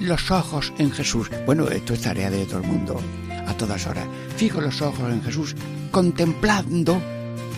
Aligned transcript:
los 0.00 0.30
ojos 0.30 0.72
en 0.78 0.90
Jesús. 0.90 1.30
Bueno, 1.46 1.68
esto 1.68 1.94
es 1.94 2.02
tarea 2.02 2.30
de 2.30 2.44
todo 2.46 2.60
el 2.60 2.66
mundo, 2.66 3.00
a 3.46 3.54
todas 3.54 3.86
horas. 3.86 4.06
Fijo 4.36 4.60
los 4.60 4.80
ojos 4.82 5.12
en 5.12 5.22
Jesús, 5.22 5.56
contemplando 5.90 7.00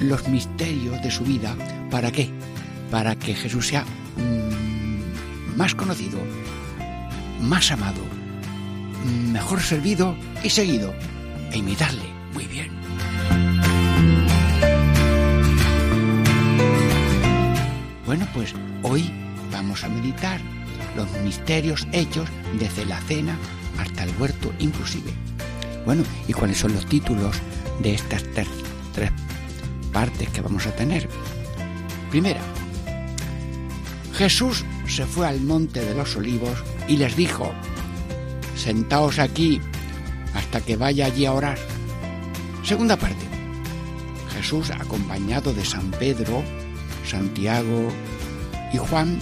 los 0.01 0.27
misterios 0.29 1.03
de 1.03 1.11
su 1.11 1.25
vida. 1.25 1.55
¿Para 1.91 2.11
qué? 2.11 2.31
Para 2.91 3.17
que 3.17 3.35
Jesús 3.35 3.69
sea 3.69 3.85
mm, 4.17 5.57
más 5.57 5.75
conocido, 5.75 6.19
más 7.41 7.71
amado, 7.71 8.01
mejor 9.33 9.61
servido 9.61 10.17
y 10.43 10.51
seguido. 10.51 10.95
E 11.53 11.59
imitarle. 11.59 12.05
Muy 12.33 12.47
bien. 12.47 12.71
Bueno, 18.07 18.27
pues 18.33 18.55
hoy 18.83 19.11
vamos 19.51 19.83
a 19.83 19.89
meditar 19.89 20.41
los 20.97 21.11
misterios 21.23 21.87
hechos 21.93 22.29
desde 22.59 22.85
la 22.85 23.01
cena 23.01 23.37
hasta 23.79 24.05
el 24.05 24.15
huerto 24.19 24.53
inclusive. 24.59 25.13
Bueno, 25.85 26.03
¿y 26.29 26.33
cuáles 26.33 26.59
son 26.59 26.75
los 26.75 26.87
títulos 26.87 27.37
de 27.83 27.95
estas 27.95 28.23
tres 28.35 28.49
partes 29.93 30.29
que 30.29 30.41
vamos 30.41 30.67
a 30.67 30.77
tener? 30.77 31.09
Primera, 32.11 32.41
Jesús 34.15 34.65
se 34.87 35.07
fue 35.07 35.27
al 35.27 35.41
monte 35.41 35.81
de 35.81 35.95
los 35.95 36.17
olivos 36.17 36.63
y 36.89 36.97
les 36.97 37.17
dijo, 37.17 37.53
sentaos 38.57 39.19
aquí 39.19 39.61
hasta 40.35 40.61
que 40.61 40.77
vaya 40.77 41.07
allí 41.07 41.25
a 41.25 41.33
orar. 41.33 41.59
Segunda 42.63 42.97
parte, 42.97 43.25
Jesús 44.37 44.71
acompañado 44.71 45.55
de 45.55 45.65
San 45.65 45.91
Pedro, 45.93 46.43
Santiago 47.07 47.89
y 48.73 48.79
Juan 48.79 49.19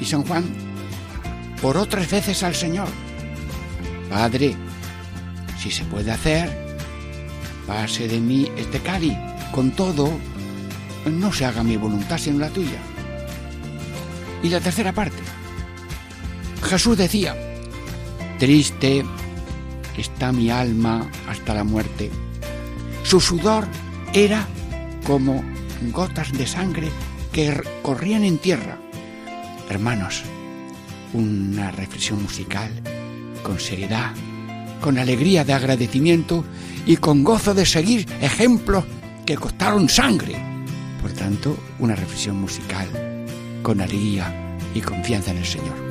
y 0.00 0.04
San 0.04 0.22
Juan 0.24 0.69
por 1.60 1.76
otras 1.76 2.10
veces 2.10 2.42
al 2.42 2.54
Señor. 2.54 2.88
Padre, 4.08 4.56
si 5.58 5.70
se 5.70 5.84
puede 5.84 6.10
hacer, 6.10 6.76
pase 7.66 8.08
de 8.08 8.18
mí 8.18 8.50
este 8.56 8.80
cáliz. 8.80 9.16
Con 9.52 9.72
todo, 9.72 10.10
no 11.06 11.32
se 11.32 11.44
haga 11.44 11.62
mi 11.62 11.76
voluntad 11.76 12.18
sino 12.18 12.38
la 12.38 12.48
tuya. 12.48 12.78
Y 14.42 14.48
la 14.48 14.60
tercera 14.60 14.92
parte. 14.92 15.22
Jesús 16.62 16.96
decía, 16.96 17.36
triste 18.38 19.04
está 19.96 20.32
mi 20.32 20.50
alma 20.50 21.10
hasta 21.28 21.54
la 21.54 21.64
muerte. 21.64 22.10
Su 23.02 23.20
sudor 23.20 23.66
era 24.14 24.46
como 25.06 25.44
gotas 25.92 26.32
de 26.32 26.46
sangre 26.46 26.90
que 27.32 27.62
corrían 27.82 28.24
en 28.24 28.38
tierra. 28.38 28.78
Hermanos, 29.68 30.22
una 31.12 31.70
reflexión 31.70 32.22
musical 32.22 32.70
con 33.42 33.58
seriedad, 33.58 34.12
con 34.80 34.98
alegría 34.98 35.44
de 35.44 35.52
agradecimiento 35.52 36.44
y 36.86 36.96
con 36.96 37.24
gozo 37.24 37.54
de 37.54 37.66
seguir 37.66 38.06
ejemplos 38.20 38.84
que 39.26 39.36
costaron 39.36 39.88
sangre. 39.88 40.36
Por 41.00 41.12
tanto, 41.12 41.56
una 41.78 41.94
reflexión 41.94 42.40
musical 42.40 42.88
con 43.62 43.80
alegría 43.80 44.56
y 44.74 44.80
confianza 44.80 45.30
en 45.30 45.38
el 45.38 45.46
Señor. 45.46 45.89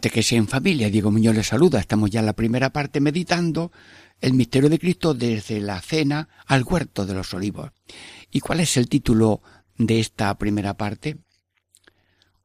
Que 0.00 0.22
sea 0.22 0.38
en 0.38 0.48
familia. 0.48 0.90
Diego 0.90 1.10
Muñoz 1.10 1.34
les 1.34 1.46
saluda. 1.46 1.80
Estamos 1.80 2.10
ya 2.10 2.20
en 2.20 2.26
la 2.26 2.32
primera 2.34 2.70
parte 2.70 3.00
meditando 3.00 3.72
el 4.20 4.34
misterio 4.34 4.68
de 4.68 4.78
Cristo 4.78 5.14
desde 5.14 5.60
la 5.60 5.80
cena 5.80 6.28
al 6.46 6.64
huerto 6.64 7.06
de 7.06 7.14
los 7.14 7.34
olivos. 7.34 7.70
¿Y 8.30 8.40
cuál 8.40 8.60
es 8.60 8.76
el 8.76 8.88
título 8.88 9.42
de 9.76 10.00
esta 10.00 10.36
primera 10.38 10.76
parte? 10.76 11.18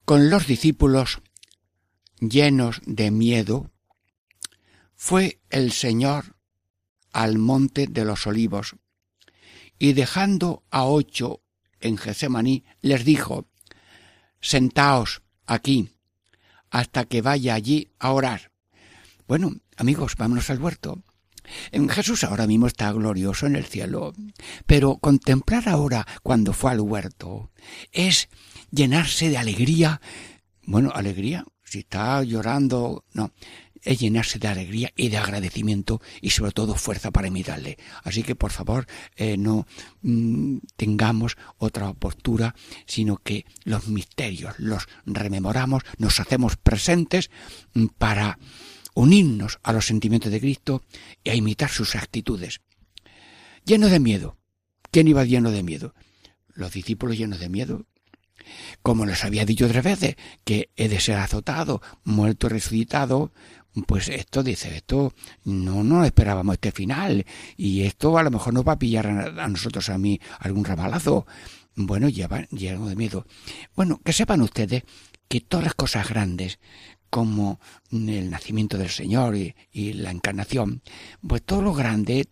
Con 0.06 0.30
los 0.30 0.48
discípulos 0.48 1.22
llenos 2.20 2.82
de 2.86 3.12
miedo, 3.12 3.72
fue 4.96 5.40
el 5.50 5.72
Señor 5.72 6.36
al 7.14 7.38
monte 7.38 7.88
de 7.88 8.06
los 8.06 8.28
olivos 8.28 8.76
y 9.78 9.94
dejando 9.94 10.64
a 10.70 10.86
ocho 10.86 11.42
en 11.80 11.98
Getsemaní 11.98 12.66
les 12.82 13.06
dijo, 13.06 13.48
Sentaos 14.42 15.22
aquí 15.46 15.90
hasta 16.72 17.06
que 17.06 17.22
vaya 17.22 17.54
allí 17.54 17.90
a 18.00 18.12
orar. 18.12 18.52
Bueno, 19.28 19.52
amigos, 19.78 20.16
vámonos 20.18 20.50
al 20.50 20.62
huerto. 20.62 21.04
En 21.72 21.90
Jesús 21.90 22.24
ahora 22.24 22.48
mismo 22.48 22.68
está 22.68 22.92
glorioso 22.92 23.48
en 23.48 23.56
el 23.56 23.66
cielo, 23.66 24.14
pero 24.66 24.98
contemplar 24.98 25.68
ahora 25.68 26.06
cuando 26.22 26.54
fue 26.54 26.72
al 26.72 26.82
huerto 26.82 27.52
es 27.92 28.30
llenarse 28.72 29.30
de 29.30 29.38
alegría. 29.38 30.02
Bueno, 30.64 30.92
alegría, 30.94 31.46
si 31.64 31.80
está 31.80 32.24
llorando, 32.24 33.06
no, 33.14 33.32
es 33.84 34.00
llenarse 34.00 34.40
de 34.40 34.48
alegría 34.48 34.92
y 34.96 35.10
de 35.10 35.18
agradecimiento 35.18 36.02
y 36.22 36.32
sobre 36.32 36.52
todo 36.52 36.76
fuerza 36.76 37.12
para 37.12 37.28
imitarle. 37.28 37.78
Así 38.04 38.24
que 38.24 38.36
por 38.36 38.52
favor 38.52 38.88
eh, 39.16 39.38
no 39.38 39.66
mm, 40.02 40.58
tengamos 40.76 41.38
otra 41.58 41.94
postura, 41.94 42.56
sino 42.86 43.18
que 43.18 43.46
los 43.64 43.88
misterios 43.88 44.56
los 44.58 44.88
rememoramos, 45.06 45.84
nos 45.98 46.20
hacemos 46.20 46.58
presentes 46.58 47.30
mm, 47.74 47.88
para 47.98 48.38
unirnos 48.94 49.60
a 49.64 49.74
los 49.74 49.86
sentimientos 49.86 50.32
de 50.32 50.40
Cristo 50.40 50.84
y 51.24 51.30
a 51.30 51.36
imitar 51.36 51.70
sus 51.70 51.96
actitudes. 51.96 52.62
Lleno 53.66 53.88
de 53.88 54.00
miedo. 54.00 54.38
¿Quién 54.92 55.08
iba 55.08 55.24
lleno 55.24 55.52
de 55.52 55.64
miedo? 55.64 55.94
Los 56.48 56.74
discípulos 56.74 57.18
llenos 57.18 57.40
de 57.40 57.50
miedo. 57.50 57.86
Como 58.82 59.06
les 59.06 59.24
había 59.24 59.46
dicho 59.46 59.68
tres 59.68 59.84
veces, 59.84 60.16
que 60.44 60.72
he 60.76 60.90
de 60.90 61.00
ser 61.00 61.18
azotado, 61.18 61.82
muerto, 62.04 62.50
resucitado, 62.50 63.32
pues 63.86 64.10
esto 64.10 64.44
dice, 64.44 64.76
esto 64.76 65.14
no 65.46 65.84
nos 65.84 66.06
esperábamos 66.06 66.54
este 66.54 66.72
final 66.72 67.26
y 67.56 67.84
esto 67.84 68.18
a 68.18 68.24
lo 68.24 68.32
mejor 68.32 68.54
nos 68.54 68.68
va 68.68 68.74
a 68.74 68.80
pillar 68.80 69.08
a, 69.08 69.48
nosotros 69.48 69.90
a 69.90 69.98
mí 69.98 70.20
algún 70.40 70.66
rabalazo. 70.66 71.26
Bueno, 71.76 72.10
llevan, 72.10 72.48
lleno 72.52 72.88
de 72.88 72.96
miedo. 72.96 73.26
Bueno, 73.76 74.02
que 74.04 74.12
sepan 74.12 74.42
ustedes 74.42 74.84
que 75.28 75.42
todas 75.42 75.64
las 75.64 75.76
cosas 75.76 76.10
grandes, 76.10 76.60
como 77.10 77.60
el 77.92 78.30
nacimiento 78.30 78.78
del 78.78 78.90
Señor 78.90 79.36
y, 79.36 79.94
la 79.94 80.12
encarnación, 80.12 80.82
pues 81.26 81.44
todo 81.44 81.62
lo 81.62 81.74
grande, 81.74 82.28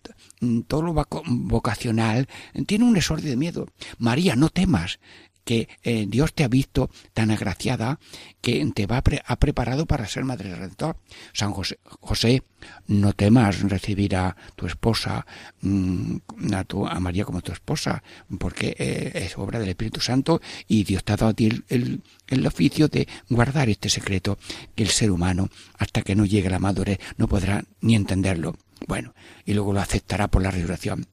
todo 0.68 0.82
lo 0.82 0.94
vocacional, 0.94 2.28
tiene 2.66 2.86
un 2.86 2.98
exordio 2.98 3.30
de 3.30 3.38
miedo. 3.38 3.68
María, 3.98 4.36
no 4.36 4.50
temas, 4.50 5.00
que 5.48 5.70
eh, 5.82 6.06
Dios 6.10 6.34
te 6.34 6.44
ha 6.44 6.50
visto 6.50 6.90
tan 7.14 7.32
agraciada 7.32 8.00
que 8.42 8.70
te 8.76 8.86
va 8.86 8.98
ha 8.98 9.36
preparado 9.40 9.86
para 9.86 10.06
ser 10.06 10.26
madre 10.26 10.50
del 10.50 10.58
Redentor. 10.58 10.98
San 11.32 11.54
José, 11.54 11.80
José, 11.86 12.44
no 12.88 13.14
temas 13.14 13.62
recibir 13.62 14.18
a 14.18 14.36
tu 14.58 14.68
esposa, 14.68 15.26
mm, 15.62 16.18
a, 16.54 16.66
tu, 16.66 16.86
a 16.86 17.00
María 17.00 17.24
como 17.24 17.40
tu 17.42 17.54
esposa, 17.54 18.04
porque 18.38 18.76
eh, 18.78 19.12
es 19.16 19.38
obra 19.38 19.58
del 19.58 19.70
Espíritu 19.70 20.02
Santo 20.02 20.42
y 20.68 20.84
Dios 20.84 21.06
te 21.06 21.14
ha 21.14 21.16
dado 21.16 21.32
a 21.32 21.34
ti 21.34 21.64
el, 21.70 22.02
el, 22.28 22.46
oficio 22.46 22.90
de 22.90 23.08
guardar 23.30 23.70
este 23.70 23.88
secreto 23.88 24.38
que 24.76 24.84
el 24.84 24.90
ser 24.90 25.12
humano, 25.12 25.50
hasta 25.78 26.02
que 26.02 26.16
no 26.16 26.26
llegue 26.26 26.50
la 26.50 26.60
madurez, 26.60 27.00
no 27.16 27.30
podrá 27.30 27.64
ni 27.80 27.96
entenderlo. 27.96 28.58
Bueno, 28.86 29.14
y 29.46 29.54
luego 29.54 29.72
lo 29.72 29.80
aceptará 29.80 30.28
por 30.28 30.44
la 30.44 30.52
resurrección. 30.52 31.08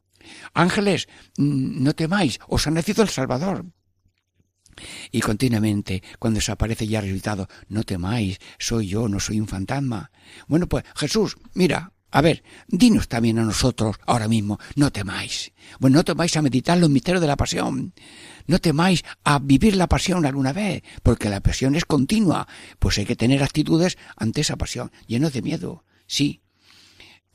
Ángeles, 0.55 1.07
mm, 1.37 1.85
no 1.85 1.95
temáis, 1.95 2.41
os 2.49 2.67
ha 2.67 2.73
nacido 2.73 3.05
el 3.05 3.11
Salvador. 3.11 3.67
Y 5.11 5.21
continuamente, 5.21 6.03
cuando 6.19 6.41
se 6.41 6.53
aparece 6.53 6.87
ya 6.87 7.01
resucitado, 7.01 7.49
no 7.69 7.83
temáis, 7.85 8.39
soy 8.59 8.89
yo, 8.89 9.09
no 9.09 9.21
soy 9.21 9.41
un 9.41 9.49
fantasma. 9.49 10.11
Bueno, 10.47 10.69
pues 10.69 10.85
Jesús, 10.95 11.37
mira, 11.55 11.93
a 12.15 12.21
ver, 12.21 12.45
dinos 12.69 13.09
también 13.09 13.41
a 13.41 13.45
nosotros 13.45 13.97
ahora 14.07 14.29
mismo, 14.29 14.61
no 14.77 14.93
temáis. 14.93 15.53
Bueno, 15.81 15.97
no 15.97 16.05
temáis 16.05 16.37
a 16.37 16.43
meditar 16.43 16.79
los 16.79 16.89
misterios 16.89 17.21
de 17.21 17.27
la 17.27 17.37
pasión. 17.37 17.93
No 18.47 18.61
temáis 18.61 19.03
a 19.25 19.41
vivir 19.41 19.75
la 19.75 19.89
pasión 19.89 20.25
alguna 20.25 20.53
vez, 20.53 20.85
porque 21.03 21.29
la 21.29 21.41
pasión 21.41 21.75
es 21.75 21.85
continua. 21.85 22.47
Pues 22.79 22.99
hay 22.99 23.05
que 23.05 23.17
tener 23.17 23.43
actitudes 23.43 23.99
ante 24.17 24.43
esa 24.43 24.55
pasión, 24.55 24.93
llenos 25.09 25.33
de 25.33 25.43
miedo. 25.43 25.85
Sí. 26.07 26.41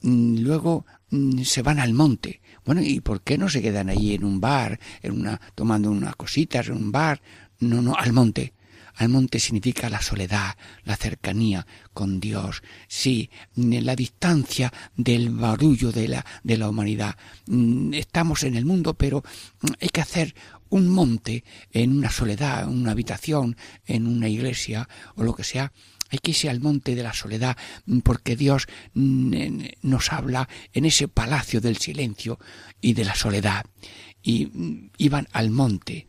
Mm, 0.02 0.38
luego 0.40 0.86
mm, 1.10 1.42
se 1.42 1.62
van 1.62 1.80
al 1.80 1.94
monte. 1.94 2.42
Bueno, 2.70 2.84
¿y 2.84 3.00
por 3.00 3.22
qué 3.22 3.36
no 3.36 3.50
se 3.50 3.64
quedan 3.64 3.90
allí 3.90 4.14
en 4.14 4.24
un 4.24 4.40
bar, 4.40 4.80
en 5.02 5.14
una, 5.14 5.42
tomando 5.56 5.90
unas 5.90 6.16
cositas 6.16 6.68
en 6.68 6.76
un 6.76 6.92
bar? 6.92 7.20
No, 7.62 7.82
no, 7.82 7.96
al 7.96 8.14
monte. 8.14 8.54
Al 8.94 9.10
monte 9.10 9.40
significa 9.40 9.90
la 9.90 10.04
soledad, 10.04 10.56
la 10.84 10.96
cercanía 10.96 11.66
con 11.96 12.20
Dios, 12.20 12.62
sí, 12.88 13.32
la 13.56 13.96
distancia 13.96 14.72
del 14.96 15.32
barullo 15.32 15.92
de 15.92 16.10
la, 16.10 16.26
de 16.44 16.58
la 16.58 16.70
humanidad. 16.70 17.18
Mm, 17.48 17.96
estamos 17.96 18.44
en 18.44 18.54
el 18.54 18.66
mundo, 18.66 18.94
pero 18.94 19.24
hay 19.82 19.90
que 19.90 20.02
hacer 20.02 20.36
un 20.70 20.90
monte 20.90 21.44
en 21.72 21.98
una 21.98 22.12
soledad, 22.12 22.66
en 22.66 22.82
una 22.82 22.92
habitación, 22.92 23.58
en 23.88 24.06
una 24.06 24.30
iglesia 24.30 24.88
o 25.16 25.24
lo 25.24 25.34
que 25.34 25.44
sea, 25.44 25.74
hay 26.10 26.20
que 26.20 26.32
irse 26.32 26.50
al 26.50 26.60
monte 26.60 26.96
de 26.96 27.04
la 27.04 27.14
soledad, 27.14 27.58
mm, 27.86 28.00
porque 28.00 28.36
Dios 28.36 28.68
mm, 28.94 29.62
nos 29.84 30.12
habla 30.12 30.50
en 30.74 30.86
ese 30.86 31.08
palacio 31.08 31.62
del 31.62 31.78
silencio 31.78 32.40
y 32.82 32.94
de 32.94 33.06
la 33.06 33.16
soledad. 33.16 33.66
Y 34.22 34.48
mm, 34.48 34.92
iban 34.98 35.28
al 35.32 35.52
monte, 35.52 36.08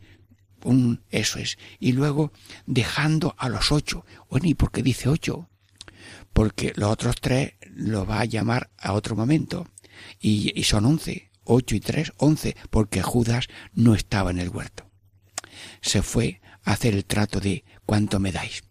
un, 0.63 1.03
eso 1.09 1.39
es, 1.39 1.57
y 1.79 1.93
luego 1.93 2.31
dejando 2.65 3.35
a 3.37 3.49
los 3.49 3.71
ocho. 3.71 4.05
Bueno, 4.29 4.47
¿y 4.47 4.53
por 4.53 4.71
qué 4.71 4.83
dice 4.83 5.09
ocho? 5.09 5.49
Porque 6.33 6.73
los 6.75 6.91
otros 6.91 7.15
tres 7.19 7.53
lo 7.63 8.05
va 8.05 8.21
a 8.21 8.25
llamar 8.25 8.69
a 8.77 8.93
otro 8.93 9.15
momento. 9.15 9.67
Y, 10.19 10.57
y 10.59 10.63
son 10.63 10.85
once, 10.85 11.31
ocho 11.43 11.75
y 11.75 11.79
tres, 11.79 12.13
once, 12.17 12.55
porque 12.69 13.01
Judas 13.01 13.47
no 13.73 13.93
estaba 13.93 14.31
en 14.31 14.39
el 14.39 14.49
huerto. 14.49 14.89
Se 15.81 16.01
fue 16.01 16.41
a 16.63 16.73
hacer 16.73 16.93
el 16.93 17.05
trato 17.05 17.39
de 17.39 17.65
cuánto 17.85 18.19
me 18.19 18.31
dais. 18.31 18.63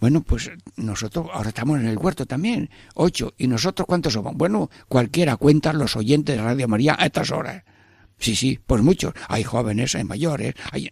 Bueno, 0.00 0.22
pues 0.22 0.50
nosotros 0.76 1.26
ahora 1.32 1.48
estamos 1.48 1.80
en 1.80 1.86
el 1.86 1.98
huerto 1.98 2.26
también, 2.26 2.70
ocho. 2.94 3.34
¿Y 3.38 3.46
nosotros 3.46 3.86
cuántos 3.86 4.12
somos? 4.12 4.34
Bueno, 4.34 4.70
cualquiera 4.88 5.36
cuenta 5.36 5.72
los 5.72 5.96
oyentes 5.96 6.36
de 6.36 6.42
Radio 6.42 6.68
María 6.68 6.96
a 6.98 7.06
estas 7.06 7.30
horas. 7.30 7.64
Sí, 8.18 8.34
sí, 8.34 8.58
pues 8.66 8.82
muchos. 8.82 9.14
Hay 9.28 9.44
jóvenes, 9.44 9.94
hay 9.94 10.04
mayores, 10.04 10.54
hay 10.72 10.90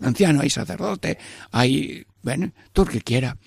ancianos, 0.00 0.42
hay 0.42 0.50
sacerdotes, 0.50 1.16
hay, 1.50 2.06
bueno, 2.22 2.52
todo 2.72 2.86
el 2.86 2.92
que 2.92 3.00
quiera. 3.00 3.38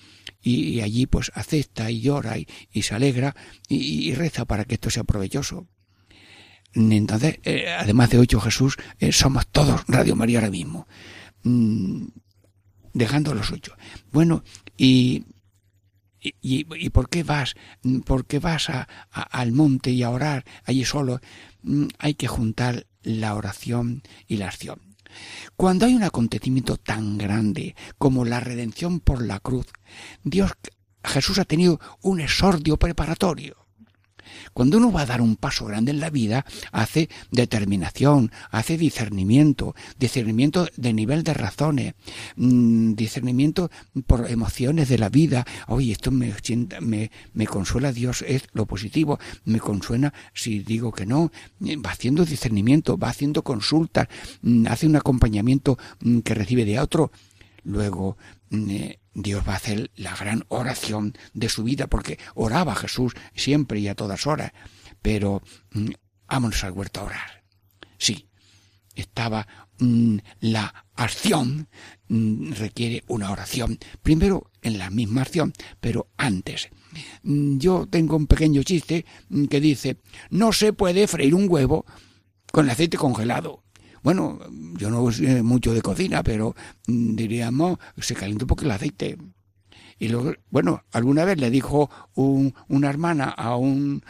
Y, 0.42 0.80
allí 0.80 1.06
pues 1.06 1.30
acepta 1.34 1.90
y 1.90 2.00
llora 2.00 2.36
y, 2.38 2.82
se 2.82 2.94
alegra 2.94 3.36
y, 3.68 4.14
reza 4.14 4.46
para 4.46 4.64
que 4.64 4.74
esto 4.74 4.90
sea 4.90 5.04
provechoso. 5.04 5.66
Entonces, 6.72 7.38
eh, 7.42 7.68
además 7.68 8.10
de 8.10 8.18
ocho 8.18 8.40
Jesús, 8.40 8.76
eh, 8.98 9.12
somos 9.12 9.46
todos 9.48 9.82
Radio 9.86 10.16
María 10.16 10.38
ahora 10.38 10.50
mismo. 10.50 10.86
Mm, 11.42 12.06
dejando 12.92 13.34
los 13.34 13.52
ocho. 13.52 13.74
Bueno, 14.12 14.44
y, 14.76 15.24
y, 16.20 16.32
y, 16.40 16.90
por 16.90 17.08
qué 17.08 17.22
vas? 17.22 17.54
¿Por 18.04 18.26
qué 18.26 18.38
vas 18.38 18.70
a, 18.70 18.88
al 19.10 19.52
monte 19.52 19.90
y 19.90 20.02
a 20.02 20.10
orar 20.10 20.44
allí 20.64 20.84
solo? 20.84 21.20
Mm, 21.62 21.86
hay 21.98 22.14
que 22.14 22.28
juntar 22.28 22.86
la 23.02 23.34
oración 23.34 24.02
y 24.26 24.36
la 24.36 24.48
acción. 24.48 24.80
Cuando 25.56 25.86
hay 25.86 25.94
un 25.94 26.04
acontecimiento 26.04 26.76
tan 26.76 27.18
grande 27.18 27.74
como 27.98 28.24
la 28.24 28.40
redención 28.40 29.00
por 29.00 29.22
la 29.22 29.40
cruz, 29.40 29.66
Dios, 30.22 30.52
Jesús 31.02 31.38
ha 31.38 31.44
tenido 31.44 31.80
un 32.00 32.20
exordio 32.20 32.76
preparatorio. 32.76 33.59
Cuando 34.52 34.78
uno 34.78 34.92
va 34.92 35.02
a 35.02 35.06
dar 35.06 35.20
un 35.20 35.36
paso 35.36 35.66
grande 35.66 35.90
en 35.90 36.00
la 36.00 36.10
vida, 36.10 36.44
hace 36.72 37.08
determinación, 37.30 38.30
hace 38.50 38.76
discernimiento, 38.76 39.74
discernimiento 39.98 40.68
de 40.76 40.92
nivel 40.92 41.22
de 41.22 41.34
razones, 41.34 41.94
mm, 42.36 42.94
discernimiento 42.94 43.70
por 44.06 44.30
emociones 44.30 44.88
de 44.88 44.98
la 44.98 45.08
vida. 45.08 45.46
Oye, 45.68 45.92
esto 45.92 46.10
me, 46.10 46.34
me, 46.80 47.10
me 47.32 47.46
consuela 47.46 47.92
Dios, 47.92 48.24
es 48.26 48.44
lo 48.52 48.66
positivo, 48.66 49.18
me 49.44 49.60
consuela 49.60 50.12
si 50.34 50.60
digo 50.60 50.92
que 50.92 51.06
no. 51.06 51.30
Va 51.62 51.90
haciendo 51.90 52.24
discernimiento, 52.24 52.98
va 52.98 53.08
haciendo 53.08 53.42
consultas, 53.42 54.08
mm, 54.42 54.66
hace 54.68 54.86
un 54.86 54.96
acompañamiento 54.96 55.78
mm, 56.00 56.20
que 56.20 56.34
recibe 56.34 56.64
de 56.64 56.80
otro. 56.80 57.10
Luego, 57.62 58.16
Dios 59.22 59.46
va 59.46 59.54
a 59.54 59.56
hacer 59.56 59.90
la 59.96 60.14
gran 60.16 60.44
oración 60.48 61.14
de 61.32 61.48
su 61.48 61.64
vida, 61.64 61.86
porque 61.86 62.18
oraba 62.34 62.74
Jesús 62.74 63.14
siempre 63.34 63.80
y 63.80 63.88
a 63.88 63.94
todas 63.94 64.26
horas. 64.26 64.52
Pero 65.02 65.42
mm, 65.72 65.90
vámonos 66.26 66.64
al 66.64 66.72
huerto 66.72 67.00
a 67.00 67.04
orar. 67.04 67.44
Sí, 67.98 68.28
estaba 68.94 69.46
mm, 69.78 70.18
la 70.40 70.86
acción 70.94 71.68
mm, 72.08 72.52
requiere 72.52 73.04
una 73.08 73.30
oración. 73.30 73.78
Primero 74.02 74.50
en 74.62 74.78
la 74.78 74.90
misma 74.90 75.22
acción, 75.22 75.52
pero 75.80 76.08
antes. 76.16 76.68
Yo 77.22 77.86
tengo 77.88 78.16
un 78.16 78.26
pequeño 78.26 78.62
chiste 78.62 79.04
que 79.48 79.60
dice, 79.60 79.98
no 80.30 80.52
se 80.52 80.72
puede 80.72 81.06
freír 81.06 81.34
un 81.34 81.46
huevo 81.48 81.86
con 82.52 82.68
aceite 82.68 82.96
congelado. 82.96 83.62
Bueno, 84.02 84.38
yo 84.76 84.90
no 84.90 85.10
sé 85.12 85.42
mucho 85.42 85.74
de 85.74 85.82
cocina, 85.82 86.22
pero 86.22 86.54
mm, 86.86 87.14
diríamos, 87.14 87.78
se 87.98 88.14
calienta 88.14 88.44
un 88.44 88.48
poco 88.48 88.64
el 88.64 88.70
aceite. 88.70 89.18
Y 89.98 90.08
luego, 90.08 90.32
bueno, 90.48 90.82
alguna 90.92 91.26
vez 91.26 91.38
le 91.38 91.50
dijo 91.50 91.90
una 92.14 92.88
hermana 92.88 93.28
a 93.28 93.56
un, 93.56 94.02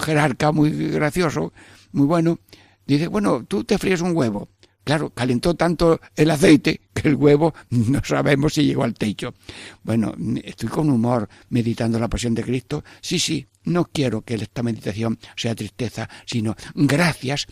jerarca 0.00 0.52
muy 0.52 0.70
gracioso, 0.70 1.52
muy 1.90 2.06
bueno, 2.06 2.38
dice, 2.86 3.08
bueno, 3.08 3.44
tú 3.44 3.64
te 3.64 3.78
fríes 3.78 4.00
un 4.00 4.16
huevo. 4.16 4.48
Claro, 4.84 5.10
calentó 5.10 5.54
tanto 5.54 6.00
el 6.16 6.30
aceite 6.30 6.80
que 6.94 7.08
el 7.08 7.16
huevo 7.16 7.52
no 7.70 8.00
sabemos 8.04 8.54
si 8.54 8.64
llegó 8.64 8.84
al 8.84 8.94
techo. 8.94 9.34
Bueno, 9.82 10.14
estoy 10.42 10.68
con 10.68 10.88
humor 10.88 11.28
meditando 11.48 11.98
la 11.98 12.08
pasión 12.08 12.34
de 12.34 12.44
Cristo. 12.44 12.84
Sí, 13.00 13.18
sí, 13.18 13.46
no 13.64 13.84
quiero 13.84 14.22
que 14.22 14.34
esta 14.34 14.62
meditación 14.62 15.18
sea 15.36 15.54
tristeza, 15.54 16.08
sino 16.26 16.54
gracias 16.74 17.46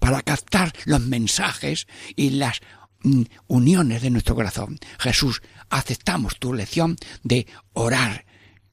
para 0.00 0.22
captar 0.22 0.72
los 0.84 1.00
mensajes 1.00 1.86
y 2.14 2.30
las 2.30 2.60
mm, 3.02 3.22
uniones 3.46 4.02
de 4.02 4.10
nuestro 4.10 4.34
corazón. 4.34 4.78
Jesús, 4.98 5.42
aceptamos 5.70 6.38
tu 6.38 6.52
lección 6.52 6.96
de 7.22 7.46
orar 7.72 8.26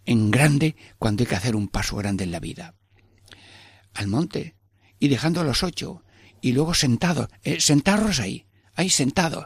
en 0.05 0.31
grande 0.31 0.75
cuando 0.97 1.23
hay 1.23 1.27
que 1.27 1.35
hacer 1.35 1.55
un 1.55 1.67
paso 1.67 1.95
grande 1.95 2.23
en 2.23 2.31
la 2.31 2.39
vida. 2.39 2.75
Al 3.93 4.07
monte 4.07 4.55
y 4.99 5.07
dejando 5.07 5.41
a 5.41 5.43
los 5.43 5.63
ocho 5.63 6.03
y 6.41 6.51
luego 6.51 6.73
sentados, 6.73 7.29
eh, 7.43 7.59
sentados 7.59 8.19
ahí, 8.19 8.45
ahí 8.75 8.89
sentados. 8.89 9.45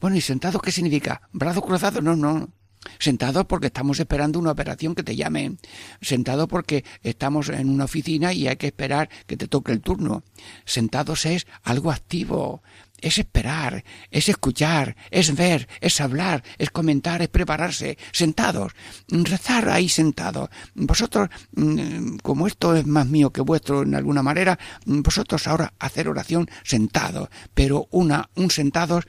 Bueno, 0.00 0.16
¿y 0.16 0.20
sentado 0.20 0.60
qué 0.60 0.70
significa? 0.70 1.28
¿Brazo 1.32 1.60
cruzado? 1.62 2.00
No, 2.00 2.14
no. 2.14 2.52
Sentado 2.98 3.46
porque 3.46 3.68
estamos 3.68 4.00
esperando 4.00 4.38
una 4.38 4.52
operación 4.52 4.94
que 4.94 5.02
te 5.02 5.16
llame. 5.16 5.56
Sentado 6.00 6.48
porque 6.48 6.84
estamos 7.02 7.48
en 7.48 7.68
una 7.68 7.84
oficina 7.84 8.32
y 8.32 8.48
hay 8.48 8.56
que 8.56 8.68
esperar 8.68 9.08
que 9.26 9.36
te 9.36 9.48
toque 9.48 9.72
el 9.72 9.80
turno. 9.80 10.22
Sentados 10.64 11.26
es 11.26 11.46
algo 11.62 11.90
activo. 11.90 12.62
Es 13.00 13.18
esperar, 13.18 13.84
es 14.10 14.28
escuchar, 14.28 14.96
es 15.12 15.36
ver, 15.36 15.68
es 15.80 16.00
hablar, 16.00 16.42
es 16.58 16.70
comentar, 16.70 17.22
es 17.22 17.28
prepararse. 17.28 17.96
Sentados. 18.10 18.72
Rezar 19.06 19.68
ahí 19.68 19.88
sentados. 19.88 20.48
Vosotros, 20.74 21.28
mm, 21.52 22.16
como 22.22 22.48
esto 22.48 22.74
es 22.74 22.86
más 22.86 23.06
mío 23.06 23.30
que 23.30 23.40
vuestro 23.40 23.82
en 23.82 23.94
alguna 23.94 24.22
manera, 24.24 24.58
vosotros 24.84 25.46
ahora 25.46 25.74
hacer 25.78 26.08
oración 26.08 26.50
sentados. 26.64 27.28
Pero 27.54 27.86
una, 27.92 28.30
un 28.34 28.50
sentados 28.50 29.04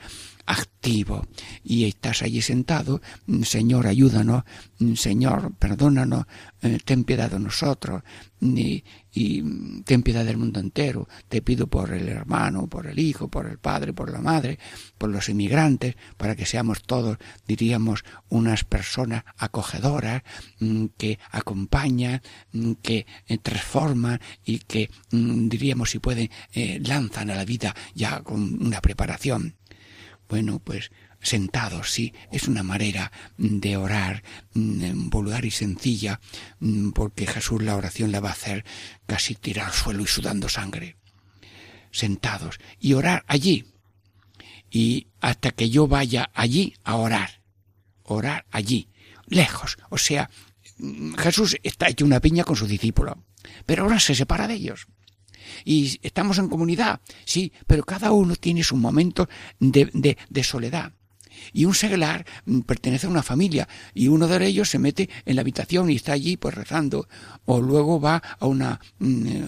activo 0.49 1.27
y 1.63 1.85
estás 1.85 2.23
allí 2.23 2.41
sentado, 2.41 3.01
mm, 3.27 3.43
Señor, 3.43 3.85
ayúdanos, 3.85 4.43
mm, 4.79 4.95
Señor, 4.95 5.53
perdónanos, 5.59 6.25
eh, 6.63 6.79
ten 6.83 7.03
piedad 7.03 7.29
de 7.29 7.39
nosotros 7.39 8.01
y, 8.41 8.83
y, 9.13 9.43
mm, 9.43 9.83
ten 9.83 10.01
piedad 10.01 10.25
del 10.25 10.37
mundo 10.37 10.59
entero. 10.59 11.07
Te 11.27 11.43
pido 11.43 11.67
por 11.67 11.93
el 11.93 12.09
hermano, 12.09 12.67
por 12.67 12.87
el 12.87 12.97
hijo, 12.97 13.27
por 13.27 13.45
el 13.45 13.59
padre, 13.59 13.93
por 13.93 14.11
la 14.11 14.21
madre, 14.21 14.57
por 14.97 15.11
los 15.11 15.29
inmigrantes, 15.29 15.95
para 16.17 16.35
que 16.35 16.47
seamos 16.47 16.81
todos, 16.81 17.19
diríamos, 17.47 18.03
unas 18.29 18.63
personas 18.63 19.23
acogedoras 19.37 20.23
que 20.97 21.19
acompañan, 21.29 22.21
que 22.81 23.05
eh, 23.27 23.37
transforman 23.37 24.19
y 24.43 24.59
que, 24.59 24.89
diríamos, 25.11 25.91
si 25.91 25.99
pueden, 25.99 26.31
eh, 26.53 26.79
lanzan 26.83 27.29
a 27.29 27.35
la 27.35 27.45
vida 27.45 27.75
ya 27.93 28.21
con 28.23 28.65
una 28.65 28.81
preparación. 28.81 29.58
Bueno, 30.29 30.59
pues 30.59 30.91
sentados, 31.21 31.91
sí, 31.91 32.13
es 32.31 32.47
una 32.47 32.61
manera 32.61 33.11
de 33.37 33.75
orar 33.75 34.23
mm, 34.53 35.09
vulgar 35.09 35.43
y 35.43 35.51
sencilla, 35.51 36.21
mm, 36.59 36.91
porque 36.91 37.25
Jesús 37.25 37.63
la 37.63 37.75
oración 37.75 38.11
la 38.11 38.19
va 38.19 38.29
a 38.29 38.33
hacer 38.33 38.63
casi 39.07 39.33
tirar 39.33 39.67
al 39.67 39.73
suelo 39.73 40.03
y 40.03 40.07
sudando 40.07 40.47
sangre. 40.47 40.95
Sentados 41.91 42.59
y 42.79 42.93
orar 42.93 43.25
allí. 43.27 43.65
Y 44.69 45.07
hasta 45.19 45.49
que 45.49 45.71
yo 45.71 45.87
vaya 45.87 46.29
allí 46.35 46.75
a 46.83 46.95
orar. 46.95 47.41
Orar 48.03 48.45
allí, 48.51 48.87
lejos. 49.25 49.77
O 49.89 49.97
sea, 49.97 50.29
mm, 50.77 51.15
Jesús 51.15 51.57
está 51.63 51.89
hecho 51.89 52.05
una 52.05 52.19
piña 52.19 52.43
con 52.43 52.55
su 52.55 52.67
discípulo, 52.67 53.23
pero 53.65 53.83
ahora 53.83 53.99
se 53.99 54.13
separa 54.13 54.47
de 54.47 54.53
ellos 54.53 54.87
y 55.65 55.99
estamos 56.01 56.37
en 56.37 56.49
comunidad, 56.49 57.01
sí, 57.25 57.51
pero 57.67 57.83
cada 57.83 58.11
uno 58.11 58.35
tiene 58.35 58.63
su 58.63 58.75
momento 58.75 59.29
de, 59.59 59.89
de, 59.93 60.17
de 60.29 60.43
soledad. 60.43 60.93
Y 61.53 61.65
un 61.65 61.73
seglar 61.73 62.25
mm, 62.45 62.61
pertenece 62.61 63.07
a 63.07 63.09
una 63.09 63.23
familia 63.23 63.67
y 63.93 64.07
uno 64.07 64.27
de 64.27 64.45
ellos 64.45 64.69
se 64.69 64.79
mete 64.79 65.09
en 65.25 65.35
la 65.35 65.41
habitación 65.41 65.89
y 65.89 65.95
está 65.95 66.13
allí 66.13 66.37
pues 66.37 66.55
rezando 66.55 67.07
o 67.45 67.61
luego 67.61 67.99
va 67.99 68.21
a 68.39 68.45
una 68.45 68.79
mm, 68.99 69.43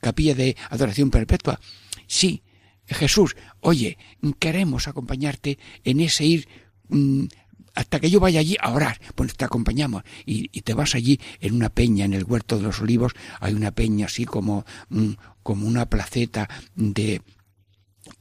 capilla 0.00 0.34
de 0.34 0.56
adoración 0.70 1.10
perpetua. 1.10 1.60
Sí, 2.06 2.42
Jesús, 2.86 3.36
oye, 3.60 3.98
queremos 4.38 4.88
acompañarte 4.88 5.58
en 5.84 6.00
ese 6.00 6.24
ir 6.24 6.48
mm, 6.88 7.26
hasta 7.78 8.00
que 8.00 8.10
yo 8.10 8.18
vaya 8.18 8.40
allí 8.40 8.56
a 8.60 8.72
orar. 8.72 9.00
Pues 9.14 9.36
te 9.36 9.44
acompañamos 9.44 10.02
y, 10.26 10.48
te 10.62 10.74
vas 10.74 10.96
allí 10.96 11.20
en 11.40 11.54
una 11.54 11.68
peña, 11.68 12.04
en 12.04 12.12
el 12.12 12.24
huerto 12.24 12.56
de 12.56 12.64
los 12.64 12.80
olivos, 12.80 13.12
hay 13.38 13.54
una 13.54 13.70
peña 13.70 14.06
así 14.06 14.24
como, 14.24 14.64
mm, 14.88 15.12
como 15.44 15.68
una 15.68 15.86
placeta 15.86 16.48
de 16.74 17.22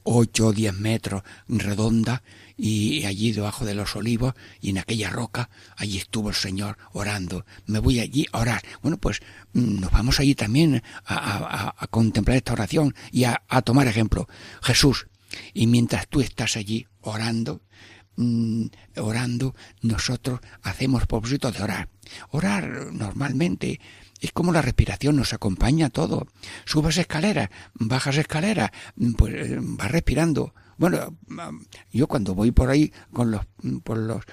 ocho 0.04 0.48
o 0.48 0.54
diez 0.54 0.78
metros 0.78 1.24
redonda 1.48 2.22
y 2.56 3.06
allí 3.06 3.32
debajo 3.32 3.66
de 3.66 3.74
los 3.74 3.96
olivos 3.96 4.36
y 4.62 4.70
en 4.70 4.78
aquella 4.78 5.10
roca 5.10 5.50
allí 5.76 5.98
estuvo 5.98 6.30
el 6.30 6.36
Señor 6.36 6.78
orando. 6.94 7.44
Me 7.66 7.80
voy 7.80 8.00
allí 8.00 8.28
a 8.34 8.42
orar. 8.42 8.62
Bueno, 8.84 8.98
pues 8.98 9.22
mm, 9.54 9.80
nos 9.80 9.92
vamos 9.92 10.20
allí 10.20 10.36
también 10.36 10.84
a, 11.04 11.74
a 11.76 11.88
contemplar 11.88 12.38
esta 12.38 12.54
oración 12.54 12.94
y 13.12 13.24
a, 13.24 13.42
tomar 13.66 13.88
ejemplo. 13.88 14.28
Jesús, 14.62 15.08
y 15.56 15.66
mientras 15.66 16.08
tú 16.08 16.22
estás 16.22 16.58
allí 16.58 16.86
orando, 17.02 17.62
Mm, 18.18 18.66
orando, 18.98 19.54
nosotros 19.84 20.40
hacemos 20.64 21.06
propósito 21.06 21.52
de 21.52 21.62
orar. 21.62 21.90
Orar 22.32 22.92
normalmente 22.92 23.80
es 24.20 24.32
como 24.32 24.52
la 24.52 24.64
respiración, 24.64 25.16
nos 25.16 25.34
acompaña 25.34 25.92
todo. 25.92 26.28
Subes 26.66 26.98
escaleras, 26.98 27.50
bajas 27.76 28.18
escaleras, 28.18 28.72
mm, 28.96 29.14
pues 29.14 29.34
eh, 29.36 29.58
vas 29.60 29.92
respirando. 29.92 30.56
Bueno, 30.80 31.16
mm, 31.28 31.40
yo 31.92 32.08
cuando 32.08 32.34
voy 32.34 32.52
por 32.52 32.72
ahí 32.72 32.92
con 33.14 33.30
los, 33.30 33.46
por 33.84 34.00
los 34.00 34.24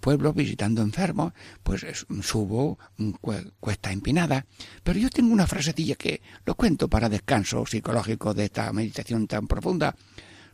pueblos 0.00 0.34
visitando 0.34 0.82
enfermos, 0.82 1.32
pues 1.62 1.86
subo 2.22 2.78
cuesta 3.60 3.92
empinada. 3.92 4.46
Pero 4.82 4.98
yo 4.98 5.10
tengo 5.10 5.32
una 5.32 5.46
frasecilla 5.46 5.94
que 5.94 6.22
lo 6.44 6.56
cuento 6.56 6.88
para 6.88 7.08
descanso 7.08 7.64
psicológico 7.66 8.34
de 8.34 8.46
esta 8.46 8.72
meditación 8.72 9.28
tan 9.28 9.46
profunda. 9.46 9.94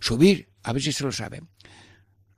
Subir, 0.00 0.50
a 0.62 0.74
ver 0.74 0.82
si 0.82 0.92
se 0.92 1.04
lo 1.04 1.12
saben. 1.12 1.48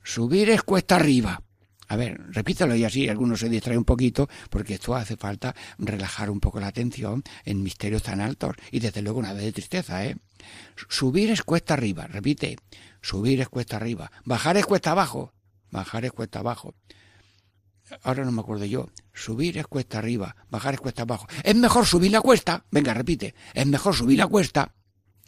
Subir 0.06 0.50
es 0.50 0.62
cuesta 0.62 0.94
arriba. 0.94 1.42
A 1.88 1.96
ver, 1.96 2.20
repítelo 2.30 2.76
y 2.76 2.84
así 2.84 3.08
algunos 3.08 3.40
se 3.40 3.48
distrae 3.48 3.76
un 3.76 3.84
poquito, 3.84 4.28
porque 4.50 4.74
esto 4.74 4.94
hace 4.94 5.16
falta 5.16 5.52
relajar 5.78 6.30
un 6.30 6.38
poco 6.38 6.60
la 6.60 6.68
atención 6.68 7.24
en 7.44 7.64
misterios 7.64 8.04
tan 8.04 8.20
altos 8.20 8.54
y 8.70 8.78
desde 8.78 9.02
luego 9.02 9.20
nada 9.20 9.40
de 9.40 9.50
tristeza, 9.50 10.04
¿eh? 10.04 10.16
Subir 10.88 11.32
es 11.32 11.42
cuesta 11.42 11.74
arriba, 11.74 12.06
repite. 12.06 12.56
Subir 13.02 13.40
es 13.40 13.48
cuesta 13.48 13.78
arriba. 13.78 14.12
Bajar 14.24 14.56
es 14.56 14.64
cuesta 14.64 14.92
abajo. 14.92 15.32
Bajar 15.72 16.04
es 16.04 16.12
cuesta 16.12 16.38
abajo. 16.38 16.76
Ahora 18.04 18.24
no 18.24 18.30
me 18.30 18.42
acuerdo 18.42 18.64
yo. 18.64 18.88
Subir 19.12 19.58
es 19.58 19.66
cuesta 19.66 19.98
arriba, 19.98 20.36
bajar 20.50 20.74
es 20.74 20.80
cuesta 20.80 21.02
abajo. 21.02 21.26
Es 21.42 21.56
mejor 21.56 21.84
subir 21.84 22.12
la 22.12 22.20
cuesta. 22.20 22.64
Venga, 22.70 22.94
repite. 22.94 23.34
Es 23.54 23.66
mejor 23.66 23.92
subir 23.92 24.18
la 24.18 24.28
cuesta 24.28 24.72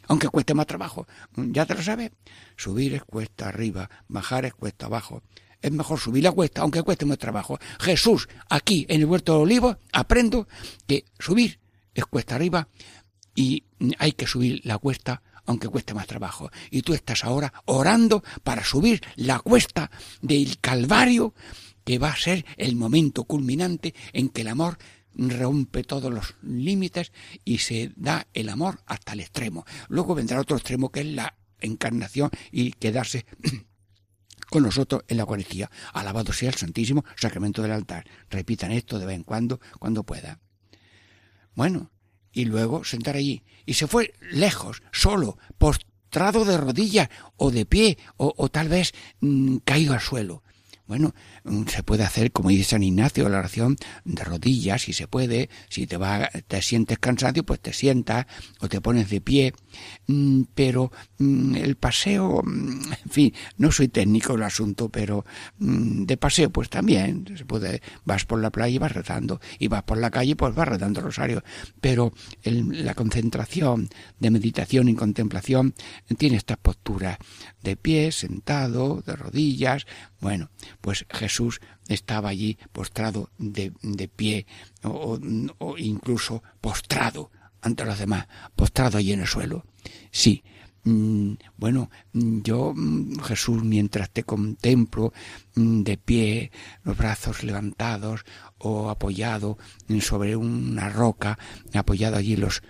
aunque 0.09 0.27
cueste 0.27 0.53
más 0.53 0.67
trabajo. 0.67 1.07
Ya 1.35 1.65
te 1.65 1.75
lo 1.75 1.81
sabes. 1.81 2.11
Subir 2.57 2.95
es 2.95 3.03
cuesta 3.03 3.47
arriba, 3.47 3.89
bajar 4.09 4.45
es 4.45 4.53
cuesta 4.53 4.87
abajo. 4.87 5.23
Es 5.61 5.71
mejor 5.71 5.99
subir 5.99 6.23
la 6.23 6.31
cuesta, 6.31 6.61
aunque 6.61 6.81
cueste 6.81 7.05
más 7.05 7.17
trabajo. 7.17 7.57
Jesús, 7.79 8.27
aquí 8.49 8.85
en 8.89 9.01
el 9.01 9.05
huerto 9.05 9.33
de 9.33 9.39
olivos, 9.39 9.77
aprendo 9.93 10.47
que 10.87 11.05
subir 11.19 11.59
es 11.93 12.05
cuesta 12.05 12.35
arriba 12.35 12.67
y 13.35 13.63
hay 13.99 14.13
que 14.13 14.27
subir 14.27 14.61
la 14.63 14.77
cuesta 14.77 15.21
aunque 15.45 15.67
cueste 15.67 15.93
más 15.93 16.07
trabajo. 16.07 16.49
Y 16.69 16.81
tú 16.81 16.93
estás 16.93 17.23
ahora 17.23 17.51
orando 17.65 18.23
para 18.43 18.63
subir 18.63 19.01
la 19.15 19.39
cuesta 19.39 19.89
del 20.21 20.59
Calvario, 20.59 21.33
que 21.83 21.97
va 21.97 22.09
a 22.09 22.15
ser 22.15 22.45
el 22.57 22.75
momento 22.75 23.23
culminante 23.23 23.95
en 24.13 24.29
que 24.29 24.41
el 24.41 24.49
amor 24.49 24.77
rompe 25.27 25.83
todos 25.83 26.13
los 26.13 26.35
límites 26.41 27.11
y 27.43 27.59
se 27.59 27.91
da 27.95 28.27
el 28.33 28.49
amor 28.49 28.81
hasta 28.85 29.13
el 29.13 29.21
extremo. 29.21 29.65
Luego 29.89 30.15
vendrá 30.15 30.39
otro 30.39 30.57
extremo 30.57 30.91
que 30.91 31.01
es 31.01 31.07
la 31.07 31.35
encarnación 31.59 32.29
y 32.51 32.71
quedarse 32.71 33.25
con 34.49 34.63
nosotros 34.63 35.03
en 35.07 35.17
la 35.17 35.23
Eucaristía. 35.23 35.69
Alabado 35.93 36.33
sea 36.33 36.49
el 36.49 36.55
Santísimo 36.55 37.03
Sacramento 37.15 37.61
del 37.61 37.71
altar. 37.71 38.05
Repitan 38.29 38.71
esto 38.71 38.99
de 38.99 39.05
vez 39.05 39.15
en 39.15 39.23
cuando, 39.23 39.59
cuando 39.79 40.03
pueda. 40.03 40.39
Bueno, 41.55 41.91
y 42.31 42.45
luego 42.45 42.83
sentar 42.83 43.15
allí. 43.15 43.43
Y 43.65 43.73
se 43.73 43.87
fue 43.87 44.13
lejos, 44.31 44.81
solo, 44.91 45.37
postrado 45.57 46.45
de 46.45 46.57
rodillas 46.57 47.09
o 47.37 47.51
de 47.51 47.65
pie 47.65 47.97
o, 48.17 48.49
tal 48.49 48.69
vez 48.69 48.93
mm, 49.19 49.57
caído 49.57 49.93
al 49.93 50.01
suelo. 50.01 50.43
Bueno, 50.89 51.13
mm, 51.43 51.67
se 51.67 51.83
puede 51.83 52.03
hacer, 52.03 52.31
como 52.31 52.49
dice 52.49 52.71
San 52.71 52.81
Ignacio, 52.81 53.29
la 53.29 53.37
oración 53.37 53.77
de 54.05 54.23
rodillas, 54.23 54.81
si 54.81 54.91
se 54.91 55.07
puede, 55.07 55.47
si 55.69 55.85
te 55.85 55.97
va, 55.97 56.31
te 56.47 56.63
sientes 56.63 56.97
cansado, 56.97 57.43
pues 57.43 57.59
te 57.59 57.73
sientas 57.73 58.25
o 58.59 58.67
te 58.67 58.81
pones 58.81 59.07
de 59.11 59.21
pie, 59.21 59.53
pero 60.55 60.91
mm, 61.17 61.55
el 61.55 61.75
paseo, 61.75 62.41
en 62.45 63.09
fin, 63.09 63.33
no 63.57 63.71
soy 63.71 63.87
técnico 63.87 64.35
el 64.35 64.43
asunto, 64.43 64.89
pero 64.89 65.25
de 65.57 66.17
paseo, 66.17 66.49
pues 66.49 66.69
también 66.69 67.25
se 67.37 67.45
puede, 67.45 67.81
vas 68.05 68.25
por 68.25 68.39
la 68.39 68.49
playa 68.49 68.75
y 68.75 68.79
vas 68.79 68.91
rezando, 68.91 69.39
y 69.57 69.67
vas 69.67 69.83
por 69.83 69.97
la 69.97 70.11
calle, 70.11 70.35
pues 70.35 70.55
vas 70.55 70.67
rezando 70.67 70.99
el 70.99 71.05
rosario, 71.05 71.43
pero 71.81 72.13
la 72.43 72.93
concentración 72.93 73.89
de 74.19 74.31
meditación 74.31 74.89
y 74.89 74.95
contemplación 74.95 75.73
tiene 76.17 76.37
estas 76.37 76.57
posturas 76.57 77.17
de 77.61 77.75
pie, 77.75 78.11
sentado, 78.11 79.01
de 79.05 79.15
rodillas, 79.15 79.85
bueno, 80.19 80.49
pues 80.81 81.05
Jesús 81.09 81.61
estaba 81.87 82.29
allí 82.29 82.57
postrado 82.71 83.29
de 83.37 83.71
pie 84.15 84.45
o, 84.83 85.77
incluso 85.77 86.43
postrado 86.61 87.31
ante 87.61 87.85
los 87.85 87.99
demás, 87.99 88.27
postrado 88.55 88.97
allí 88.97 89.13
en 89.13 89.21
el 89.21 89.27
suelo. 89.27 89.65
Sí, 90.11 90.43
mm, 90.83 91.33
bueno, 91.57 91.89
yo, 92.13 92.73
mm, 92.75 93.19
Jesús, 93.19 93.63
mientras 93.63 94.09
te 94.09 94.23
contemplo 94.23 95.13
mm, 95.55 95.83
de 95.83 95.97
pie, 95.97 96.51
los 96.83 96.97
brazos 96.97 97.43
levantados 97.43 98.25
o 98.57 98.89
apoyado 98.89 99.57
sobre 100.01 100.35
una 100.35 100.89
roca, 100.89 101.37
apoyado 101.73 102.17
allí 102.17 102.35
los 102.35 102.61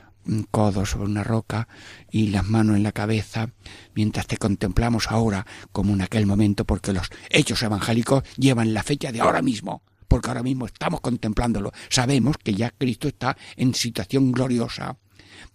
codo 0.51 0.85
sobre 0.85 1.05
una 1.05 1.23
roca 1.23 1.67
y 2.11 2.27
las 2.27 2.45
manos 2.45 2.75
en 2.75 2.83
la 2.83 2.91
cabeza, 2.91 3.49
mientras 3.95 4.27
te 4.27 4.37
contemplamos 4.37 5.09
ahora 5.09 5.45
como 5.71 5.93
en 5.93 6.01
aquel 6.01 6.25
momento, 6.25 6.65
porque 6.65 6.93
los 6.93 7.09
hechos 7.29 7.63
evangélicos 7.63 8.23
llevan 8.37 8.73
la 8.73 8.83
fecha 8.83 9.11
de 9.11 9.21
ahora 9.21 9.41
mismo, 9.41 9.81
porque 10.09 10.27
ahora 10.27 10.43
mismo 10.43 10.65
estamos 10.65 10.99
contemplándolo. 10.99 11.71
Sabemos 11.87 12.35
que 12.37 12.53
ya 12.53 12.71
Cristo 12.71 13.07
está 13.07 13.37
en 13.55 13.73
situación 13.73 14.33
gloriosa, 14.33 14.97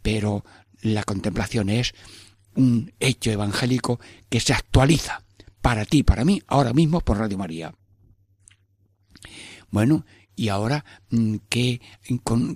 pero 0.01 0.45
la 0.81 1.05
contemplación 1.05 1.69
es 1.69 1.93
un 2.55 2.93
hecho 3.01 3.31
evangélico 3.31 4.01
que 4.31 4.41
se 4.41 4.55
actualiza 4.55 5.23
para 5.61 5.85
ti, 5.85 6.03
para 6.03 6.25
mí, 6.25 6.41
ahora 6.47 6.73
mismo 6.73 7.01
por 7.01 7.19
Radio 7.19 7.37
María. 7.37 7.75
Bueno, 9.71 10.07
y 10.37 10.49
ahora, 10.49 10.85
mm, 11.11 11.37
¿qué, 11.49 11.81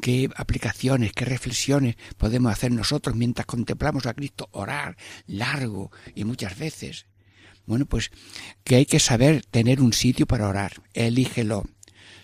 ¿qué 0.01 0.31
aplicaciones, 0.37 1.13
qué 1.13 1.25
reflexiones 1.25 1.97
podemos 2.17 2.53
hacer 2.53 2.73
nosotros 2.73 3.17
mientras 3.17 3.47
contemplamos 3.47 4.07
a 4.07 4.15
Cristo 4.15 4.49
orar 4.53 4.97
largo 5.27 5.91
y 6.15 6.25
muchas 6.25 6.59
veces? 6.59 7.07
Bueno, 7.67 7.87
pues 7.87 8.11
que 8.65 8.77
hay 8.77 8.87
que 8.87 8.99
saber 8.99 9.45
tener 9.45 9.81
un 9.81 9.93
sitio 9.93 10.27
para 10.27 10.49
orar. 10.49 10.83
Elígelo. 10.95 11.65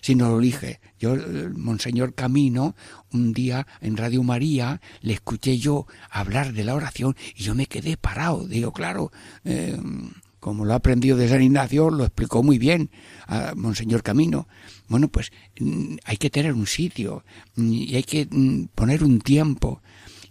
Si 0.05 0.15
no 0.15 0.29
lo 0.29 0.39
elige, 0.39 0.81
yo, 0.99 1.17
Monseñor 1.57 2.13
Camino, 2.13 2.77
un 3.11 3.33
día 3.33 3.67
en 3.81 3.97
Radio 3.97 4.23
María 4.23 4.83
le 5.01 5.15
escuché 5.15 5.57
yo 5.57 5.87
hablar 6.11 6.53
de 6.53 6.63
la 6.63 6.75
oración 6.75 7.17
y 7.35 7.43
yo 7.43 7.55
me 7.55 7.65
quedé 7.65 7.97
parado. 7.97 8.47
Digo, 8.47 8.71
claro, 8.71 9.13
eh, 9.47 9.81
como 10.41 10.67
lo 10.67 10.75
ha 10.75 10.77
aprendido 10.77 11.17
de 11.17 11.27
San 11.27 11.43
Ignacio, 11.43 11.89
lo 11.89 12.05
explicó 12.05 12.43
muy 12.43 12.59
bien 12.59 12.91
a 13.27 13.55
Monseñor 13.57 14.03
Camino. 14.03 14.47
Bueno, 14.89 15.09
pues 15.09 15.33
mm, 15.59 15.95
hay 16.05 16.19
que 16.19 16.29
tener 16.29 16.53
un 16.53 16.67
sitio 16.67 17.25
y 17.57 17.97
hay 17.97 18.03
que 18.03 18.29
mm, 18.31 18.65
poner 18.75 19.05
un 19.05 19.21
tiempo. 19.23 19.81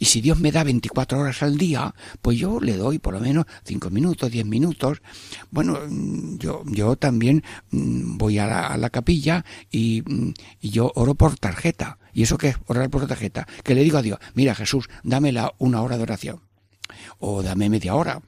Y 0.03 0.05
si 0.05 0.19
Dios 0.19 0.38
me 0.38 0.51
da 0.51 0.65
24 0.65 1.17
horas 1.17 1.41
al 1.43 1.57
día, 1.57 1.95
pues 2.22 2.38
yo 2.38 2.60
le 2.60 2.75
doy 2.75 3.00
por 3.00 3.13
lo 3.13 3.22
menos 3.22 3.45
5 3.63 3.89
minutos, 3.89 4.29
10 4.29 4.45
minutos. 4.45 5.01
Bueno, 5.50 5.79
yo, 6.39 6.62
yo 6.65 6.98
también 6.98 7.41
voy 7.72 8.38
a 8.38 8.75
la, 8.75 8.89
capilla 8.89 9.45
y, 9.72 10.03
y, 10.60 10.72
yo 10.72 10.91
oro 10.95 11.15
por 11.15 11.38
tarjeta. 11.38 12.00
¿Y 12.12 12.24
eso 12.24 12.38
qué 12.38 12.50
es? 12.50 12.57
Orar 12.67 12.89
por 12.89 13.07
tarjeta. 13.07 13.48
Que 13.63 13.75
le 13.75 13.83
digo 13.86 13.98
a 13.98 14.01
Dios, 14.01 14.19
mira 14.33 14.53
Jesús, 14.55 14.89
dame 15.03 15.33
una 15.57 15.81
hora 15.81 15.95
de 15.95 16.03
oración. 16.03 16.41
O 17.19 17.41
dame 17.41 17.69
media 17.69 17.95
hora 17.95 18.22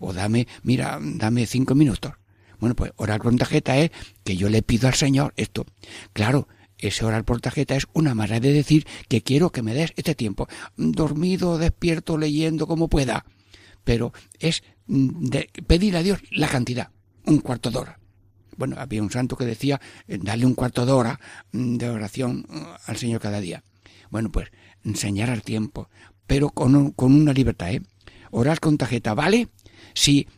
o 0.00 0.12
dame, 0.12 0.48
mira, 0.64 0.98
dame 1.00 1.46
cinco 1.46 1.76
minutos. 1.76 2.14
Bueno, 2.58 2.74
pues 2.74 2.90
orar 2.96 3.20
por 3.20 3.36
tarjeta 3.36 3.78
es 3.78 3.92
que 4.24 4.36
yo 4.36 4.48
le 4.48 4.62
pido 4.62 4.88
al 4.88 4.94
Señor 4.94 5.32
esto. 5.36 5.64
Claro, 6.12 6.48
ese 6.80 7.04
orar 7.04 7.24
por 7.24 7.40
tarjeta 7.40 7.76
es 7.76 7.86
una 7.92 8.14
manera 8.14 8.40
de 8.40 8.52
decir 8.52 8.86
que 9.08 9.22
quiero 9.22 9.50
que 9.50 9.62
me 9.62 9.74
des 9.74 9.92
este 9.96 10.14
tiempo, 10.14 10.48
dormido, 10.76 11.58
despierto, 11.58 12.18
leyendo 12.18 12.66
como 12.66 12.88
pueda. 12.88 13.24
Pero 13.84 14.12
es 14.38 14.62
mm, 14.86 15.28
pedir 15.66 15.96
a 15.96 16.02
Dios 16.02 16.20
la 16.30 16.48
cantidad, 16.48 16.90
un 17.26 17.38
cuarto 17.38 17.70
de 17.70 17.78
hora. 17.78 18.00
Bueno, 18.56 18.76
había 18.78 19.02
un 19.02 19.10
santo 19.10 19.36
que 19.36 19.46
decía, 19.46 19.80
eh, 20.06 20.18
darle 20.20 20.46
un 20.46 20.54
cuarto 20.54 20.84
de 20.84 20.92
hora 20.92 21.20
mm, 21.52 21.76
de 21.76 21.88
oración 21.88 22.46
mm, 22.48 22.62
al 22.86 22.96
Señor 22.96 23.20
cada 23.20 23.40
día. 23.40 23.62
Bueno, 24.10 24.30
pues 24.30 24.50
enseñar 24.84 25.30
al 25.30 25.42
tiempo, 25.42 25.88
pero 26.26 26.50
con, 26.50 26.92
con 26.92 27.14
una 27.14 27.32
libertad, 27.32 27.72
¿eh? 27.72 27.82
Orar 28.32 28.60
con 28.60 28.78
tarjeta, 28.78 29.14
¿vale? 29.14 29.48
Si 29.94 30.28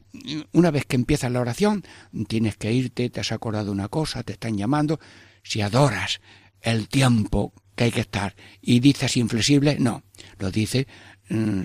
una 0.53 0.71
vez 0.71 0.85
que 0.87 0.97
empiezas 0.97 1.31
la 1.33 1.41
oración, 1.41 1.85
tienes 2.29 2.57
que 2.57 2.73
irte, 2.73 3.11
te 3.11 3.21
has 3.21 3.33
acordado 3.33 3.73
una 3.73 3.89
cosa, 3.89 4.23
te 4.23 4.35
están 4.35 4.57
llamando, 4.57 5.01
si 5.43 5.61
adoras 5.61 6.21
el 6.61 6.89
tiempo 6.89 7.53
que 7.75 7.85
hay 7.85 7.91
que 7.91 8.01
estar 8.01 8.35
y 8.61 8.81
dices 8.81 9.17
inflexible, 9.17 9.77
no, 9.79 10.03
lo 10.39 10.51
dice 10.51 10.87
mm, 11.29 11.63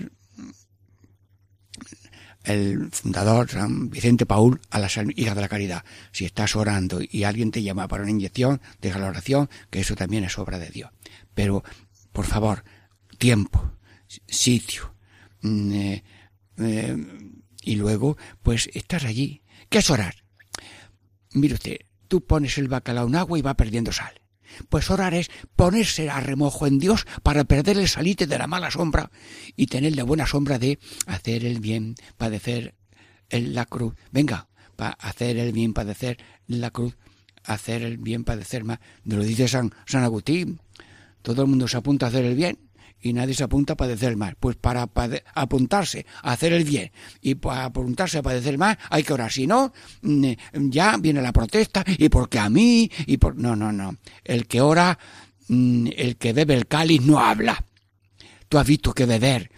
el 2.44 2.90
fundador 2.90 3.50
San 3.50 3.90
Vicente 3.90 4.24
Paul 4.26 4.60
a 4.70 4.78
las 4.78 4.98
hijas 5.16 5.34
de 5.34 5.40
la 5.40 5.48
caridad. 5.48 5.84
Si 6.12 6.24
estás 6.24 6.56
orando 6.56 7.00
y 7.02 7.24
alguien 7.24 7.50
te 7.50 7.62
llama 7.62 7.88
para 7.88 8.02
una 8.02 8.12
inyección, 8.12 8.60
deja 8.80 8.98
la 8.98 9.08
oración, 9.08 9.50
que 9.70 9.80
eso 9.80 9.94
también 9.94 10.24
es 10.24 10.38
obra 10.38 10.58
de 10.58 10.70
Dios. 10.70 10.90
Pero, 11.34 11.62
por 12.12 12.24
favor, 12.24 12.64
tiempo, 13.18 13.72
sitio, 14.26 14.94
mm, 15.42 15.72
eh, 15.72 16.04
eh, 16.58 16.96
y 17.62 17.76
luego, 17.76 18.16
pues, 18.42 18.70
estás 18.72 19.04
allí. 19.04 19.42
¿Qué 19.68 19.78
es 19.78 19.90
orar? 19.90 20.14
Mire 21.32 21.54
usted, 21.54 21.76
tú 22.08 22.24
pones 22.24 22.58
el 22.58 22.68
bacalao 22.68 23.06
en 23.06 23.16
agua 23.16 23.38
y 23.38 23.42
va 23.42 23.54
perdiendo 23.54 23.92
sal. 23.92 24.20
Pues 24.68 24.90
orar 24.90 25.14
es 25.14 25.30
ponerse 25.54 26.10
a 26.10 26.20
remojo 26.20 26.66
en 26.66 26.78
Dios 26.78 27.06
para 27.22 27.44
perder 27.44 27.78
el 27.78 27.88
salite 27.88 28.26
de 28.26 28.38
la 28.38 28.46
mala 28.46 28.70
sombra 28.70 29.10
y 29.54 29.66
tener 29.66 29.94
la 29.94 30.04
buena 30.04 30.26
sombra 30.26 30.58
de 30.58 30.78
hacer 31.06 31.44
el 31.44 31.60
bien, 31.60 31.94
padecer 32.16 32.74
la 33.30 33.66
cruz. 33.66 33.94
Venga, 34.10 34.48
para 34.74 34.92
hacer 34.92 35.36
el 35.36 35.52
bien, 35.52 35.74
padecer 35.74 36.18
la 36.46 36.70
cruz, 36.70 36.96
hacer 37.44 37.82
el 37.82 37.98
bien, 37.98 38.24
padecer 38.24 38.64
más. 38.64 38.80
Lo 39.04 39.22
dice 39.22 39.48
San 39.48 39.72
Agustín. 39.92 40.60
Todo 41.22 41.42
el 41.42 41.48
mundo 41.48 41.68
se 41.68 41.76
apunta 41.76 42.06
a 42.06 42.08
hacer 42.08 42.24
el 42.24 42.34
bien 42.34 42.67
y 43.00 43.12
nadie 43.12 43.34
se 43.34 43.44
apunta 43.44 43.74
a 43.74 43.76
padecer 43.76 44.16
mal. 44.16 44.36
Pues 44.38 44.56
para 44.56 44.88
apuntarse 45.34 46.06
a 46.22 46.32
hacer 46.32 46.52
el 46.52 46.64
bien 46.64 46.90
y 47.20 47.34
para 47.36 47.66
apuntarse 47.66 48.18
a 48.18 48.22
padecer 48.22 48.58
mal 48.58 48.78
hay 48.90 49.02
que 49.02 49.12
orar. 49.12 49.30
Si 49.30 49.46
no, 49.46 49.72
mm, 50.02 50.32
ya 50.52 50.96
viene 50.98 51.22
la 51.22 51.32
protesta 51.32 51.84
y 51.86 52.08
porque 52.08 52.38
a 52.38 52.50
mí 52.50 52.90
y 53.06 53.16
por... 53.16 53.36
No, 53.36 53.56
no, 53.56 53.72
no. 53.72 53.96
El 54.24 54.46
que 54.46 54.60
ora, 54.60 54.98
mm, 55.48 55.88
el 55.96 56.16
que 56.16 56.32
bebe 56.32 56.54
el 56.54 56.66
cáliz 56.66 57.02
no 57.02 57.20
habla. 57.20 57.64
¿Tú 58.48 58.58
has 58.58 58.66
visto 58.66 58.92
que 58.92 59.06
beber 59.06 59.50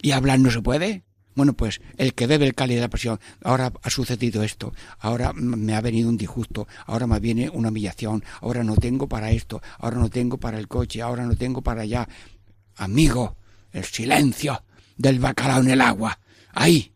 y 0.00 0.12
hablar 0.12 0.38
no 0.38 0.50
se 0.50 0.60
puede? 0.60 1.04
Bueno, 1.34 1.54
pues 1.54 1.80
el 1.96 2.14
que 2.14 2.28
bebe 2.28 2.46
el 2.46 2.54
cáliz 2.54 2.76
de 2.76 2.82
la 2.82 2.88
presión, 2.88 3.18
ahora 3.42 3.72
ha 3.82 3.90
sucedido 3.90 4.44
esto, 4.44 4.72
ahora 5.00 5.32
me 5.32 5.74
ha 5.74 5.80
venido 5.80 6.08
un 6.08 6.16
disgusto, 6.16 6.68
ahora 6.86 7.08
me 7.08 7.18
viene 7.18 7.48
una 7.48 7.70
humillación, 7.70 8.22
ahora 8.40 8.62
no 8.62 8.76
tengo 8.76 9.08
para 9.08 9.32
esto, 9.32 9.60
ahora 9.78 9.98
no 9.98 10.10
tengo 10.10 10.38
para 10.38 10.58
el 10.58 10.68
coche, 10.68 11.02
ahora 11.02 11.24
no 11.24 11.34
tengo 11.34 11.60
para 11.60 11.82
allá 11.82 12.08
amigo, 12.76 13.36
el 13.72 13.84
silencio 13.84 14.64
del 14.96 15.18
bacalao 15.18 15.60
en 15.60 15.70
el 15.70 15.80
agua, 15.80 16.18
ahí. 16.52 16.92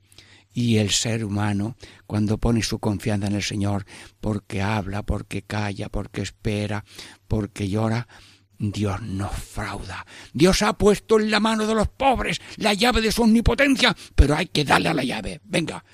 Y 0.52 0.78
el 0.78 0.90
ser 0.90 1.24
humano, 1.24 1.76
cuando 2.06 2.38
pone 2.38 2.62
su 2.62 2.80
confianza 2.80 3.28
en 3.28 3.34
el 3.34 3.42
Señor, 3.42 3.84
porque 4.20 4.60
habla, 4.60 5.04
porque 5.04 5.42
calla, 5.42 5.88
porque 5.88 6.22
espera, 6.22 6.84
porque 7.28 7.68
llora, 7.68 8.08
Dios 8.58 9.00
no 9.02 9.28
frauda. 9.28 10.04
Dios 10.32 10.62
ha 10.62 10.72
puesto 10.72 11.20
en 11.20 11.30
la 11.30 11.38
mano 11.38 11.66
de 11.66 11.74
los 11.74 11.88
pobres 11.88 12.40
la 12.56 12.74
llave 12.74 13.00
de 13.00 13.12
su 13.12 13.22
omnipotencia, 13.22 13.96
pero 14.16 14.36
hay 14.36 14.46
que 14.46 14.64
darle 14.64 14.88
a 14.88 14.94
la 14.94 15.04
llave. 15.04 15.40
Venga, 15.44 15.84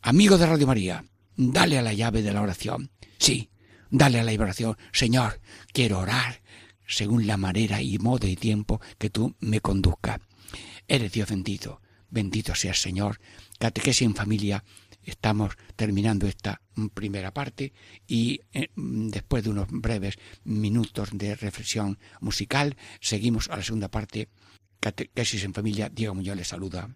amigo 0.00 0.38
de 0.38 0.46
Radio 0.46 0.66
María, 0.66 1.04
dale 1.36 1.78
a 1.78 1.82
la 1.82 1.92
llave 1.92 2.22
de 2.22 2.32
la 2.32 2.40
oración. 2.40 2.90
Sí, 3.18 3.50
dale 3.90 4.20
a 4.20 4.24
la 4.24 4.32
oración. 4.32 4.76
Señor, 4.92 5.40
quiero 5.72 5.98
orar, 5.98 6.40
según 6.88 7.26
la 7.26 7.36
manera 7.36 7.80
y 7.80 7.98
modo 7.98 8.26
y 8.26 8.34
tiempo 8.34 8.80
que 8.98 9.10
tú 9.10 9.36
me 9.38 9.60
conduzcas. 9.60 10.18
Eres 10.88 11.12
Dios 11.12 11.28
bendito, 11.28 11.80
bendito 12.10 12.54
seas 12.54 12.80
Señor. 12.80 13.20
Catequesis 13.58 14.02
en 14.02 14.14
familia, 14.14 14.64
estamos 15.04 15.56
terminando 15.76 16.26
esta 16.26 16.62
primera 16.94 17.32
parte 17.32 17.72
y 18.06 18.40
eh, 18.52 18.68
después 18.74 19.44
de 19.44 19.50
unos 19.50 19.68
breves 19.70 20.16
minutos 20.44 21.10
de 21.12 21.36
reflexión 21.36 21.98
musical, 22.20 22.76
seguimos 23.00 23.48
a 23.50 23.56
la 23.58 23.62
segunda 23.62 23.88
parte. 23.88 24.28
Catequesis 24.80 25.44
en 25.44 25.54
familia, 25.54 25.88
Diego 25.88 26.14
Muñoz 26.14 26.36
les 26.36 26.48
saluda. 26.48 26.88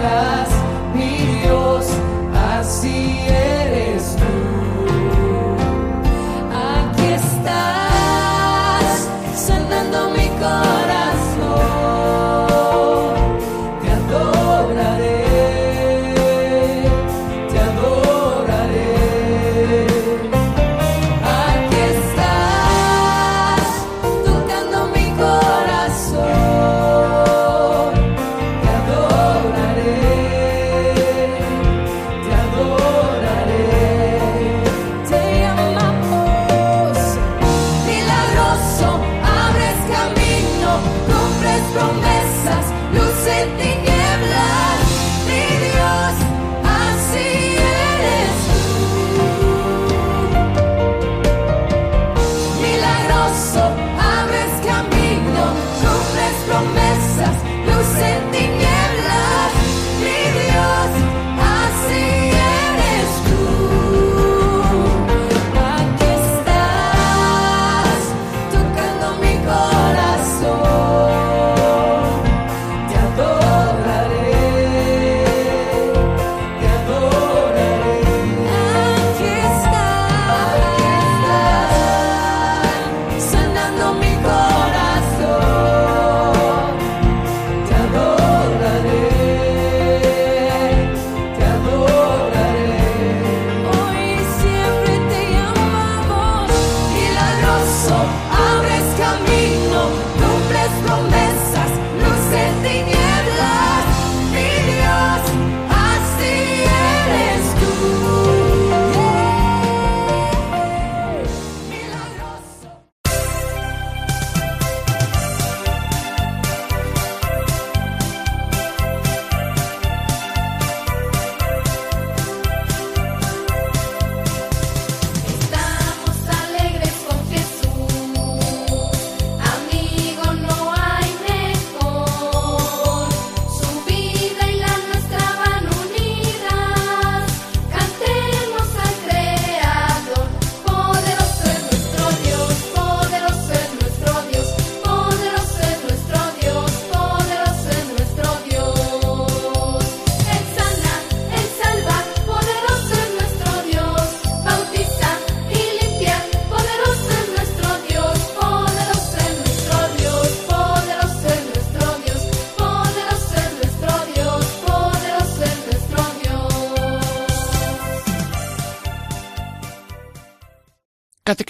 몰라. 0.00 0.39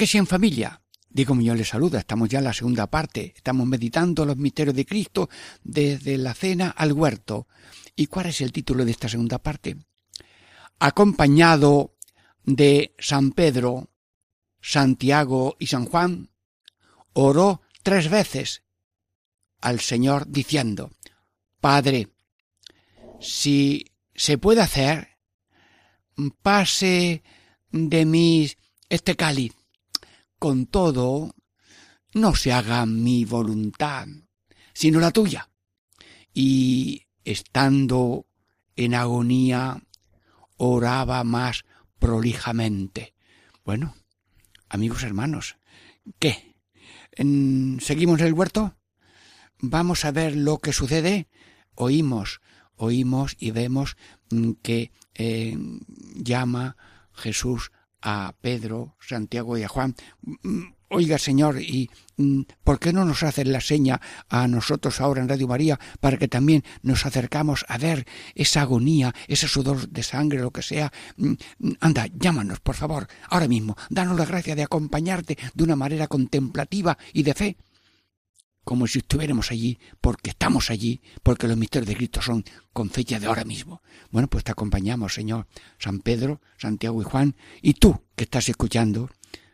Catequesis 0.00 0.18
en 0.18 0.26
familia. 0.26 0.82
Diego 1.10 1.34
Muñoz 1.34 1.58
les 1.58 1.68
saluda, 1.68 1.98
estamos 1.98 2.30
ya 2.30 2.38
en 2.38 2.46
la 2.46 2.54
segunda 2.54 2.86
parte, 2.86 3.34
estamos 3.36 3.66
meditando 3.66 4.24
los 4.24 4.38
misterios 4.38 4.74
de 4.74 4.86
Cristo 4.86 5.28
desde 5.62 6.16
la 6.16 6.32
cena 6.32 6.70
al 6.70 6.94
huerto. 6.94 7.48
¿Y 7.96 8.06
cuál 8.06 8.28
es 8.28 8.40
el 8.40 8.50
título 8.50 8.86
de 8.86 8.92
esta 8.92 9.10
segunda 9.10 9.40
parte? 9.40 9.76
Acompañado 10.78 11.96
de 12.44 12.94
San 12.98 13.32
Pedro, 13.32 13.90
Santiago 14.62 15.56
y 15.58 15.66
San 15.66 15.84
Juan, 15.84 16.30
oró 17.12 17.60
tres 17.82 18.08
veces 18.08 18.62
al 19.60 19.80
Señor 19.80 20.28
diciendo, 20.28 20.92
Padre, 21.60 22.08
si 23.20 23.84
se 24.14 24.38
puede 24.38 24.62
hacer, 24.62 25.18
pase 26.40 27.22
de 27.70 28.06
mí 28.06 28.50
este 28.88 29.14
cáliz. 29.14 29.59
Con 30.40 30.64
todo, 30.64 31.34
no 32.14 32.34
se 32.34 32.50
haga 32.50 32.86
mi 32.86 33.26
voluntad, 33.26 34.08
sino 34.72 34.98
la 34.98 35.10
tuya. 35.10 35.50
Y 36.32 37.02
estando 37.24 38.24
en 38.74 38.94
agonía, 38.94 39.82
oraba 40.56 41.24
más 41.24 41.66
prolijamente. 41.98 43.14
Bueno, 43.66 43.94
amigos 44.70 45.02
hermanos, 45.02 45.58
¿qué? 46.18 46.56
¿Seguimos 47.12 48.22
el 48.22 48.32
huerto? 48.32 48.78
Vamos 49.58 50.06
a 50.06 50.10
ver 50.10 50.36
lo 50.36 50.56
que 50.56 50.72
sucede. 50.72 51.28
Oímos, 51.74 52.40
oímos 52.76 53.36
y 53.38 53.50
vemos 53.50 53.98
que 54.62 54.90
eh, 55.12 55.58
llama 56.14 56.78
Jesús 57.12 57.72
a 58.02 58.34
Pedro, 58.40 58.96
Santiago 59.00 59.56
y 59.58 59.62
a 59.62 59.68
Juan. 59.68 59.94
Mm, 60.42 60.62
Oiga, 60.92 61.18
Señor, 61.18 61.62
¿y 61.62 61.88
mm, 62.16 62.42
por 62.64 62.80
qué 62.80 62.92
no 62.92 63.04
nos 63.04 63.22
hace 63.22 63.44
la 63.44 63.60
seña 63.60 64.00
a 64.28 64.48
nosotros 64.48 65.00
ahora 65.00 65.22
en 65.22 65.28
Radio 65.28 65.46
María 65.46 65.78
para 66.00 66.16
que 66.16 66.26
también 66.26 66.64
nos 66.82 67.06
acercamos 67.06 67.64
a 67.68 67.78
ver 67.78 68.08
esa 68.34 68.62
agonía, 68.62 69.14
ese 69.28 69.46
sudor 69.46 69.88
de 69.88 70.02
sangre, 70.02 70.40
lo 70.40 70.50
que 70.50 70.62
sea? 70.62 70.92
Mm, 71.16 71.34
anda, 71.78 72.08
llámanos, 72.12 72.58
por 72.58 72.74
favor, 72.74 73.06
ahora 73.28 73.46
mismo. 73.46 73.76
Danos 73.88 74.18
la 74.18 74.26
gracia 74.26 74.56
de 74.56 74.64
acompañarte 74.64 75.38
de 75.54 75.62
una 75.62 75.76
manera 75.76 76.08
contemplativa 76.08 76.98
y 77.12 77.22
de 77.22 77.34
fe 77.34 77.56
como 78.64 78.86
si 78.86 78.98
estuviéramos 78.98 79.50
allí, 79.50 79.78
porque 80.00 80.30
estamos 80.30 80.70
allí, 80.70 81.02
porque 81.22 81.48
los 81.48 81.56
misterios 81.56 81.88
de 81.88 81.96
Cristo 81.96 82.22
son 82.22 82.44
con 82.72 82.90
fecha 82.90 83.18
de 83.18 83.26
ahora 83.26 83.44
mismo. 83.44 83.82
Bueno, 84.10 84.28
pues 84.28 84.44
te 84.44 84.52
acompañamos, 84.52 85.14
Señor, 85.14 85.46
San 85.78 86.00
Pedro, 86.00 86.40
Santiago 86.58 87.00
y 87.00 87.04
Juan, 87.04 87.36
y 87.62 87.74
tú 87.74 88.04
que 88.16 88.24
estás 88.24 88.48
escuchando, 88.48 89.10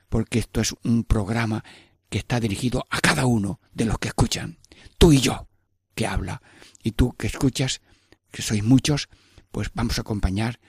porque 0.08 0.38
esto 0.38 0.60
es 0.60 0.74
un 0.82 1.04
programa 1.04 1.64
que 2.08 2.18
está 2.18 2.40
dirigido 2.40 2.84
a 2.90 3.00
cada 3.00 3.26
uno 3.26 3.60
de 3.72 3.84
los 3.84 3.98
que 3.98 4.08
escuchan, 4.08 4.58
tú 4.98 5.12
y 5.12 5.20
yo, 5.20 5.48
que 5.94 6.06
habla, 6.06 6.42
y 6.82 6.92
tú 6.92 7.14
que 7.16 7.26
escuchas, 7.26 7.80
que 8.30 8.42
sois 8.42 8.62
muchos, 8.62 9.08
pues 9.50 9.70
vamos 9.74 9.98
a 9.98 10.02
acompañar 10.02 10.60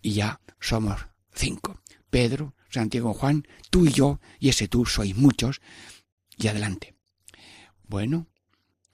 y 0.00 0.14
ya 0.14 0.40
somos 0.60 1.06
cinco. 1.32 1.80
Pedro, 2.10 2.54
Santiago, 2.68 3.14
Juan, 3.14 3.46
tú 3.70 3.86
y 3.86 3.92
yo, 3.92 4.20
y 4.38 4.48
ese 4.48 4.68
tú 4.68 4.84
sois 4.84 5.16
muchos, 5.16 5.60
y 6.36 6.48
adelante. 6.48 6.94
Bueno, 7.92 8.26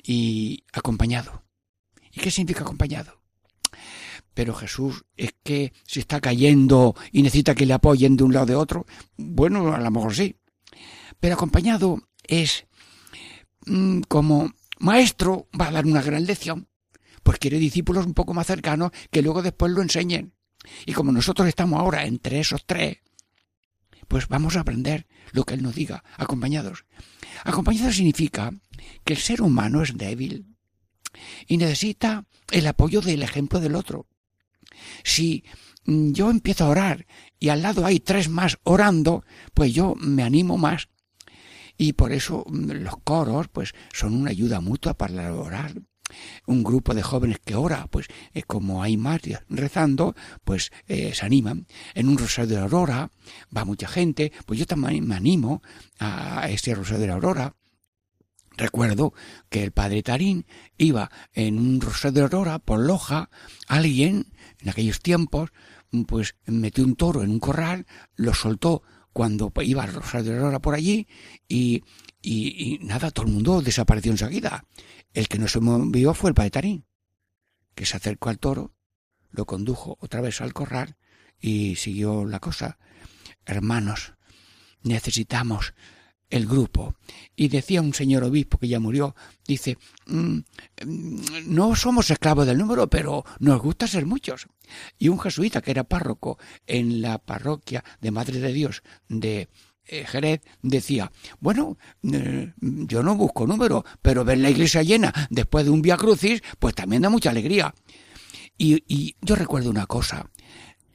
y 0.03 0.65
acompañado. 0.73 1.45
¿Y 2.11 2.19
qué 2.19 2.33
significa 2.33 2.63
acompañado? 2.63 3.23
Pero 4.35 4.55
Jesús 4.55 5.05
es 5.17 5.37
que 5.45 5.73
se 5.87 6.01
está 6.01 6.21
cayendo 6.21 6.97
y 7.13 7.23
necesita 7.23 7.55
que 7.55 7.65
le 7.65 7.75
apoyen 7.75 8.17
de 8.17 8.25
un 8.25 8.33
lado 8.33 8.47
de 8.47 8.57
otro. 8.57 8.87
Bueno, 9.17 9.73
a 9.73 9.79
lo 9.79 9.91
mejor 9.93 10.17
sí. 10.17 10.35
Pero 11.21 11.37
acompañado 11.37 12.01
es 12.25 12.67
mm, 13.67 14.01
como 14.09 14.53
maestro 14.81 15.47
va 15.59 15.69
a 15.69 15.73
dar 15.73 15.87
una 15.87 16.03
gran 16.03 16.27
lección. 16.27 16.67
Pues 17.23 17.39
quiere 17.39 17.61
discípulos 17.61 18.05
un 18.05 18.15
poco 18.15 18.35
más 18.35 18.49
cercanos 18.49 18.91
que 19.13 19.23
luego 19.23 19.43
después 19.43 19.71
lo 19.71 19.81
enseñen. 19.81 20.35
Y 20.87 20.93
como 20.93 21.13
nosotros 21.13 21.47
estamos 21.47 21.79
ahora 21.79 22.05
entre 22.05 22.41
esos 22.41 22.67
tres, 22.67 22.97
pues 24.09 24.29
vamos 24.29 24.57
a 24.57 24.61
aprender 24.61 25.07
lo 25.33 25.45
que 25.45 25.55
Él 25.55 25.63
nos 25.63 25.75
diga, 25.75 26.03
acompañados. 26.17 26.85
Acompañado 27.45 27.93
significa 27.93 28.53
que 29.05 29.13
el 29.13 29.19
ser 29.19 29.43
humano 29.43 29.83
es 29.83 29.97
débil 29.97 30.57
y 31.47 31.57
necesita 31.57 32.25
el 32.51 32.67
apoyo 32.67 33.01
del 33.01 33.23
ejemplo 33.23 33.61
del 33.61 33.75
otro. 33.75 34.07
Si 35.05 35.45
yo 35.85 36.31
empiezo 36.31 36.65
a 36.65 36.69
orar 36.69 37.07
y 37.39 37.51
al 37.51 37.63
lado 37.63 37.87
hay 37.87 38.01
tres 38.01 38.29
más 38.29 38.59
orando, 38.65 39.25
pues 39.55 39.73
yo 39.73 39.95
me 39.97 40.23
animo 40.23 40.59
más. 40.59 40.89
Y 41.77 41.93
por 41.93 42.13
eso 42.13 42.45
los 42.51 42.97
coros 43.05 43.49
pues 43.49 43.73
son 43.93 44.15
una 44.15 44.31
ayuda 44.31 44.61
mutua 44.61 44.95
para 44.95 45.33
orar 45.35 45.75
un 46.47 46.63
grupo 46.63 46.95
de 46.95 47.03
jóvenes 47.03 47.39
que 47.45 47.55
ora, 47.55 47.87
pues 47.91 48.07
como 48.47 48.83
hay 48.83 48.97
más 48.97 49.21
rezando, 49.49 50.15
pues 50.45 50.71
eh, 50.87 51.13
se 51.15 51.27
animan. 51.27 51.67
En 51.95 52.09
un 52.09 52.19
rosario 52.19 52.51
de 52.51 52.57
la 52.57 52.63
aurora 52.63 53.11
va 53.57 53.65
mucha 53.65 53.89
gente, 53.89 54.33
pues 54.47 54.59
yo 54.59 54.67
también 54.67 55.07
me 55.07 55.17
animo 55.17 55.63
a 55.99 56.49
ese 56.49 56.75
rosario 56.75 57.01
de 57.01 57.07
la 57.09 57.15
aurora. 57.15 57.55
Recuerdo 58.57 59.15
que 59.49 59.63
el 59.63 59.71
padre 59.71 60.03
Tarín 60.03 60.45
iba 60.79 61.11
en 61.33 61.59
un 61.59 61.81
rosario 61.81 62.15
de 62.15 62.23
aurora 62.23 62.59
por 62.59 62.81
Loja, 62.81 63.31
alguien 63.69 64.33
en 64.61 64.69
aquellos 64.69 65.01
tiempos, 65.01 65.51
pues 66.07 66.35
metió 66.47 66.85
un 66.85 66.97
toro 66.97 67.23
en 67.23 67.31
un 67.31 67.39
corral, 67.39 67.87
lo 68.17 68.35
soltó 68.35 68.83
cuando 69.13 69.53
iba 69.63 69.85
al 69.85 69.95
rosario 69.95 70.33
de 70.33 70.39
aurora 70.39 70.59
por 70.59 70.75
allí 70.75 71.07
y, 71.47 71.85
y, 72.21 72.75
y 72.75 72.79
nada, 72.83 73.13
todo 73.13 73.27
el 73.27 73.33
mundo 73.33 73.63
desapareció 73.63 74.11
enseguida. 74.11 74.65
El 75.19 75.27
que 75.27 75.41
no 75.41 75.49
se 75.49 75.59
movió 75.59 76.15
fue 76.15 76.31
el 76.31 76.35
paetarín, 76.35 76.87
que 77.75 77.87
se 77.87 77.97
acercó 77.97 78.29
al 78.29 78.39
toro, 78.39 78.77
lo 79.33 79.47
condujo 79.47 79.99
otra 79.99 80.21
vez 80.21 80.41
al 80.41 80.53
corral 80.53 80.97
y 81.41 81.75
siguió 81.75 82.25
la 82.25 82.39
cosa. 82.39 82.79
Hermanos, 83.45 84.15
necesitamos 84.85 85.75
el 86.31 86.47
grupo. 86.47 86.95
Y 87.35 87.49
decía 87.49 87.83
un 87.83 87.95
señor 87.95 88.23
obispo 88.23 88.59
que 88.59 88.69
ya 88.69 88.79
murió, 88.79 89.17
dice, 89.45 89.77
mm, 90.07 90.39
no 91.47 91.75
somos 91.75 92.13
esclavos 92.13 92.47
del 92.47 92.59
número, 92.59 92.89
pero 92.89 93.25
nos 93.41 93.61
gusta 93.61 93.89
ser 93.89 94.07
muchos. 94.07 94.47
Y 95.01 95.09
un 95.09 95.19
jesuita 95.19 95.63
que 95.63 95.73
era 95.73 95.83
párroco 95.83 96.39
en 96.65 97.03
la 97.03 97.19
parroquia 97.19 97.83
de 98.01 98.13
Madre 98.13 98.39
de 98.39 98.53
Dios 98.53 98.85
de 99.09 99.49
Jerez 99.89 100.41
decía, 100.63 101.11
bueno, 101.41 101.79
eh, 102.03 102.53
yo 102.61 103.03
no 103.03 103.17
busco 103.17 103.47
número, 103.47 103.85
pero 104.03 104.25
ver 104.25 104.39
la 104.39 104.51
iglesia 104.51 104.83
llena 104.83 105.13
después 105.31 105.65
de 105.65 105.71
un 105.71 105.83
Via 105.83 105.97
Crucis, 105.97 106.43
pues 106.59 106.75
también 106.75 107.03
da 107.03 107.11
mucha 107.11 107.31
alegría. 107.31 107.75
Y, 108.57 109.17
yo 109.23 109.37
recuerdo 109.37 109.71
una 109.71 109.87
cosa, 109.87 110.31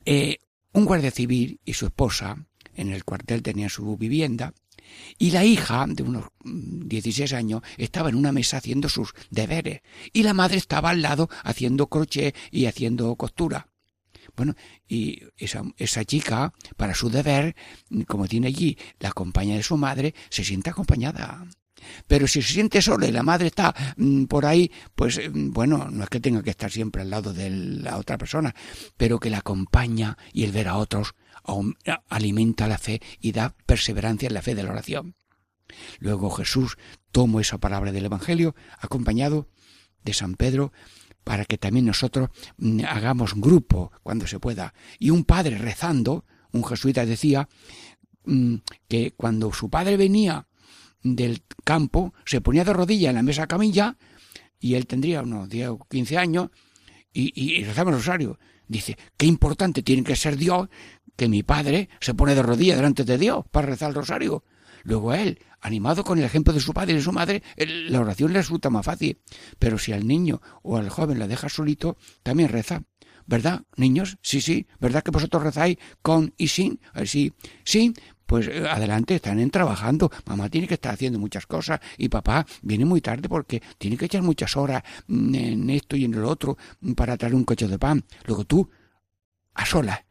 eh, 0.05 0.39
un 0.73 0.85
guardia 0.85 1.11
civil 1.11 1.59
y 1.63 1.73
su 1.73 1.85
esposa 1.85 2.45
en 2.75 2.91
el 2.91 3.05
cuartel 3.05 3.41
tenían 3.41 3.69
su 3.69 3.95
vivienda 3.95 4.53
y 5.17 5.31
la 5.31 5.45
hija 5.45 5.85
de 5.87 6.03
unos 6.03 6.25
16 6.43 7.31
mm, 7.31 7.35
años 7.35 7.61
estaba 7.77 8.09
en 8.09 8.15
una 8.15 8.31
mesa 8.31 8.57
haciendo 8.57 8.89
sus 8.89 9.13
deberes 9.29 9.81
y 10.11 10.23
la 10.23 10.33
madre 10.33 10.57
estaba 10.57 10.89
al 10.89 11.01
lado 11.01 11.29
haciendo 11.43 11.87
crochet 11.87 12.35
y 12.51 12.65
haciendo 12.65 13.15
costura. 13.15 13.69
Bueno, 14.35 14.55
y 14.87 15.21
esa, 15.37 16.05
chica, 16.05 16.53
para 16.75 16.95
su 16.95 17.09
deber, 17.09 17.55
como 18.07 18.27
tiene 18.27 18.47
allí 18.47 18.77
la 18.99 19.11
compañía 19.11 19.55
de 19.55 19.63
su 19.63 19.77
madre, 19.77 20.15
se 20.29 20.43
siente 20.43 20.71
acompañada. 20.71 21.45
Pero 22.07 22.27
si 22.27 22.41
se 22.41 22.53
siente 22.53 22.81
sola 22.81 23.07
y 23.07 23.11
la 23.11 23.23
madre 23.23 23.47
está 23.47 23.75
mm, 23.97 24.25
por 24.25 24.45
ahí, 24.45 24.71
pues 24.95 25.19
mm, 25.31 25.51
bueno, 25.51 25.89
no 25.91 26.03
es 26.03 26.09
que 26.09 26.19
tenga 26.19 26.41
que 26.41 26.51
estar 26.51 26.71
siempre 26.71 27.01
al 27.01 27.09
lado 27.09 27.33
de 27.33 27.49
la 27.49 27.97
otra 27.97 28.17
persona, 28.17 28.55
pero 28.97 29.19
que 29.19 29.29
la 29.29 29.39
acompaña 29.39 30.17
y 30.31 30.43
el 30.43 30.51
ver 30.51 30.67
a 30.67 30.77
otros 30.77 31.13
alimenta 32.09 32.67
la 32.67 32.77
fe 32.77 33.01
y 33.19 33.33
da 33.33 33.55
perseverancia 33.65 34.27
en 34.27 34.33
la 34.33 34.41
fe 34.41 34.55
de 34.55 34.63
la 34.63 34.71
oración. 34.71 35.15
Luego 35.99 36.29
Jesús 36.29 36.77
tomó 37.11 37.39
esa 37.39 37.57
palabra 37.57 37.91
del 37.91 38.05
Evangelio, 38.05 38.55
acompañado 38.79 39.49
de 40.03 40.13
San 40.13 40.35
Pedro, 40.35 40.71
para 41.23 41.45
que 41.45 41.57
también 41.57 41.85
nosotros 41.85 42.29
mm, 42.57 42.81
hagamos 42.87 43.33
grupo 43.35 43.91
cuando 44.03 44.27
se 44.27 44.39
pueda. 44.39 44.73
Y 44.99 45.09
un 45.09 45.23
padre 45.23 45.57
rezando, 45.57 46.25
un 46.51 46.63
jesuita 46.63 47.05
decía 47.05 47.47
mm, 48.25 48.55
que 48.87 49.11
cuando 49.11 49.51
su 49.53 49.69
padre 49.69 49.97
venía 49.97 50.47
del 51.01 51.43
campo, 51.63 52.13
se 52.25 52.41
ponía 52.41 52.63
de 52.63 52.73
rodillas 52.73 53.09
en 53.09 53.15
la 53.15 53.23
mesa 53.23 53.47
camilla, 53.47 53.97
y 54.59 54.75
él 54.75 54.87
tendría 54.87 55.21
unos 55.21 55.49
10 55.49 55.69
o 55.69 55.87
15 55.89 56.17
años, 56.17 56.49
y, 57.11 57.31
y 57.35 57.63
rezaba 57.63 57.91
el 57.91 57.97
rosario. 57.97 58.39
Dice, 58.67 58.97
qué 59.17 59.25
importante 59.25 59.83
tiene 59.83 60.03
que 60.03 60.15
ser 60.15 60.37
Dios 60.37 60.69
que 61.15 61.27
mi 61.27 61.43
padre 61.43 61.89
se 61.99 62.13
pone 62.13 62.33
de 62.33 62.41
rodillas 62.41 62.77
delante 62.77 63.03
de 63.03 63.17
Dios 63.17 63.45
para 63.51 63.67
rezar 63.67 63.89
el 63.89 63.95
rosario. 63.95 64.43
Luego 64.83 65.13
él, 65.13 65.39
animado 65.63 66.03
con 66.03 66.19
el 66.19 66.25
ejemplo 66.25 66.53
de 66.53 66.59
su 66.59 66.73
padre 66.73 66.93
y 66.93 66.95
de 66.97 67.01
su 67.01 67.11
madre, 67.11 67.41
la 67.57 68.01
oración 68.01 68.33
le 68.33 68.39
resulta 68.39 68.69
más 68.69 68.85
fácil. 68.85 69.19
Pero 69.57 69.79
si 69.79 69.93
al 69.93 70.05
niño 70.05 70.41
o 70.61 70.77
al 70.77 70.89
joven 70.89 71.17
la 71.19 71.27
deja 71.27 71.49
solito, 71.49 71.97
también 72.21 72.49
reza. 72.49 72.83
¿Verdad, 73.25 73.63
niños? 73.77 74.17
Sí, 74.21 74.41
sí. 74.41 74.67
¿Verdad 74.81 75.01
que 75.01 75.11
vosotros 75.11 75.41
rezáis 75.41 75.77
con 76.01 76.33
y 76.37 76.49
sin? 76.49 76.81
Sí. 77.05 77.33
Sí, 77.63 77.93
pues 78.25 78.47
eh, 78.47 78.67
adelante, 78.67 79.15
están 79.15 79.49
trabajando. 79.49 80.11
Mamá 80.25 80.49
tiene 80.49 80.67
que 80.67 80.73
estar 80.73 80.93
haciendo 80.93 81.19
muchas 81.19 81.45
cosas 81.47 81.79
y 81.97 82.09
papá 82.09 82.45
viene 82.61 82.83
muy 82.83 82.99
tarde 82.99 83.29
porque 83.29 83.61
tiene 83.77 83.95
que 83.95 84.05
echar 84.05 84.21
muchas 84.21 84.57
horas 84.57 84.83
mm, 85.07 85.35
en 85.35 85.69
esto 85.69 85.95
y 85.95 86.03
en 86.03 86.13
el 86.13 86.25
otro 86.25 86.57
mm, 86.81 86.93
para 86.93 87.15
traer 87.15 87.35
un 87.35 87.45
coche 87.45 87.67
de 87.67 87.79
pan. 87.79 88.03
Luego 88.25 88.43
tú, 88.43 88.69
a 89.53 89.65
solas, 89.65 90.01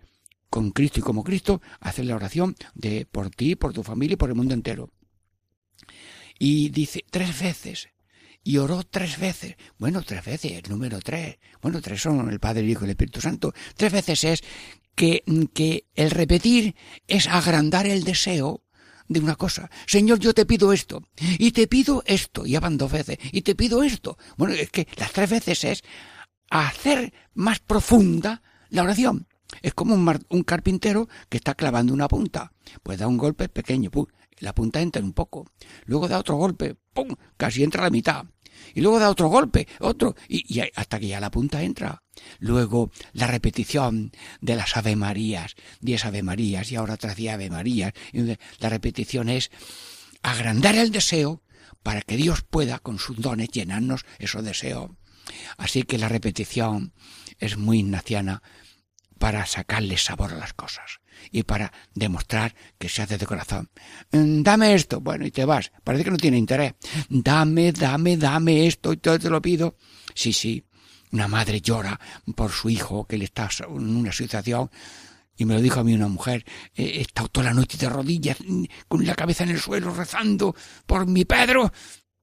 con 0.49 0.71
Cristo 0.71 1.01
y 1.01 1.03
como 1.03 1.23
Cristo, 1.23 1.61
haces 1.81 2.07
la 2.07 2.17
oración 2.17 2.55
de 2.75 3.07
por 3.11 3.29
ti, 3.31 3.57
por 3.57 3.73
tu 3.73 3.83
familia 3.83 4.15
y 4.15 4.17
por 4.17 4.31
el 4.31 4.37
mundo 4.37 4.55
entero. 4.55 4.91
Y 6.39 6.71
dice 6.71 7.05
tres 7.11 7.39
veces, 7.41 7.89
y 8.45 8.59
oró 8.59 8.83
tres 8.83 9.19
veces. 9.19 9.57
Bueno, 9.79 10.03
tres 10.03 10.25
veces, 10.25 10.53
el 10.53 10.71
número 10.71 11.01
tres. 11.01 11.39
Bueno, 11.61 11.81
tres 11.81 12.03
son 12.03 12.31
el 12.31 12.41
Padre, 12.41 12.63
el 12.63 12.71
Hijo 12.71 12.83
y 12.83 12.87
el 12.87 12.91
Espíritu 12.91 13.21
Santo. 13.21 13.53
Tres 13.77 13.93
veces 13.93 14.25
es 14.25 14.43
que, 14.95 15.23
que 15.55 15.87
el 15.95 16.11
repetir 16.11 16.75
es 17.07 17.29
agrandar 17.29 17.87
el 17.87 18.05
deseo 18.05 18.65
de 19.09 19.21
una 19.21 19.37
cosa. 19.37 19.71
Señor, 19.87 20.19
yo 20.19 20.35
te 20.35 20.47
pido 20.47 20.73
esto, 20.73 21.03
y 21.19 21.53
te 21.53 21.67
pido 21.67 22.03
esto, 22.07 22.47
y 22.47 22.57
van 22.57 22.79
dos 22.79 22.91
veces, 22.91 23.19
y 23.31 23.43
te 23.43 23.55
pido 23.55 23.83
esto. 23.83 24.17
Bueno, 24.37 24.55
es 24.55 24.71
que 24.71 24.89
las 24.97 25.13
tres 25.13 25.31
veces 25.31 25.65
es 25.65 25.83
hacer 26.51 27.13
más 27.35 27.61
profunda 27.61 28.43
la 28.71 28.83
oración. 28.83 29.29
Es 29.61 29.75
como 29.75 29.95
un, 29.95 30.27
un 30.31 30.43
carpintero 30.45 31.09
que 31.29 31.37
está 31.37 31.55
clavando 31.55 31.93
una 31.93 32.09
punta. 32.09 32.53
Pues 32.83 32.99
da 32.99 33.07
un 33.07 33.19
golpe 33.19 33.51
pequeño, 33.51 33.91
pum, 33.91 34.07
la 34.43 34.55
punta 34.55 34.81
entra 34.81 35.03
un 35.03 35.13
poco. 35.13 35.47
Luego 35.87 36.09
da 36.09 36.19
otro 36.19 36.37
golpe, 36.37 36.77
¡pum! 36.93 37.15
Casi 37.37 37.63
entra 37.63 37.83
la 37.83 37.91
mitad. 37.91 38.27
Y 38.75 38.81
luego 38.81 38.99
da 38.99 39.09
otro 39.09 39.29
golpe, 39.29 39.69
otro, 39.79 40.17
y, 40.29 40.61
hasta 40.75 40.99
que 40.99 41.07
ya 41.07 41.21
la 41.21 41.31
punta 41.31 41.63
entra. 41.63 42.03
Luego 42.39 42.91
la 43.13 43.29
repetición 43.29 44.13
de 44.41 44.57
las 44.57 44.77
Ave 44.77 44.97
Marías, 44.97 45.55
diez 45.81 46.05
Ave 46.05 46.23
Marías 46.23 46.71
y 46.71 46.77
ahora 46.77 46.95
otras 46.95 47.17
diez 47.17 47.35
Ave 47.35 47.51
Marías. 47.51 47.93
La 48.59 48.69
repetición 48.69 49.29
es 49.29 49.51
agrandar 50.23 50.75
el 50.75 50.91
deseo 50.91 51.43
para 51.83 52.03
que 52.03 52.17
Dios 52.17 52.43
pueda 52.43 52.81
con 52.81 52.99
sus 52.99 53.21
dones 53.21 53.49
llenarnos 53.49 54.05
esos 54.19 54.45
deseos. 54.45 54.91
Así 55.57 55.85
que 55.85 55.99
la 55.99 56.09
repetición 56.09 56.93
es 57.39 57.57
muy 57.57 57.79
ignaciana 57.79 58.43
para 59.19 59.47
sacarle 59.47 59.99
sabor 59.99 60.33
a 60.33 60.39
las 60.39 60.53
cosas 60.53 61.02
y 61.31 61.43
para 61.43 61.73
demostrar 61.95 62.55
que 62.79 62.89
se 62.89 63.03
hace 63.03 63.19
de 63.19 63.27
corazón. 63.27 63.71
Mm, 64.11 64.43
dame 64.43 64.75
esto, 64.75 65.01
bueno, 65.01 65.27
y 65.27 65.31
te 65.31 65.45
vas. 65.45 65.73
Parece 65.85 66.05
que 66.05 66.11
no 66.11 66.17
tiene 66.17 66.39
interés. 66.39 66.75
Dame, 67.09 67.73
dame, 67.73 68.17
dame 68.17 68.67
esto, 68.67 68.93
y 68.93 68.97
todo 68.97 69.19
te 69.19 69.31
lo 69.31 69.41
pido. 69.41 69.77
Sí, 70.15 70.33
sí. 70.33 70.65
Una 71.13 71.29
madre 71.29 71.61
llora 71.61 72.01
por 72.35 72.51
su 72.51 72.71
hijo 72.71 73.07
que 73.07 73.19
le 73.19 73.27
está 73.27 73.49
en 73.69 73.97
una 73.97 74.13
situación 74.13 74.71
y 75.37 75.45
me 75.45 75.55
lo 75.55 75.61
dijo 75.61 75.81
a 75.81 75.85
mí 75.85 75.95
una 75.95 76.09
mujer, 76.09 76.45
he 76.75 77.01
estado 77.01 77.29
toda 77.29 77.47
la 77.47 77.55
noche 77.55 77.79
de 77.79 77.89
rodillas, 77.89 78.39
mm, 78.47 78.65
con 78.89 79.07
la 79.07 79.15
cabeza 79.15 79.45
en 79.45 79.51
el 79.51 79.61
suelo, 79.61 79.93
rezando 79.93 80.55
por 80.87 81.07
mi 81.07 81.25
Pedro. 81.25 81.73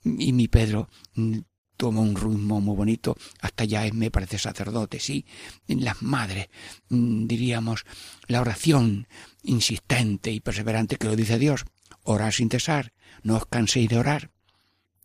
Y 0.04 0.32
mi 0.32 0.48
Pedro 0.48 0.90
mm, 1.16 1.40
toma 1.80 2.02
un 2.02 2.14
ritmo 2.14 2.60
muy 2.60 2.76
bonito, 2.76 3.16
hasta 3.40 3.64
ya 3.64 3.86
es, 3.86 3.94
me 3.94 4.12
parece 4.12 4.38
sacerdote, 4.38 5.00
sí. 5.00 5.26
Las 5.66 6.02
madres, 6.02 6.50
mm, 6.90 7.26
diríamos, 7.26 7.86
la 8.28 8.42
oración 8.42 9.08
insistente 9.44 10.30
y 10.30 10.42
perseverante 10.42 10.98
que 10.98 11.08
lo 11.08 11.16
dice 11.16 11.40
Dios. 11.40 11.64
Orar 12.04 12.34
sin 12.34 12.50
cesar, 12.50 12.92
no 13.24 13.38
os 13.38 13.46
canséis 13.46 13.88
de 13.88 13.98
orar. 13.98 14.30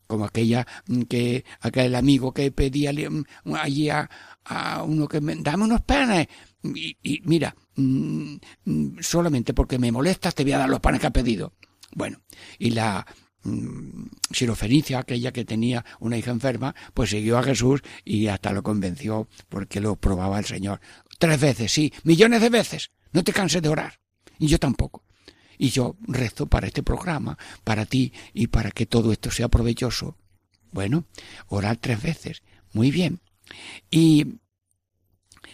Como 0.05 0.25
aquella 0.25 0.67
mm, 0.87 1.03
que, 1.03 1.45
aquel 1.61 1.95
amigo 1.95 2.33
que 2.33 2.51
pedía 2.51 2.91
mm, 2.91 3.55
allí 3.55 3.89
a, 3.89 4.09
uno 4.85 5.07
que 5.07 5.21
me, 5.21 5.33
dame 5.37 5.63
unos 5.63 5.81
panes. 5.81 6.27
Y, 6.61 7.21
mira, 7.23 7.55
solamente 8.99 9.53
porque 9.53 9.79
me 9.79 9.93
molestas 9.93 10.35
te 10.35 10.43
voy 10.43 10.51
a 10.51 10.57
dar 10.57 10.69
los 10.69 10.81
panes 10.81 10.99
que 10.99 11.07
ha 11.07 11.11
pedido. 11.11 11.53
Bueno, 11.93 12.19
y 12.59 12.71
la 12.71 13.05
Sirofenicia, 14.31 14.99
aquella 14.99 15.31
que 15.31 15.45
tenía 15.45 15.85
una 15.99 16.17
hija 16.17 16.31
enferma, 16.31 16.75
pues 16.93 17.11
siguió 17.11 17.37
a 17.37 17.43
Jesús 17.43 17.81
y 18.03 18.27
hasta 18.27 18.51
lo 18.51 18.63
convenció 18.63 19.27
porque 19.49 19.79
lo 19.79 19.95
probaba 19.95 20.39
el 20.39 20.45
Señor. 20.45 20.79
Tres 21.19 21.39
veces, 21.39 21.71
sí, 21.71 21.93
millones 22.03 22.41
de 22.41 22.49
veces. 22.49 22.91
No 23.11 23.23
te 23.23 23.33
canses 23.33 23.61
de 23.61 23.69
orar. 23.69 23.99
Y 24.39 24.47
yo 24.47 24.59
tampoco. 24.59 25.03
Y 25.57 25.69
yo 25.69 25.95
rezo 26.01 26.47
para 26.47 26.67
este 26.67 26.83
programa, 26.83 27.37
para 27.63 27.85
ti 27.85 28.11
y 28.33 28.47
para 28.47 28.71
que 28.71 28.85
todo 28.85 29.11
esto 29.11 29.31
sea 29.31 29.47
provechoso. 29.47 30.17
Bueno, 30.71 31.05
orar 31.47 31.77
tres 31.77 32.01
veces. 32.01 32.43
Muy 32.73 32.91
bien. 32.91 33.21
Y 33.89 34.39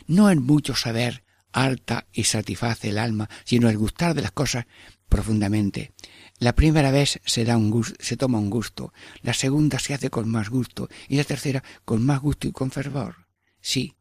no 0.07 0.29
es 0.31 0.39
mucho 0.39 0.75
saber 0.75 1.23
alta 1.51 2.07
y 2.11 2.23
satisface 2.23 2.89
el 2.89 2.97
alma, 2.97 3.29
sino 3.43 3.69
el 3.69 3.77
gustar 3.77 4.15
de 4.15 4.21
las 4.21 4.31
cosas 4.31 4.65
profundamente. 5.09 5.93
La 6.41 6.55
primera 6.55 6.89
vez 6.89 7.21
se, 7.23 7.45
da 7.45 7.55
un 7.55 7.69
gusto, 7.69 7.93
se 7.99 8.17
toma 8.17 8.39
un 8.39 8.49
gusto, 8.49 8.93
la 9.21 9.35
segunda 9.35 9.77
se 9.77 9.93
hace 9.93 10.09
con 10.09 10.27
más 10.27 10.49
gusto 10.49 10.89
y 11.07 11.17
la 11.17 11.23
tercera 11.23 11.63
con 11.85 12.03
más 12.03 12.19
gusto 12.19 12.47
y 12.47 12.51
con 12.51 12.71
fervor. 12.71 13.27
Sí. 13.61 13.93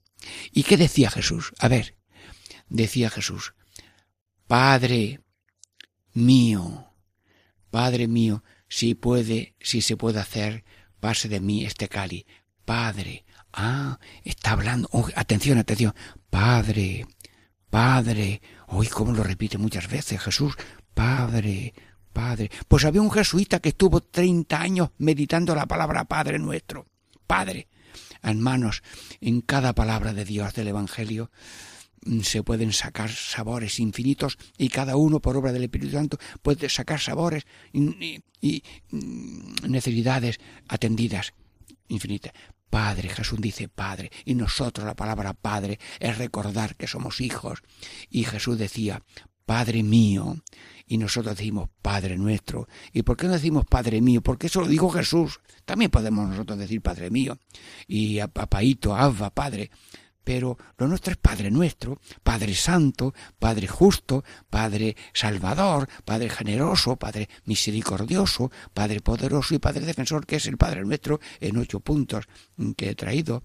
¿Y 0.51 0.63
qué 0.63 0.79
decía 0.79 1.11
Jesús? 1.11 1.53
A 1.59 1.69
ver, 1.69 1.97
decía 2.71 3.11
Jesús, 3.11 3.53
Padre 4.47 5.21
mío, 6.15 6.95
Padre 7.71 8.09
mío, 8.09 8.43
si 8.71 8.95
puede, 8.95 9.55
si 9.61 9.83
se 9.83 9.99
puede 9.99 10.19
hacer, 10.19 10.65
pase 10.99 11.29
de 11.29 11.41
mí 11.41 11.67
este 11.67 11.91
cali. 11.91 12.25
Padre, 12.65 13.27
ah, 13.53 13.99
está 14.25 14.53
hablando, 14.53 14.89
oh, 14.93 15.07
atención, 15.15 15.59
atención, 15.59 15.95
Padre, 16.31 17.07
Padre, 17.69 18.41
hoy 18.69 18.87
como 18.87 19.13
lo 19.13 19.25
repite 19.25 19.59
muchas 19.59 19.91
veces 19.91 20.23
Jesús, 20.23 20.55
Padre, 20.95 21.75
Padre. 22.13 22.51
Pues 22.69 22.85
había 22.85 23.03
un 23.03 23.11
jesuita 23.11 23.61
que 23.61 23.71
estuvo 23.71 24.01
treinta 24.01 24.61
años 24.61 24.91
meditando 24.99 25.55
la 25.55 25.67
palabra 25.67 26.05
Padre 26.05 26.39
nuestro. 26.39 26.87
Padre. 27.27 27.69
Hermanos, 28.23 28.83
en 29.21 29.41
cada 29.41 29.75
palabra 29.75 30.13
de 30.13 30.25
Dios 30.25 30.55
del 30.55 30.69
Evangelio 30.69 31.31
mm, 32.05 32.21
se 32.21 32.43
pueden 32.43 32.73
sacar 32.73 33.11
sabores 33.11 33.81
infinitos 33.81 34.37
y 34.59 34.69
cada 34.69 34.97
uno 34.97 35.21
por 35.21 35.37
obra 35.37 35.53
del 35.53 35.65
Espíritu 35.65 35.93
Santo 35.93 36.19
puede 36.43 36.69
sacar 36.69 37.01
sabores 37.01 37.45
y, 37.73 38.63
mm, 38.91 39.69
necesidades 39.69 40.39
atendidas 40.69 41.33
infinitas. 41.89 42.33
Padre, 42.69 43.09
Jesús 43.09 43.41
dice 43.41 43.69
Padre, 43.69 44.13
y 44.25 44.37
nosotros 44.37 44.87
la 44.87 44.95
palabra 44.95 45.35
Padre 45.35 45.81
es 45.99 46.19
recordar 46.19 46.77
que 46.77 46.87
somos 46.87 47.21
hijos. 47.21 47.63
Y 48.09 48.23
Jesús 48.23 48.59
decía, 48.59 49.03
Padre 49.51 49.83
mío, 49.83 50.37
y 50.87 50.97
nosotros 50.97 51.37
decimos 51.37 51.71
Padre 51.83 52.17
nuestro. 52.17 52.69
¿Y 52.93 53.03
por 53.03 53.17
qué 53.17 53.27
no 53.27 53.33
decimos 53.33 53.67
Padre 53.67 54.01
mío? 54.01 54.21
Porque 54.21 54.47
eso 54.47 54.61
lo 54.61 54.69
dijo 54.69 54.91
Jesús. 54.91 55.41
También 55.65 55.91
podemos 55.91 56.29
nosotros 56.29 56.57
decir 56.57 56.81
Padre 56.81 57.11
mío. 57.11 57.37
Y 57.89 58.21
a 58.21 58.29
papaito, 58.29 58.95
Abba, 58.95 59.31
Padre. 59.31 59.73
Pero 60.23 60.57
lo 60.79 60.87
nuestro 60.87 61.11
es 61.11 61.19
Padre 61.19 61.51
nuestro, 61.51 61.99
Padre 62.23 62.55
Santo, 62.55 63.13
Padre 63.41 63.67
justo, 63.67 64.23
Padre 64.49 64.95
Salvador, 65.13 65.89
Padre 66.05 66.31
generoso, 66.31 66.95
Padre 66.95 67.29
misericordioso, 67.45 68.53
Padre 68.73 69.01
poderoso 69.01 69.57
y 69.57 69.59
Padre 69.59 69.85
defensor, 69.85 70.27
que 70.27 70.37
es 70.37 70.47
el 70.47 70.59
Padre 70.59 70.85
nuestro 70.85 71.19
en 71.41 71.57
ocho 71.57 71.81
puntos 71.81 72.29
que 72.77 72.91
he 72.91 72.95
traído. 72.95 73.43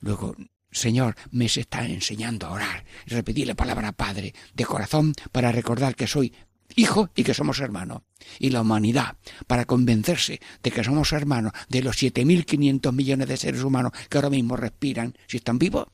Luego, 0.00 0.34
Señor, 0.72 1.14
me 1.30 1.48
se 1.48 1.60
está 1.60 1.86
enseñando 1.86 2.46
a 2.46 2.52
orar 2.52 2.84
repetir 3.06 3.46
la 3.46 3.54
palabra 3.54 3.92
Padre 3.92 4.34
de 4.54 4.64
corazón 4.64 5.12
para 5.30 5.52
recordar 5.52 5.94
que 5.94 6.06
soy 6.06 6.32
hijo 6.74 7.10
y 7.14 7.24
que 7.24 7.34
somos 7.34 7.60
hermanos. 7.60 8.02
Y 8.38 8.50
la 8.50 8.62
humanidad, 8.62 9.16
para 9.46 9.66
convencerse 9.66 10.40
de 10.62 10.70
que 10.70 10.82
somos 10.82 11.12
hermanos 11.12 11.52
de 11.68 11.82
los 11.82 12.02
7.500 12.02 12.92
millones 12.92 13.28
de 13.28 13.36
seres 13.36 13.62
humanos 13.62 13.92
que 14.08 14.18
ahora 14.18 14.30
mismo 14.30 14.56
respiran, 14.56 15.16
si 15.26 15.36
están 15.36 15.58
vivos, 15.58 15.88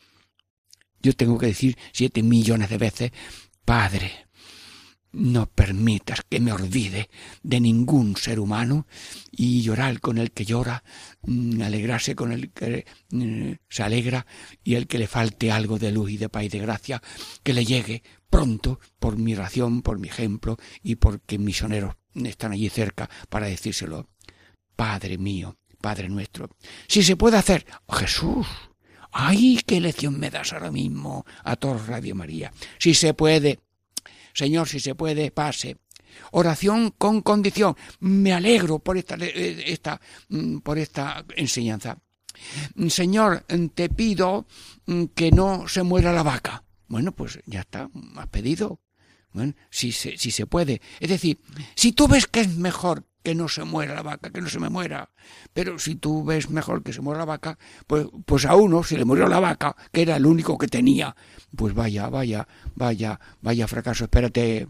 yo 1.02 1.12
tengo 1.14 1.38
que 1.38 1.46
decir 1.46 1.76
siete 1.92 2.22
millones 2.22 2.70
de 2.70 2.78
veces, 2.78 3.12
Padre, 3.64 4.27
no 5.12 5.46
permitas 5.46 6.20
que 6.28 6.40
me 6.40 6.52
olvide 6.52 7.08
de 7.42 7.60
ningún 7.60 8.16
ser 8.16 8.40
humano 8.40 8.86
y 9.30 9.62
llorar 9.62 10.00
con 10.00 10.18
el 10.18 10.32
que 10.32 10.44
llora, 10.44 10.84
mm, 11.22 11.62
alegrarse 11.62 12.14
con 12.14 12.32
el 12.32 12.50
que 12.52 12.86
mm, 13.10 13.52
se 13.68 13.82
alegra 13.82 14.26
y 14.62 14.74
el 14.74 14.86
que 14.86 14.98
le 14.98 15.06
falte 15.06 15.50
algo 15.50 15.78
de 15.78 15.92
luz 15.92 16.10
y 16.10 16.16
de 16.18 16.28
paz 16.28 16.44
y 16.44 16.48
de 16.48 16.58
gracia, 16.58 17.02
que 17.42 17.54
le 17.54 17.64
llegue 17.64 18.02
pronto 18.30 18.80
por 18.98 19.16
mi 19.16 19.34
ración, 19.34 19.82
por 19.82 19.98
mi 19.98 20.08
ejemplo 20.08 20.56
y 20.82 20.96
porque 20.96 21.38
misioneros 21.38 21.96
están 22.14 22.52
allí 22.52 22.68
cerca 22.68 23.08
para 23.28 23.46
decírselo. 23.46 24.08
Padre 24.76 25.18
mío, 25.18 25.58
Padre 25.80 26.08
nuestro, 26.08 26.50
si 26.86 27.02
se 27.02 27.16
puede 27.16 27.36
hacer, 27.36 27.66
Jesús, 27.88 28.46
¡Ay, 29.10 29.60
qué 29.66 29.80
lección 29.80 30.20
me 30.20 30.30
das 30.30 30.52
ahora 30.52 30.70
mismo 30.70 31.24
a 31.42 31.56
todos 31.56 31.86
Radio 31.86 32.14
María! 32.14 32.52
Si 32.78 32.94
se 32.94 33.14
puede, 33.14 33.60
Señor, 34.32 34.68
si 34.68 34.80
se 34.80 34.94
puede, 34.94 35.30
pase. 35.30 35.76
Oración 36.32 36.94
con 36.96 37.22
condición. 37.22 37.76
Me 38.00 38.32
alegro 38.32 38.78
por 38.78 38.96
esta, 38.96 39.16
eh, 39.16 39.64
esta, 39.66 40.00
mm, 40.28 40.58
por 40.58 40.78
esta 40.78 41.24
enseñanza. 41.36 41.98
Señor, 42.88 43.44
te 43.74 43.88
pido 43.88 44.46
mm, 44.86 45.04
que 45.14 45.30
no 45.30 45.66
se 45.68 45.82
muera 45.82 46.12
la 46.12 46.22
vaca. 46.22 46.64
Bueno, 46.86 47.12
pues 47.12 47.40
ya 47.46 47.60
está, 47.60 47.90
has 48.16 48.28
pedido. 48.28 48.80
Bueno, 49.32 49.54
si 49.70 49.92
se, 49.92 50.16
si 50.16 50.30
se 50.30 50.46
puede. 50.46 50.80
Es 51.00 51.10
decir, 51.10 51.40
si 51.74 51.92
tú 51.92 52.08
ves 52.08 52.26
que 52.26 52.40
es 52.40 52.56
mejor 52.56 53.06
que 53.28 53.34
no 53.34 53.46
se 53.46 53.62
muera 53.62 53.94
la 53.94 54.02
vaca, 54.02 54.30
que 54.30 54.40
no 54.40 54.48
se 54.48 54.58
me 54.58 54.70
muera. 54.70 55.10
Pero 55.52 55.78
si 55.78 55.96
tú 55.96 56.24
ves 56.24 56.48
mejor 56.48 56.82
que 56.82 56.94
se 56.94 57.02
muera 57.02 57.18
la 57.18 57.24
vaca, 57.26 57.58
pues, 57.86 58.06
pues 58.24 58.46
a 58.46 58.56
uno 58.56 58.82
se 58.82 58.96
le 58.96 59.04
murió 59.04 59.28
la 59.28 59.38
vaca, 59.38 59.76
que 59.92 60.00
era 60.00 60.16
el 60.16 60.24
único 60.24 60.56
que 60.56 60.66
tenía. 60.66 61.14
Pues 61.54 61.74
vaya, 61.74 62.08
vaya, 62.08 62.48
vaya, 62.74 63.20
vaya 63.42 63.68
fracaso. 63.68 64.04
Espérate, 64.04 64.66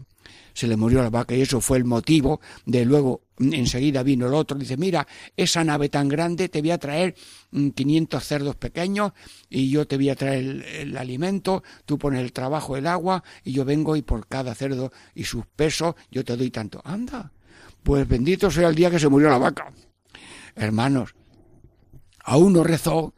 se 0.53 0.67
le 0.67 0.75
murió 0.75 1.01
la 1.01 1.09
vaca 1.09 1.33
y 1.33 1.41
eso 1.41 1.61
fue 1.61 1.77
el 1.77 1.85
motivo 1.85 2.41
de 2.65 2.83
luego 2.83 3.21
enseguida 3.39 4.03
vino 4.03 4.27
el 4.27 4.33
otro, 4.33 4.57
dice, 4.57 4.75
mira, 4.75 5.07
esa 5.37 5.63
nave 5.63 5.87
tan 5.87 6.09
grande, 6.09 6.49
te 6.49 6.59
voy 6.59 6.71
a 6.71 6.77
traer 6.77 7.15
500 7.53 8.21
mm, 8.21 8.25
cerdos 8.25 8.55
pequeños 8.57 9.13
y 9.49 9.69
yo 9.69 9.87
te 9.87 9.95
voy 9.95 10.09
a 10.09 10.17
traer 10.17 10.39
el, 10.39 10.63
el, 10.63 10.97
alimento, 10.97 11.63
tú 11.85 11.97
pones 11.97 12.19
el 12.19 12.33
trabajo, 12.33 12.75
el 12.75 12.87
agua 12.87 13.23
y 13.45 13.53
yo 13.53 13.63
vengo 13.63 13.95
y 13.95 14.01
por 14.01 14.27
cada 14.27 14.53
cerdo 14.53 14.91
y 15.15 15.23
sus 15.23 15.45
pesos 15.45 15.95
yo 16.11 16.25
te 16.25 16.35
doy 16.35 16.51
tanto. 16.51 16.81
Anda, 16.83 17.31
pues 17.83 18.07
bendito 18.07 18.51
sea 18.51 18.69
el 18.69 18.75
día 18.75 18.91
que 18.91 18.99
se 18.99 19.09
murió 19.09 19.29
la 19.29 19.37
vaca. 19.37 19.71
Hermanos, 20.55 21.15
a 22.23 22.37
uno 22.37 22.63
rezó 22.63 23.13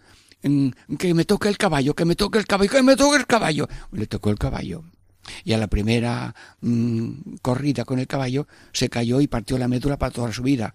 que 0.98 1.14
me 1.14 1.26
toque 1.26 1.50
el 1.50 1.58
caballo, 1.58 1.94
que 1.94 2.06
me 2.06 2.16
toque 2.16 2.40
el 2.40 2.46
caballo, 2.46 2.72
que 2.72 2.84
me 2.84 2.96
toque 2.96 3.18
el 3.18 3.28
caballo. 3.28 3.68
Le 3.92 4.08
tocó 4.08 4.30
el 4.30 4.38
caballo. 4.38 4.84
Y 5.44 5.54
a 5.54 5.58
la 5.58 5.68
primera 5.68 6.34
mm, 6.62 7.36
corrida 7.42 7.86
con 7.86 8.00
el 8.00 8.08
caballo 8.08 8.48
se 8.74 8.90
cayó 8.90 9.22
y 9.22 9.28
partió 9.28 9.58
la 9.58 9.68
médula 9.68 9.98
para 9.98 10.12
toda 10.12 10.32
su 10.32 10.42
vida. 10.42 10.74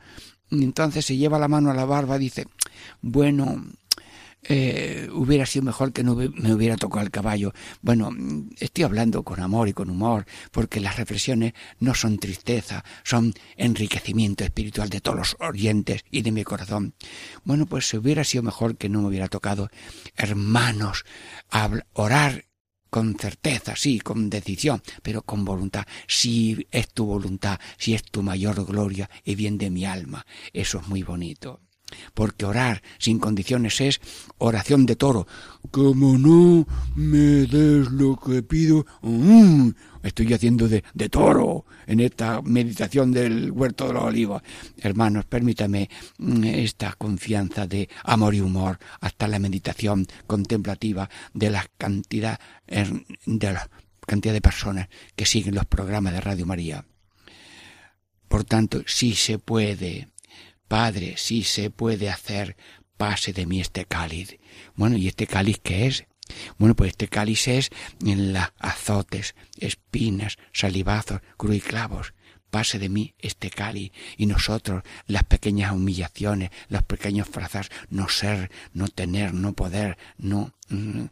Entonces 0.51 1.05
se 1.05 1.17
lleva 1.17 1.39
la 1.39 1.49
mano 1.49 1.71
a 1.71 1.75
la 1.75 1.85
barba 1.85 2.17
y 2.17 2.21
dice, 2.21 2.47
bueno, 3.01 3.65
eh, 4.49 5.09
hubiera 5.13 5.47
sido 5.47 5.65
mejor 5.65 5.93
que 5.93 6.05
no 6.05 6.15
me 6.15 6.55
hubiera 6.55 6.77
tocado 6.77 7.05
el 7.05 7.11
caballo. 7.11 7.53
Bueno, 7.83 8.11
estoy 8.59 8.85
hablando 8.85 9.23
con 9.23 9.41
amor 9.41 9.69
y 9.69 9.73
con 9.73 9.91
humor, 9.91 10.27
porque 10.51 10.81
las 10.81 10.97
reflexiones 10.97 11.55
no 11.81 11.95
son 11.95 12.19
tristeza, 12.19 12.85
son 13.03 13.35
enriquecimiento 13.57 14.45
espiritual 14.45 14.89
de 14.89 15.01
todos 15.01 15.19
los 15.19 15.37
oyentes 15.41 16.05
y 16.11 16.23
de 16.23 16.33
mi 16.33 16.45
corazón. 16.45 16.95
Bueno, 17.45 17.67
pues 17.67 17.93
hubiera 17.95 18.25
sido 18.25 18.43
mejor 18.43 18.77
que 18.77 18.89
no 18.89 19.03
me 19.03 19.09
hubiera 19.09 19.29
tocado. 19.29 19.69
Hermanos, 20.17 21.05
orar 21.93 22.45
con 22.91 23.17
certeza, 23.19 23.77
sí, 23.77 24.01
con 24.01 24.31
decisión, 24.31 24.83
pero 25.03 25.23
con 25.23 25.45
voluntad. 25.45 25.85
Si 26.07 26.67
es 26.71 26.89
tu 26.93 27.07
voluntad, 27.07 27.59
si 27.79 27.95
es 27.95 28.03
tu 28.05 28.23
mayor 28.23 28.65
gloria 28.65 29.11
y 29.25 29.35
bien 29.35 29.59
de 29.59 29.71
mi 29.71 29.85
alma. 29.85 30.25
Eso 30.53 30.79
es 30.79 30.89
muy 30.89 31.03
bonito 31.03 31.66
porque 32.15 32.45
orar 32.45 32.83
sin 32.99 33.19
condiciones 33.19 33.81
es 33.81 34.01
oración 34.39 34.87
de 34.87 34.97
toro. 34.97 35.27
Como 35.71 36.19
no 36.19 36.67
me 36.95 37.47
des 37.47 37.91
lo 37.91 38.17
que 38.17 38.43
pido, 38.43 38.87
mm, 39.03 39.71
estoy 40.03 40.33
haciendo 40.33 40.69
de, 40.69 40.83
toro 41.09 41.65
en 41.87 42.01
esta 42.01 42.43
meditación 42.43 43.13
del 43.13 43.51
huerto 43.51 43.87
de 43.87 43.95
los 43.95 44.05
olivos. 44.05 44.43
Hermanos, 44.79 45.25
permítame 45.27 45.89
mm, 46.19 46.45
esta 46.45 46.93
confianza 46.93 47.67
de 47.67 47.89
amor 48.05 48.35
y 48.35 48.41
humor 48.41 48.79
hasta 49.01 49.29
la 49.29 49.39
meditación 49.39 50.07
contemplativa 50.27 51.09
de 51.35 51.51
la 51.51 51.67
cantidad 51.79 52.39
de 52.67 53.53
la 53.53 53.71
cantidad 54.07 54.33
de 54.33 54.41
personas 54.41 54.89
que 55.15 55.27
siguen 55.27 55.55
los 55.55 55.67
programas 55.67 56.13
de 56.13 56.21
Radio 56.21 56.47
María. 56.47 56.85
Por 58.29 58.45
tanto, 58.45 58.83
si 58.87 59.15
se 59.15 59.39
puede 59.39 60.09
Padre, 60.69 61.15
si 61.17 61.45
se 61.45 61.71
puede 61.71 62.11
hacer, 62.11 62.57
pase 62.97 63.33
de 63.33 63.47
mí 63.47 63.61
este 63.61 63.85
cáliz. 63.85 64.39
Bueno, 64.75 64.97
¿y 64.97 65.09
este 65.09 65.27
cáliz 65.27 65.59
qué 65.63 65.87
es? 65.87 66.07
Bueno, 66.59 66.75
pues 66.75 66.91
este 66.91 67.09
cáliz 67.09 67.47
es 67.47 67.71
en 68.05 68.33
las 68.33 68.53
azotes, 68.59 69.35
espinas, 69.59 70.39
salivazos, 70.53 71.21
cruz 71.37 71.57
y 71.57 71.61
clavos. 71.61 72.15
Pase 72.51 72.79
de 72.79 72.89
mí 72.89 73.15
este 73.19 73.51
cáliz 73.51 73.93
y 74.17 74.27
nosotros 74.27 74.83
las 75.07 75.25
pequeñas 75.25 75.73
humillaciones, 75.73 76.51
los 76.69 76.83
pequeños 76.83 77.29
frazas, 77.29 77.69
no 77.91 78.09
ser, 78.09 78.51
no 78.73 78.89
tener, 78.89 79.35
no 79.35 79.53
poder, 79.53 79.99
no 80.17 80.53
mm, 80.69 81.07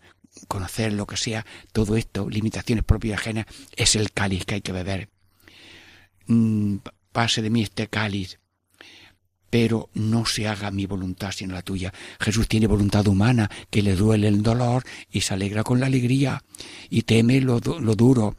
conocer 0.49 0.93
lo 0.93 1.07
que 1.07 1.17
sea, 1.17 1.45
todo 1.73 1.97
esto, 1.97 2.29
limitaciones 2.29 2.85
propias 2.85 3.13
y 3.13 3.15
ajenas, 3.15 3.47
es 3.77 3.95
el 3.95 4.11
cáliz 4.13 4.45
que 4.47 4.57
hay 4.57 4.61
que 4.63 4.73
beber. 4.73 5.11
Mm, 6.27 6.79
pase 7.13 7.43
de 7.43 7.51
mí 7.51 7.63
este 7.63 7.89
cáliz 7.89 8.39
pero 9.55 9.89
no 9.95 10.27
se 10.27 10.49
haga 10.49 10.73
mi 10.73 10.85
voluntad 10.85 11.31
sino 11.31 11.55
la 11.55 11.63
tuya. 11.63 11.95
Jesús 12.19 12.49
tiene 12.49 12.67
voluntad 12.67 13.07
humana, 13.07 13.49
que 13.71 13.83
le 13.83 13.95
duele 13.95 14.27
el 14.27 14.43
dolor 14.43 14.83
y 15.13 15.21
se 15.21 15.33
alegra 15.33 15.63
con 15.63 15.79
la 15.79 15.87
alegría 15.87 16.43
y 16.91 17.03
teme 17.03 17.41
lo, 17.41 17.61
duro 17.61 18.35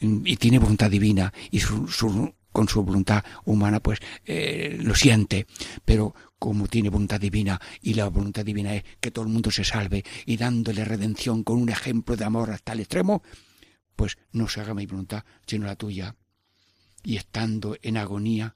y 0.00 0.36
tiene 0.38 0.58
voluntad 0.58 0.90
divina 0.90 1.30
y 1.50 1.60
con 1.60 2.66
su 2.66 2.82
voluntad 2.82 3.22
humana 3.44 3.80
pues 3.80 3.98
eh, 4.24 4.78
lo 4.80 4.94
siente, 4.94 5.46
pero 5.84 6.14
como 6.38 6.66
tiene 6.66 6.88
voluntad 6.88 7.20
divina 7.20 7.60
y 7.82 7.92
la 7.92 8.08
voluntad 8.08 8.42
divina 8.42 8.74
es 8.74 8.84
que 9.00 9.10
todo 9.10 9.26
el 9.26 9.30
mundo 9.30 9.50
se 9.50 9.64
salve 9.64 10.02
y 10.24 10.38
dándole 10.38 10.82
redención 10.82 11.44
con 11.44 11.60
un 11.60 11.68
ejemplo 11.68 12.16
de 12.16 12.24
amor 12.24 12.52
hasta 12.52 12.72
el 12.72 12.80
extremo, 12.80 13.22
pues 13.96 14.16
no 14.32 14.48
se 14.48 14.62
haga 14.62 14.72
mi 14.72 14.86
voluntad 14.86 15.24
sino 15.46 15.66
la 15.66 15.76
tuya. 15.76 16.16
Y 17.04 17.16
estando 17.16 17.76
en 17.82 17.98
agonía, 17.98 18.54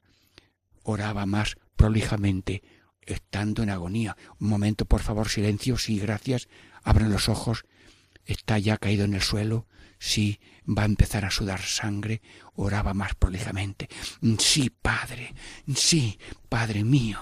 oraba 0.85 1.27
más 1.27 1.57
prolijamente, 1.77 2.63
estando 3.03 3.63
en 3.63 3.71
agonía. 3.71 4.17
Un 4.39 4.49
momento, 4.49 4.85
por 4.85 5.01
favor, 5.01 5.29
silencio, 5.29 5.77
sí, 5.77 5.99
gracias. 5.99 6.49
Abran 6.83 7.13
los 7.13 7.29
ojos. 7.29 7.65
Está 8.25 8.59
ya 8.59 8.77
caído 8.77 9.05
en 9.05 9.15
el 9.15 9.23
suelo. 9.23 9.67
Sí, 10.05 10.41
va 10.69 10.83
a 10.83 10.87
empezar 10.87 11.25
a 11.25 11.31
sudar 11.31 11.61
sangre, 11.61 12.23
oraba 12.57 12.93
más 12.93 13.15
prolijamente. 13.15 13.89
Sí, 14.37 14.69
Padre, 14.69 15.33
sí, 15.77 16.19
Padre 16.49 16.83
mío, 16.83 17.21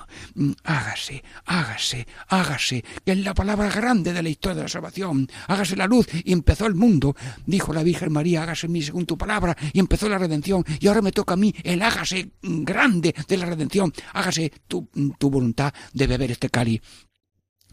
hágase, 0.64 1.22
hágase, 1.44 2.06
hágase, 2.28 2.82
que 3.04 3.12
es 3.12 3.18
la 3.18 3.34
palabra 3.34 3.68
grande 3.68 4.14
de 4.14 4.22
la 4.22 4.30
historia 4.30 4.56
de 4.56 4.62
la 4.62 4.68
salvación, 4.68 5.28
hágase 5.46 5.76
la 5.76 5.86
luz. 5.86 6.06
Y 6.24 6.32
empezó 6.32 6.64
el 6.64 6.74
mundo, 6.74 7.14
dijo 7.44 7.74
la 7.74 7.82
Virgen 7.82 8.14
María, 8.14 8.44
hágase 8.44 8.66
mi 8.66 8.80
según 8.80 9.04
tu 9.04 9.18
palabra. 9.18 9.54
Y 9.74 9.78
empezó 9.78 10.08
la 10.08 10.16
redención. 10.16 10.64
Y 10.80 10.88
ahora 10.88 11.02
me 11.02 11.12
toca 11.12 11.34
a 11.34 11.36
mí 11.36 11.54
el 11.62 11.82
hágase 11.82 12.32
grande 12.40 13.14
de 13.28 13.36
la 13.36 13.44
redención, 13.44 13.92
hágase 14.14 14.50
tu, 14.66 14.88
tu 15.18 15.28
voluntad 15.28 15.74
de 15.92 16.06
beber 16.06 16.30
este 16.30 16.48
cáliz. 16.48 16.80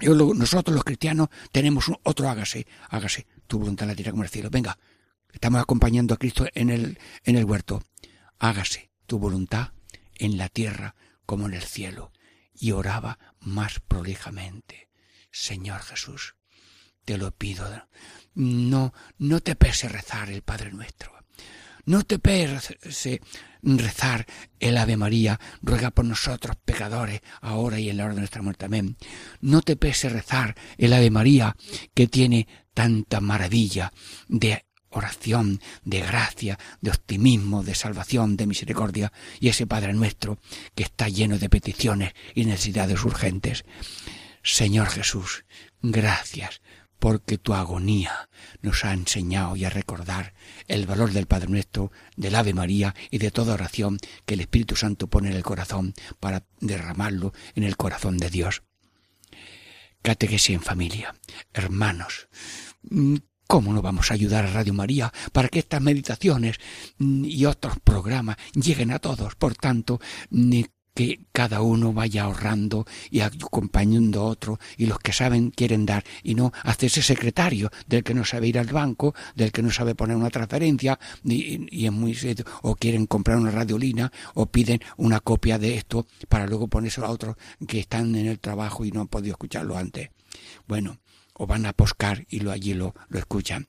Nosotros 0.01 0.76
los 0.76 0.84
cristianos 0.84 1.30
tenemos 1.53 1.86
otro 2.03 2.30
hágase, 2.30 2.68
hágase 2.89 3.26
tu 3.47 3.58
voluntad 3.58 3.88
la 3.88 3.95
tierra 3.95 4.12
como 4.12 4.24
el 4.24 4.30
cielo. 4.30 4.49
Venga, 4.51 4.78
Estamos 5.34 5.61
acompañando 5.61 6.13
a 6.13 6.17
Cristo 6.17 6.47
en 6.53 6.69
el, 6.69 6.99
en 7.23 7.36
el 7.36 7.45
huerto. 7.45 7.84
Hágase 8.39 8.91
tu 9.05 9.19
voluntad 9.19 9.71
en 10.15 10.38
la 10.38 10.49
tierra 10.49 10.95
como 11.25 11.47
en 11.47 11.53
el 11.53 11.63
cielo. 11.63 12.11
Y 12.53 12.71
oraba 12.71 13.19
más 13.39 13.80
prolijamente. 13.80 14.89
Señor 15.32 15.82
Jesús, 15.82 16.36
te 17.05 17.17
lo 17.17 17.32
pido. 17.32 17.88
No, 18.34 18.93
no 19.17 19.39
te 19.41 19.55
pese 19.55 19.89
rezar 19.89 20.30
el 20.30 20.41
Padre 20.41 20.71
nuestro. 20.71 21.17
No 21.86 22.03
te 22.03 22.19
pese 22.19 23.21
rezar 23.61 24.25
el 24.59 24.78
Ave 24.78 24.97
María, 24.97 25.39
ruega 25.61 25.89
por 25.89 26.03
nosotros 26.03 26.57
pecadores, 26.65 27.21
ahora 27.39 27.80
y 27.80 27.89
en 27.89 27.95
la 27.95 28.03
hora 28.03 28.13
de 28.13 28.19
nuestra 28.19 28.41
muerte. 28.41 28.65
Amén. 28.65 28.97
No 29.39 29.61
te 29.61 29.78
pese 29.78 30.09
rezar 30.09 30.55
el 30.78 30.91
Ave 30.91 31.09
María, 31.09 31.55
que 31.93 32.07
tiene 32.07 32.45
tanta 32.73 33.21
maravilla 33.21 33.93
de 34.28 34.66
oración, 34.90 35.62
de 35.84 36.02
gracia, 36.02 36.58
de 36.82 36.92
optimismo, 36.92 37.64
de 37.64 37.76
salvación, 37.76 38.38
de 38.38 38.48
misericordia, 38.48 39.12
y 39.40 39.50
ese 39.50 39.68
Padre 39.68 39.94
nuestro 39.94 40.40
que 40.76 40.84
está 40.84 41.10
lleno 41.10 41.38
de 41.38 41.50
peticiones 41.50 42.14
y 42.36 42.46
necesidades 42.46 43.04
urgentes. 43.04 43.66
Señor 44.44 44.88
Jesús, 44.88 45.46
gracias 45.82 46.62
porque 47.00 47.38
tu 47.38 47.54
agonía 47.54 48.30
nos 48.62 48.84
ha 48.86 48.94
enseñado 48.94 49.56
y 49.56 49.66
a 49.66 49.70
recordar 49.70 50.34
el 50.68 50.86
valor 50.86 51.12
del 51.12 51.28
Padre 51.28 51.50
Nuestro, 51.50 51.92
del 52.16 52.36
Ave 52.36 52.54
María 52.54 52.96
y 53.12 53.20
de 53.20 53.32
toda 53.32 53.54
oración 53.54 53.98
que 54.26 54.34
el 54.34 54.42
Espíritu 54.42 54.76
Santo 54.76 55.08
pone 55.08 55.30
en 55.30 55.36
el 55.36 55.44
corazón 55.44 55.94
para 56.20 56.46
derramarlo 56.60 57.34
en 57.56 57.64
el 57.64 57.78
corazón 57.78 58.18
de 58.18 58.30
Dios. 58.30 58.64
Catequesis 60.02 60.56
en 60.56 60.62
familia. 60.62 61.16
Hermanos, 61.54 62.30
¿Cómo 63.48 63.72
no 63.72 63.82
vamos 63.82 64.12
a 64.12 64.14
ayudar 64.14 64.45
a 64.45 64.52
Radio 64.52 64.74
María 64.74 65.14
para 65.32 65.48
que 65.48 65.60
estas 65.60 65.82
meditaciones 65.82 66.58
mm, 66.98 67.24
y 67.24 67.45
otros 67.45 67.80
programas 67.82 68.36
lleguen 68.54 68.91
a 68.91 69.00
todos? 69.00 69.36
Por 69.36 69.56
tanto, 69.56 70.02
que 70.93 71.22
cada 71.32 71.62
uno 71.62 71.93
vaya 71.93 72.24
ahorrando 72.24 72.86
y 73.10 73.22
acompañando 73.22 74.22
a 74.22 74.26
otro 74.26 74.60
y 74.78 74.88
los 74.88 75.00
que 75.00 75.14
saben 75.14 75.52
quieren 75.52 75.86
dar 75.86 76.04
y 76.24 76.36
no 76.36 76.52
hacerse 76.64 77.02
secretario 77.02 77.72
del 77.86 78.04
que 78.04 78.14
no 78.14 78.26
sabe 78.26 78.48
ir 78.48 78.60
al 78.60 78.68
banco, 78.68 79.16
del 79.36 79.52
que 79.52 79.62
no 79.62 79.72
sabe 79.72 79.95
poner 79.95 80.18
una 80.18 80.32
transferencia 80.32 81.00
y, 81.24 81.86
es 81.86 81.91
muy 81.91 82.18
o 82.64 82.76
quieren 82.76 83.06
comprar 83.06 83.38
una 83.38 83.52
radiolina 83.52 84.12
o 84.34 84.48
piden 84.48 84.82
una 84.98 85.20
copia 85.22 85.58
de 85.58 85.76
esto 85.76 86.06
para 86.28 86.48
luego 86.48 86.68
ponerse 86.68 87.00
a 87.00 87.10
otros 87.10 87.38
que 87.66 87.80
están 87.80 88.14
en 88.16 88.26
el 88.26 88.39
trabajo 88.39 88.84
y 88.84 88.91
no 88.91 89.02
han 89.02 89.08
podido 89.08 89.34
escucharlo 89.34 89.78
antes. 89.78 90.10
Bueno, 90.68 90.98
o 91.38 91.48
van 91.48 91.66
a 91.66 91.74
poscar 91.74 92.26
y 92.30 92.40
lo 92.40 92.52
allí 92.52 92.74
lo, 92.74 92.96
lo 93.10 93.20
escuchan. 93.20 93.68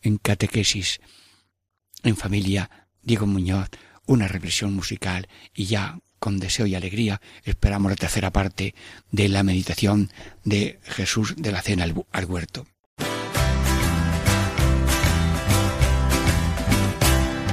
En 0.00 0.18
catequesis 0.18 1.00
en 2.02 2.16
familia, 2.16 2.70
Diego 3.02 3.26
Muñoz, 3.26 3.68
una 4.06 4.28
reflexión 4.28 4.72
musical 4.74 5.28
y 5.54 5.66
ya 5.66 5.98
con 6.18 6.38
deseo 6.38 6.66
y 6.66 6.74
alegría 6.74 7.20
esperamos 7.44 7.90
la 7.90 7.96
tercera 7.96 8.30
parte 8.30 8.74
de 9.10 9.28
la 9.28 9.42
meditación 9.42 10.10
de 10.44 10.78
Jesús 10.84 11.34
de 11.36 11.50
la 11.50 11.62
cena 11.62 11.84
al, 11.84 12.24
huerto. 12.26 12.66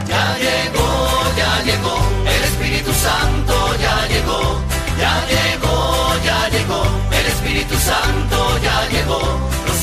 Ya 0.08 0.38
llegó, 0.38 1.38
ya 1.38 1.64
llegó, 1.64 1.97
el 2.26 2.43
Espíritu 2.43 2.91
Santo 2.93 3.76
ya 3.82 4.08
llegó, 4.08 4.62
ya 4.99 5.26
llegó, 5.28 6.26
ya 6.26 6.49
llegó, 6.49 6.84
el 7.20 7.26
Espíritu 7.26 7.76
Santo 7.76 8.60
ya 8.62 8.89
llegó 8.89 9.46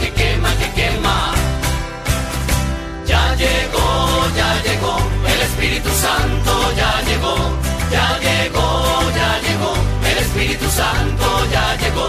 que 0.00 0.10
quema, 0.12 0.50
que 0.60 0.70
quema. 0.78 1.34
Ya 3.06 3.34
llegó, 3.36 4.36
ya 4.36 4.62
llegó, 4.62 4.96
el 5.26 5.40
Espíritu 5.48 5.88
Santo 5.88 6.52
ya 6.76 7.02
llegó, 7.08 7.36
ya 7.90 8.18
llegó, 8.26 8.66
ya 9.18 9.40
llegó, 9.46 9.72
el 10.10 10.18
Espíritu 10.18 10.68
Santo 10.70 11.50
ya 11.50 11.76
llegó. 11.76 12.08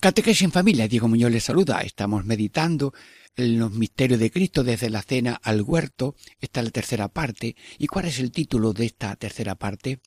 Catequesis 0.00 0.42
en 0.42 0.52
familia, 0.52 0.88
Diego 0.88 1.08
Muñoz 1.08 1.30
les 1.30 1.44
saluda. 1.44 1.80
Estamos 1.82 2.24
meditando 2.24 2.94
en 3.36 3.58
los 3.58 3.70
misterios 3.70 4.18
de 4.18 4.30
Cristo 4.30 4.64
desde 4.64 4.90
la 4.90 5.02
cena 5.02 5.38
al 5.42 5.62
huerto. 5.62 6.16
Esta 6.40 6.60
es 6.60 6.64
la 6.64 6.70
tercera 6.70 7.08
parte. 7.08 7.54
¿Y 7.78 7.86
cuál 7.86 8.06
es 8.06 8.18
el 8.18 8.32
título 8.32 8.72
de 8.72 8.86
esta 8.86 9.14
tercera 9.16 9.54
parte? 9.56 10.00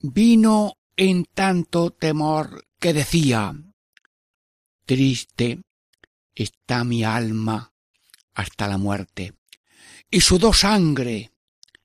Vino 0.00 0.79
en 1.02 1.24
tanto 1.24 1.92
temor 1.92 2.68
que 2.78 2.92
decía, 2.92 3.54
Triste 4.84 5.62
está 6.34 6.84
mi 6.84 7.04
alma 7.04 7.72
hasta 8.34 8.68
la 8.68 8.76
muerte, 8.76 9.32
y 10.10 10.20
sudó 10.20 10.52
sangre 10.52 11.32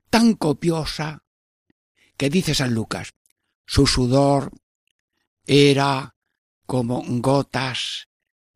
tan 0.09 0.34
copiosa 0.34 1.24
que 2.18 2.30
dice 2.30 2.53
San 2.53 2.74
Lucas, 2.74 3.13
su 3.66 3.88
sudor 3.88 4.51
era 5.47 6.18
como 6.66 7.01
gotas 7.22 8.09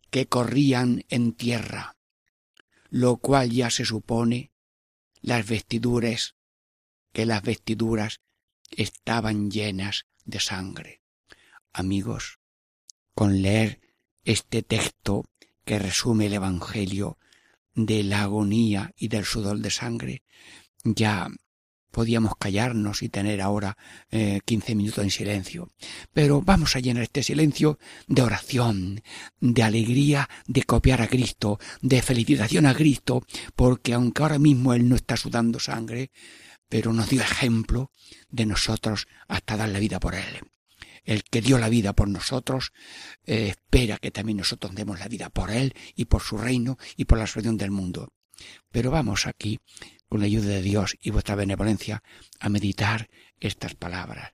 que 0.09 0.27
corrían 0.27 1.05
en 1.07 1.35
tierra, 1.35 1.95
lo 2.89 3.15
cual 3.15 3.49
ya 3.49 3.69
se 3.69 3.85
supone 3.85 4.51
las 5.21 5.47
vestiduras, 5.47 6.35
que 7.13 7.25
las 7.25 7.43
vestiduras 7.43 8.19
estaban 8.71 9.51
llenas 9.51 10.05
de 10.29 10.39
sangre. 10.39 11.01
Amigos, 11.73 12.39
con 13.13 13.41
leer 13.41 13.79
este 14.23 14.63
texto 14.63 15.25
que 15.65 15.79
resume 15.79 16.27
el 16.27 16.33
Evangelio 16.33 17.17
de 17.75 18.03
la 18.03 18.23
agonía 18.23 18.93
y 18.97 19.07
del 19.07 19.25
sudor 19.25 19.59
de 19.59 19.71
sangre, 19.71 20.23
ya 20.83 21.29
podíamos 21.91 22.35
callarnos 22.37 23.01
y 23.01 23.09
tener 23.09 23.41
ahora 23.41 23.77
eh, 24.11 24.39
quince 24.45 24.75
minutos 24.75 25.03
en 25.03 25.11
silencio. 25.11 25.69
Pero 26.13 26.41
vamos 26.41 26.75
a 26.75 26.79
llenar 26.79 27.03
este 27.03 27.23
silencio 27.23 27.79
de 28.07 28.21
oración, 28.21 29.01
de 29.39 29.63
alegría 29.63 30.29
de 30.47 30.63
copiar 30.63 31.01
a 31.01 31.07
Cristo, 31.07 31.59
de 31.81 32.01
felicitación 32.01 32.65
a 32.65 32.75
Cristo, 32.75 33.25
porque 33.55 33.93
aunque 33.93 34.21
ahora 34.21 34.39
mismo 34.39 34.73
Él 34.73 34.87
no 34.87 34.95
está 34.95 35.17
sudando 35.17 35.59
sangre, 35.59 36.11
pero 36.69 36.93
nos 36.93 37.09
dio 37.09 37.21
ejemplo 37.21 37.91
de 38.29 38.45
nosotros 38.45 39.07
hasta 39.27 39.57
dar 39.57 39.69
la 39.69 39.79
vida 39.79 39.99
por 39.99 40.15
Él 40.15 40.41
el 41.09 41.23
que 41.23 41.41
dio 41.41 41.57
la 41.57 41.69
vida 41.69 41.93
por 41.93 42.07
nosotros, 42.07 42.71
eh, 43.25 43.47
espera 43.47 43.97
que 43.97 44.11
también 44.11 44.37
nosotros 44.37 44.75
demos 44.75 44.99
la 44.99 45.07
vida 45.07 45.29
por 45.31 45.49
Él 45.49 45.73
y 45.95 46.05
por 46.05 46.21
su 46.21 46.37
reino 46.37 46.77
y 46.97 47.05
por 47.05 47.17
la 47.17 47.25
salvación 47.25 47.57
del 47.57 47.71
mundo. 47.71 48.13
Pero 48.71 48.91
vamos 48.91 49.25
aquí, 49.25 49.59
con 50.07 50.19
la 50.19 50.27
ayuda 50.27 50.49
de 50.49 50.61
Dios 50.61 50.97
y 51.01 51.09
vuestra 51.09 51.33
benevolencia, 51.33 52.03
a 52.39 52.49
meditar 52.49 53.09
estas 53.39 53.73
palabras. 53.73 54.33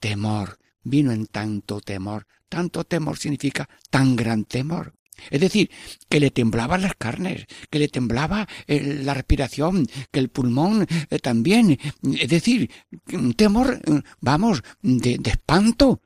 Temor, 0.00 0.58
vino 0.82 1.12
en 1.12 1.26
tanto 1.26 1.80
temor. 1.80 2.26
Tanto 2.48 2.82
temor 2.82 3.18
significa 3.18 3.68
tan 3.90 4.16
gran 4.16 4.44
temor. 4.44 4.94
Es 5.30 5.40
decir, 5.40 5.70
que 6.08 6.20
le 6.20 6.30
temblaban 6.30 6.82
las 6.82 6.94
carnes, 6.96 7.46
que 7.70 7.78
le 7.78 7.88
temblaba 7.88 8.48
eh, 8.66 9.00
la 9.02 9.14
respiración, 9.14 9.86
que 10.10 10.20
el 10.20 10.28
pulmón 10.28 10.86
eh, 11.10 11.18
también. 11.18 11.78
Es 12.18 12.28
decir, 12.28 12.70
un 13.12 13.34
temor, 13.34 13.80
vamos, 14.20 14.62
de 14.82 15.20
espanto, 15.24 16.02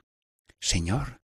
Señor. 0.58 1.20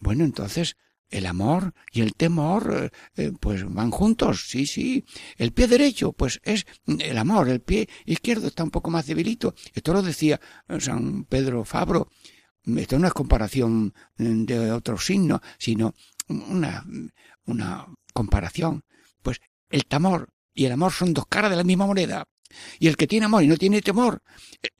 Bueno, 0.00 0.24
entonces 0.24 0.76
el 1.08 1.26
amor 1.26 1.72
y 1.92 2.00
el 2.00 2.14
temor 2.14 2.90
eh, 3.16 3.22
eh, 3.22 3.32
pues 3.38 3.64
van 3.68 3.90
juntos, 3.90 4.46
sí, 4.48 4.66
sí. 4.66 5.04
El 5.36 5.52
pie 5.52 5.68
derecho 5.68 6.12
pues 6.12 6.40
es 6.42 6.66
el 6.86 7.18
amor, 7.18 7.48
el 7.48 7.60
pie 7.60 7.88
izquierdo 8.04 8.48
está 8.48 8.64
un 8.64 8.70
poco 8.70 8.90
más 8.90 9.06
debilito. 9.06 9.54
Esto 9.72 9.92
lo 9.92 10.02
decía 10.02 10.40
San 10.78 11.24
Pedro 11.24 11.64
Fabro. 11.64 12.10
Esto 12.64 12.98
no 12.98 13.06
es 13.06 13.12
comparación 13.12 13.94
de 14.16 14.72
otro 14.72 14.98
signo, 14.98 15.40
sino 15.56 15.94
una, 16.28 16.84
una 17.44 17.86
comparación. 18.12 18.82
Pues 19.22 19.40
el 19.70 19.86
temor 19.86 20.28
y 20.54 20.64
el 20.64 20.72
amor 20.72 20.92
son 20.92 21.14
dos 21.14 21.26
caras 21.26 21.50
de 21.50 21.56
la 21.56 21.64
misma 21.64 21.86
moneda. 21.86 22.26
Y 22.78 22.86
el 22.88 22.96
que 22.96 23.06
tiene 23.06 23.26
amor 23.26 23.42
y 23.42 23.48
no 23.48 23.56
tiene 23.56 23.82
temor, 23.82 24.22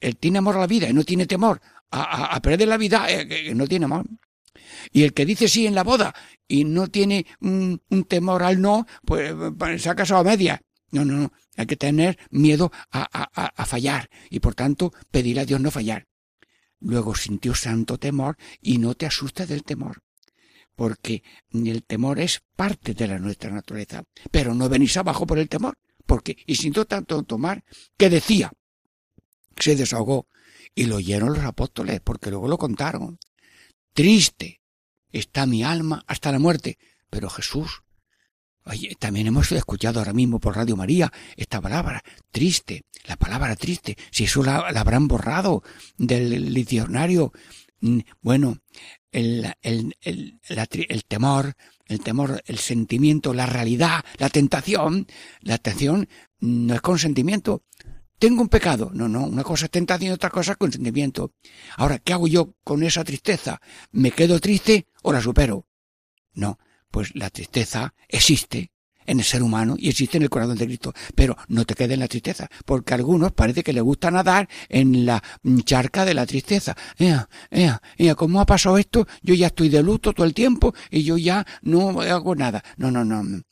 él 0.01 0.17
tiene 0.17 0.39
amor 0.39 0.57
a 0.57 0.61
la 0.61 0.67
vida 0.67 0.89
y 0.89 0.93
no 0.93 1.05
tiene 1.05 1.27
temor 1.27 1.61
a, 1.91 2.41
perder 2.41 2.69
la 2.69 2.77
vida, 2.77 3.07
eh, 3.09 3.53
no 3.55 3.67
tiene 3.67 3.85
amor. 3.85 4.07
Y 4.93 5.03
el 5.03 5.13
que 5.13 5.27
dice 5.27 5.49
sí 5.49 5.67
en 5.67 5.75
la 5.75 5.85
boda 5.85 6.15
y 6.49 6.65
no 6.65 6.89
tiene 6.89 7.27
un, 7.41 7.81
temor 8.09 8.43
al 8.43 8.61
no, 8.61 8.87
pues, 9.05 9.35
pues 9.59 9.83
se 9.83 9.91
ha 9.91 9.95
casado 9.95 10.21
a 10.21 10.25
media. 10.25 10.61
No, 10.93 11.05
no, 11.05 11.15
no. 11.15 11.33
Hay 11.57 11.67
que 11.67 11.77
tener 11.77 12.19
miedo 12.31 12.71
a, 12.91 13.03
a, 13.03 13.67
fallar 13.67 14.09
y 14.31 14.41
por 14.41 14.55
tanto 14.55 14.93
pedir 15.11 15.41
a 15.41 15.45
Dios 15.45 15.61
no 15.61 15.71
fallar. 15.71 16.07
Luego 16.81 17.15
sintió 17.15 17.55
santo 17.55 17.99
temor 17.99 18.37
y 18.61 18.79
no 18.79 18.95
te 18.95 19.07
asustes 19.07 19.49
del 19.49 19.65
temor. 19.65 20.03
Porque 20.77 21.25
el 21.53 21.83
temor 21.83 22.21
es 22.21 22.43
parte 22.55 22.95
de 22.95 23.09
la 23.09 23.19
nuestra 23.19 23.51
naturaleza. 23.51 24.05
Pero 24.31 24.55
no 24.55 24.69
venís 24.69 24.97
abajo 24.97 25.27
por 25.27 25.39
el 25.39 25.49
temor. 25.49 25.77
Porque, 26.07 26.37
y 26.47 26.55
sintió 26.55 26.85
tanto 26.85 27.23
tomar 27.25 27.65
que 27.97 28.09
decía, 28.09 28.53
se 29.59 29.75
desahogó 29.75 30.29
y 30.75 30.85
lo 30.85 30.97
oyeron 30.97 31.33
los 31.33 31.45
apóstoles, 31.45 32.01
porque 32.01 32.31
luego 32.31 32.47
lo 32.47 32.59
contaron. 32.59 33.19
Triste 33.93 34.61
está 35.11 35.47
mi 35.47 35.65
alma 35.65 36.05
hasta 36.07 36.31
la 36.31 36.39
muerte. 36.39 36.79
Pero 37.11 37.31
Jesús, 37.31 37.83
oye, 38.65 38.95
también 38.99 39.27
hemos 39.27 39.51
escuchado 39.53 39.99
ahora 39.99 40.13
mismo 40.13 40.39
por 40.39 40.57
Radio 40.57 40.77
María 40.77 41.13
esta 41.37 41.61
palabra, 41.61 42.03
triste, 42.31 42.85
la 43.07 43.17
palabra 43.17 43.57
triste, 43.57 43.97
si 44.11 44.25
eso 44.25 44.43
la, 44.43 44.59
habrán 44.59 45.09
borrado 45.09 45.63
del 45.97 46.53
diccionario. 46.53 47.33
Bueno, 48.21 48.59
el, 49.13 49.53
el, 49.63 49.97
el, 50.01 50.41
el 50.49 51.05
temor, 51.05 51.55
el 51.87 52.01
temor, 52.01 52.43
el 52.47 52.59
sentimiento, 52.59 53.35
la 53.35 53.47
realidad, 53.47 54.05
la 54.19 54.29
tentación, 54.29 55.07
la 55.41 55.59
tentación 55.59 56.09
no 56.41 56.75
es 56.75 56.81
consentimiento, 56.81 57.63
tengo 58.19 58.43
un 58.43 58.49
pecado. 58.49 58.91
No, 58.93 59.09
no, 59.09 59.27
una 59.27 59.45
cosa 59.45 59.67
es 59.67 59.71
tentación 59.71 60.11
y 60.11 60.15
otra 60.15 60.31
cosa 60.31 60.53
es 60.53 60.59
consentimiento. 60.59 61.33
Ahora, 61.77 61.99
¿qué 61.99 62.13
hago 62.13 62.27
yo 62.27 62.55
con 62.65 62.83
esa 62.83 63.05
tristeza? 63.05 63.61
¿Me 63.93 64.11
quedo 64.11 64.41
triste 64.41 64.87
o 65.03 65.13
la 65.13 65.21
supero? 65.21 65.67
No, 66.33 66.59
pues 66.91 67.15
la 67.15 67.31
tristeza 67.31 67.95
existe 68.09 68.73
en 69.07 69.19
el 69.19 69.25
ser 69.25 69.43
humano 69.43 69.77
y 69.79 69.89
existe 69.89 70.17
en 70.17 70.25
el 70.25 70.31
corazón 70.31 70.57
de 70.57 70.67
Cristo. 70.67 70.93
Pero 71.15 71.37
no 71.49 71.65
te 71.65 71.75
quedes 71.75 71.93
en 71.93 72.01
la 72.01 72.09
tristeza, 72.09 72.49
porque 72.65 72.95
a 72.95 72.97
algunos 72.97 73.33
parece 73.33 73.63
que 73.63 73.73
les 73.73 73.83
gusta 73.83 74.11
nadar 74.11 74.49
en 74.69 75.07
la 75.07 75.23
charca 75.65 76.05
de 76.05 76.15
la 76.15 76.27
tristeza. 76.27 76.77
Ea, 76.99 77.29
ea, 77.51 77.81
ea, 77.97 78.15
¿cómo 78.15 78.41
ha 78.41 78.47
pasado 78.47 78.79
esto? 78.79 79.07
Yo 79.23 79.35
ya 79.35 79.49
estoy 79.49 79.69
de 79.69 79.83
luto 79.83 80.13
todo 80.13 80.27
el 80.27 80.35
tiempo 80.35 80.75
y 80.91 81.03
yo 81.03 81.17
ya 81.17 81.47
no 81.63 82.01
hago 82.01 82.35
nada. 82.35 82.63
No, 82.77 82.91
no, 82.91 83.05
no. 83.05 83.43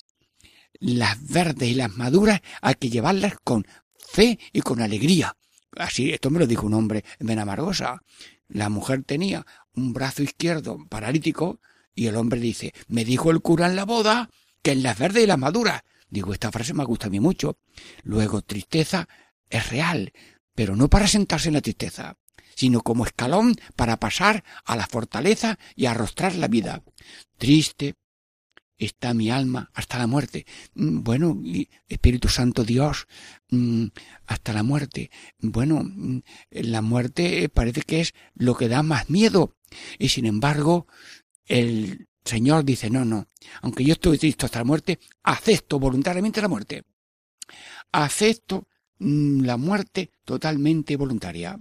las 0.80 1.26
verdes 1.26 1.68
y 1.68 1.74
las 1.74 1.96
maduras 1.96 2.40
hay 2.60 2.74
que 2.74 2.90
llevarlas 2.90 3.34
con 3.42 3.66
fe 3.96 4.38
y 4.52 4.60
con 4.60 4.80
alegría. 4.80 5.36
Así, 5.76 6.12
esto 6.12 6.30
me 6.30 6.38
lo 6.38 6.46
dijo 6.46 6.66
un 6.66 6.74
hombre 6.74 7.04
en 7.18 7.26
Benamargosa. 7.26 8.00
La 8.48 8.68
mujer 8.68 9.02
tenía 9.04 9.46
un 9.74 9.92
brazo 9.92 10.22
izquierdo 10.22 10.78
paralítico 10.88 11.60
y 11.94 12.06
el 12.06 12.16
hombre 12.16 12.40
dice, 12.40 12.72
me 12.88 13.04
dijo 13.04 13.30
el 13.30 13.40
cura 13.40 13.66
en 13.66 13.76
la 13.76 13.84
boda 13.84 14.30
que 14.64 14.72
en 14.72 14.82
las 14.82 14.98
verdes 14.98 15.22
y 15.22 15.26
las 15.26 15.38
maduras. 15.38 15.82
Digo, 16.08 16.32
esta 16.32 16.50
frase 16.50 16.72
me 16.72 16.84
gusta 16.84 17.06
a 17.06 17.10
mí 17.10 17.20
mucho. 17.20 17.58
Luego, 18.02 18.40
tristeza 18.42 19.08
es 19.50 19.68
real, 19.68 20.12
pero 20.54 20.74
no 20.74 20.88
para 20.88 21.06
sentarse 21.06 21.48
en 21.48 21.54
la 21.54 21.60
tristeza, 21.60 22.16
sino 22.56 22.80
como 22.80 23.04
escalón 23.04 23.54
para 23.76 23.98
pasar 23.98 24.42
a 24.64 24.74
la 24.74 24.86
fortaleza 24.86 25.58
y 25.76 25.84
arrostrar 25.86 26.34
la 26.34 26.48
vida. 26.48 26.82
Triste 27.36 27.94
está 28.78 29.12
mi 29.12 29.30
alma 29.30 29.70
hasta 29.74 29.98
la 29.98 30.06
muerte. 30.06 30.46
Mm, 30.74 31.02
bueno, 31.02 31.40
Espíritu 31.86 32.28
Santo 32.28 32.64
Dios, 32.64 33.06
mm, 33.50 33.86
hasta 34.26 34.54
la 34.54 34.62
muerte. 34.62 35.10
Bueno, 35.40 35.82
mm, 35.84 36.20
la 36.50 36.80
muerte 36.80 37.50
parece 37.50 37.82
que 37.82 38.00
es 38.00 38.14
lo 38.34 38.56
que 38.56 38.68
da 38.68 38.82
más 38.82 39.10
miedo. 39.10 39.56
Y 39.98 40.08
sin 40.08 40.24
embargo, 40.24 40.86
el 41.44 42.08
Señor 42.24 42.64
dice, 42.64 42.88
no, 42.88 43.04
no, 43.04 43.28
aunque 43.60 43.84
yo 43.84 43.92
estoy 43.92 44.18
triste 44.18 44.46
hasta 44.46 44.60
la 44.60 44.64
muerte, 44.64 44.98
acepto 45.22 45.78
voluntariamente 45.78 46.40
la 46.40 46.48
muerte. 46.48 46.84
Acepto 47.92 48.66
la 48.98 49.56
muerte 49.56 50.10
totalmente 50.24 50.96
voluntaria. 50.96 51.58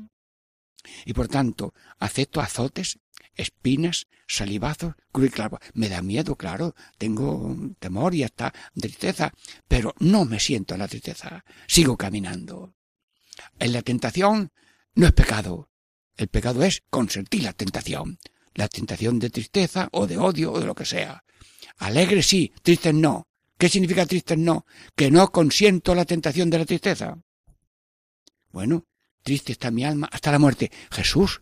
Y 1.06 1.14
por 1.14 1.28
tanto, 1.28 1.74
acepto 2.00 2.40
azotes, 2.42 3.00
espinas, 3.36 4.08
salivazos, 4.28 4.96
cruz 5.12 5.32
y 5.36 5.80
Me 5.80 5.90
da 5.90 6.02
miedo, 6.02 6.36
claro, 6.36 6.76
tengo 6.98 7.56
temor 7.80 8.16
y 8.16 8.24
hasta 8.24 8.54
tristeza, 8.74 9.34
pero 9.68 9.94
no 10.00 10.26
me 10.26 10.40
siento 10.40 10.76
en 10.76 10.80
la 10.80 10.88
tristeza, 10.88 11.44
sigo 11.68 11.98
caminando. 11.98 12.74
En 13.60 13.74
la 13.74 13.82
tentación 13.82 14.52
no 14.96 15.08
es 15.08 15.14
pecado, 15.14 15.70
el 16.16 16.28
pecado 16.28 16.64
es 16.64 16.84
consentir 16.90 17.44
la 17.44 17.54
tentación, 17.54 18.20
la 18.56 18.68
tentación 18.68 19.20
de 19.20 19.30
tristeza 19.30 19.90
o 19.92 20.08
de 20.08 20.18
odio 20.18 20.52
o 20.52 20.60
de 20.60 20.66
lo 20.66 20.76
que 20.76 20.86
sea. 20.86 21.24
Alegre 21.78 22.24
sí, 22.24 22.52
triste 22.62 22.94
no. 22.94 23.28
¿Qué 23.58 23.70
significa 23.70 24.06
triste 24.06 24.36
no? 24.36 24.66
Que 24.96 25.12
no 25.12 25.32
consiento 25.32 25.96
la 25.96 26.06
tentación 26.06 26.50
de 26.50 26.60
la 26.60 26.66
tristeza. 26.66 27.18
Bueno, 28.52 28.86
triste 29.24 29.52
está 29.54 29.72
mi 29.72 29.84
alma 29.84 30.10
hasta 30.12 30.32
la 30.32 30.40
muerte. 30.40 30.72
Jesús, 30.92 31.40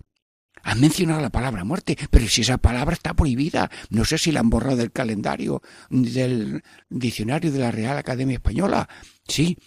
has 0.63 0.77
mencionado 0.77 1.21
la 1.21 1.29
palabra 1.29 1.63
muerte, 1.63 1.97
pero 2.09 2.27
si 2.27 2.41
esa 2.41 2.57
palabra 2.57 2.93
está 2.93 3.13
prohibida, 3.13 3.69
no 3.89 4.05
sé 4.05 4.17
si 4.17 4.31
la 4.31 4.41
han 4.41 4.49
borrado 4.49 4.77
del 4.77 4.91
calendario 4.91 5.61
del 5.89 6.63
diccionario 6.89 7.51
de 7.51 7.59
la 7.59 7.71
Real 7.71 7.97
Academia 7.97 8.35
Española. 8.35 8.87
Sí. 9.27 9.57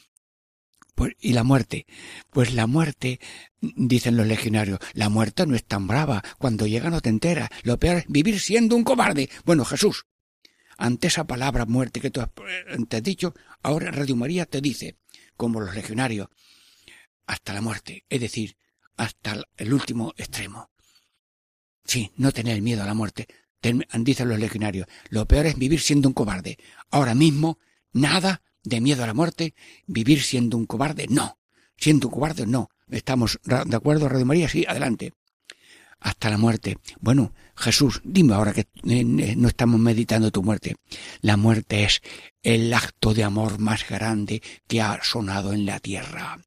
Pues, 0.94 1.14
¿Y 1.20 1.32
la 1.32 1.42
muerte? 1.42 1.86
Pues 2.30 2.54
la 2.54 2.66
muerte, 2.66 3.18
dicen 3.60 4.16
los 4.16 4.26
legionarios, 4.26 4.78
la 4.92 5.08
muerte 5.08 5.46
no 5.46 5.56
es 5.56 5.64
tan 5.64 5.86
brava. 5.86 6.22
Cuando 6.38 6.66
llega 6.66 6.90
no 6.90 7.00
te 7.00 7.08
enteras. 7.08 7.50
Lo 7.62 7.78
peor 7.78 7.98
es 7.98 8.04
vivir 8.08 8.38
siendo 8.38 8.76
un 8.76 8.84
cobarde. 8.84 9.28
Bueno, 9.44 9.64
Jesús, 9.64 10.06
ante 10.76 11.08
esa 11.08 11.24
palabra 11.26 11.66
muerte 11.66 12.00
que 12.00 12.10
tú 12.10 12.20
has, 12.20 12.28
eh, 12.28 12.76
te 12.88 12.98
has 12.98 13.02
dicho, 13.02 13.34
ahora 13.62 13.90
Radio 13.90 14.16
María 14.16 14.46
te 14.46 14.60
dice, 14.60 14.96
como 15.36 15.60
los 15.60 15.74
legionarios, 15.74 16.28
hasta 17.26 17.52
la 17.52 17.60
muerte, 17.60 18.04
es 18.08 18.20
decir, 18.20 18.56
hasta 18.96 19.42
el 19.56 19.72
último 19.72 20.12
extremo. 20.16 20.70
Sí, 21.84 22.12
no 22.16 22.32
tener 22.32 22.62
miedo 22.62 22.82
a 22.82 22.86
la 22.86 22.94
muerte, 22.94 23.26
dicen 23.60 24.28
los 24.28 24.38
legionarios. 24.38 24.86
Lo 25.10 25.26
peor 25.26 25.46
es 25.46 25.58
vivir 25.58 25.80
siendo 25.80 26.08
un 26.08 26.14
cobarde. 26.14 26.58
Ahora 26.90 27.14
mismo, 27.14 27.58
nada 27.92 28.42
de 28.64 28.80
miedo 28.80 29.04
a 29.04 29.06
la 29.06 29.14
muerte, 29.14 29.54
vivir 29.86 30.22
siendo 30.22 30.56
un 30.56 30.66
cobarde, 30.66 31.06
no. 31.08 31.38
Siendo 31.76 32.08
un 32.08 32.14
cobarde, 32.14 32.46
no. 32.46 32.70
¿Estamos 32.90 33.38
de 33.44 33.76
acuerdo, 33.76 34.08
Radio 34.08 34.26
María? 34.26 34.48
Sí, 34.48 34.64
adelante. 34.66 35.12
Hasta 36.00 36.28
la 36.28 36.38
muerte. 36.38 36.78
Bueno, 37.00 37.32
Jesús, 37.56 38.00
dime 38.04 38.34
ahora 38.34 38.52
que 38.52 38.60
eh, 38.60 38.66
eh, 38.84 39.34
no 39.36 39.48
estamos 39.48 39.80
meditando 39.80 40.30
tu 40.30 40.42
muerte. 40.42 40.76
La 41.20 41.36
muerte 41.36 41.84
es 41.84 42.02
el 42.42 42.72
acto 42.74 43.14
de 43.14 43.24
amor 43.24 43.58
más 43.58 43.88
grande 43.88 44.42
que 44.66 44.82
ha 44.82 45.02
sonado 45.02 45.52
en 45.52 45.64
la 45.64 45.80
tierra 45.80 46.38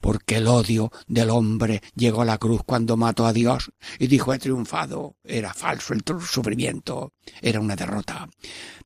porque 0.00 0.36
el 0.36 0.46
odio 0.46 0.92
del 1.06 1.30
hombre 1.30 1.82
llegó 1.94 2.22
a 2.22 2.26
la 2.26 2.38
cruz 2.38 2.62
cuando 2.64 2.96
mató 2.96 3.26
a 3.26 3.32
Dios 3.32 3.72
y 3.98 4.06
dijo 4.06 4.32
he 4.32 4.38
triunfado. 4.38 5.16
Era 5.24 5.52
falso 5.54 5.94
el 5.94 6.02
sufrimiento, 6.20 7.12
era 7.40 7.60
una 7.60 7.76
derrota. 7.76 8.28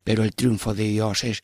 Pero 0.02 0.24
el 0.24 0.34
triunfo 0.34 0.74
de 0.74 0.84
Dios 0.84 1.24
es 1.24 1.42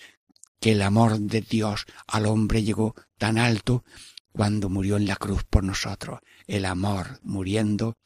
que 0.61 0.73
el 0.73 0.83
amor 0.83 1.19
de 1.19 1.41
Dios 1.41 1.87
al 2.07 2.27
hombre 2.27 2.63
llegó 2.63 2.95
tan 3.17 3.39
alto 3.39 3.85
cuando 4.33 4.69
murió 4.69 4.97
en 4.97 5.07
la 5.07 5.17
cruz 5.17 5.45
por 5.45 5.65
nosotros. 5.65 6.21
El 6.47 6.65
amor 6.65 7.19
muriendo 7.23 7.97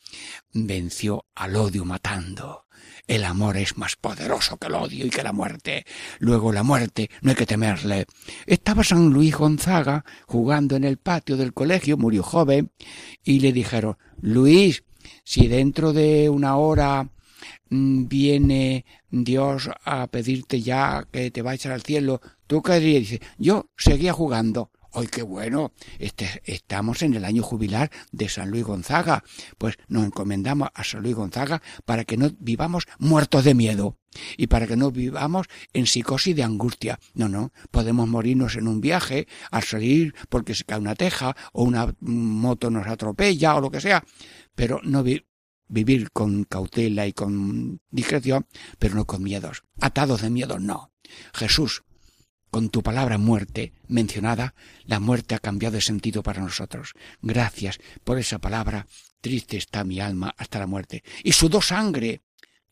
venció 0.53 1.27
al 1.35 1.57
odio 1.57 1.85
matando. 1.85 2.67
El 3.07 3.25
amor 3.25 3.57
es 3.57 3.77
más 3.77 3.97
poderoso 3.97 4.57
que 4.57 4.69
el 4.69 4.75
odio 4.75 5.07
y 5.07 5.11
que 5.11 5.23
la 5.23 5.33
muerte. 5.33 5.85
Luego 6.19 6.53
la 6.53 6.63
muerte 6.63 7.11
no 7.21 7.31
hay 7.31 7.37
que 7.37 7.47
temerle. 7.47 8.07
Estaba 8.47 8.85
San 8.85 9.11
Luis 9.11 9.35
Gonzaga 9.37 10.05
jugando 10.27 10.77
en 10.77 10.85
el 10.85 10.99
patio 10.99 11.37
del 11.37 11.53
colegio, 11.53 11.97
murió 11.97 12.23
joven, 12.23 12.73
y 13.23 13.41
le 13.41 13.53
dijeron, 13.53 13.99
Luis, 14.21 14.85
si 15.25 15.49
dentro 15.49 15.93
de 15.93 16.29
una 16.31 16.57
hora 16.57 17.11
mm, 17.71 18.07
viene 18.07 18.85
Dios 19.13 19.71
a 19.85 20.07
pedirte 20.07 20.63
ya 20.63 21.07
que 21.13 21.31
te 21.31 21.43
vayas 21.43 21.67
al 21.67 21.83
cielo, 21.83 22.21
¿tú 22.47 22.63
qué 22.63 22.81
dirías? 22.81 23.03
Dice, 23.03 23.21
yo 23.39 23.71
seguía 23.77 24.13
jugando. 24.13 24.71
¡Ay, 24.95 25.07
qué 25.07 25.23
bueno! 25.23 25.73
Este, 25.99 26.43
estamos 26.45 27.03
en 27.03 27.15
el 27.15 27.25
año 27.25 27.43
jubilar 27.43 27.91
de 28.11 28.29
San 28.29 28.51
Luis 28.51 28.65
Gonzaga. 28.65 29.25
Pues 29.57 29.77
nos 29.89 30.05
encomendamos 30.05 30.69
a 30.75 30.85
San 30.85 31.03
Luis 31.03 31.15
Gonzaga 31.15 31.63
para 31.87 32.05
que 32.05 32.19
no 32.19 32.31
vivamos 32.39 32.87
muertos 32.99 33.45
de 33.45 33.55
miedo 33.55 33.97
y 34.37 34.49
para 34.49 34.67
que 34.67 34.77
no 34.77 34.91
vivamos 34.91 35.47
en 35.73 35.87
psicosis 35.87 36.37
de 36.37 36.43
angustia. 36.43 36.99
No, 37.15 37.29
no, 37.29 37.53
podemos 37.71 38.07
morirnos 38.07 38.57
en 38.57 38.69
un 38.69 38.83
viaje 38.83 39.27
al 39.51 39.63
salir 39.63 40.15
porque 40.29 40.55
se 40.55 40.65
cae 40.65 40.79
una 40.79 40.95
teja 40.95 41.37
o 41.53 41.65
una 41.65 41.95
moto 42.01 42.71
nos 42.71 42.87
atropella 42.87 43.57
o 43.57 43.61
lo 43.63 43.71
que 43.71 43.81
sea, 43.81 44.05
pero 44.55 44.81
no 44.83 45.03
vivir 45.73 46.11
con 46.13 46.45
cautela 46.45 47.07
y 47.07 47.13
con 47.13 47.81
discreción, 47.91 48.47
pero 48.79 48.95
no 48.95 49.07
con 49.07 49.23
miedos. 49.23 49.63
Atados 49.81 50.23
de 50.23 50.31
miedo, 50.31 50.59
no. 50.59 50.93
Jesús 51.35 51.83
con 52.53 52.69
tu 52.69 52.83
palabra 52.83 53.17
muerte 53.17 53.73
mencionada, 53.89 54.55
la 54.85 55.01
muerte 55.01 55.35
ha 55.35 55.39
cambiado 55.39 55.77
de 55.77 55.81
sentido 55.81 56.23
para 56.23 56.43
nosotros. 56.43 56.93
Gracias 57.23 57.79
por 58.05 58.19
esa 58.19 58.39
palabra. 58.39 58.87
Triste 59.23 59.57
está 59.57 59.85
mi 59.85 60.01
alma 60.01 60.35
hasta 60.37 60.59
la 60.59 60.67
muerte. 60.67 61.03
Y 61.25 61.33
sudó 61.33 61.63
sangre. 61.63 62.21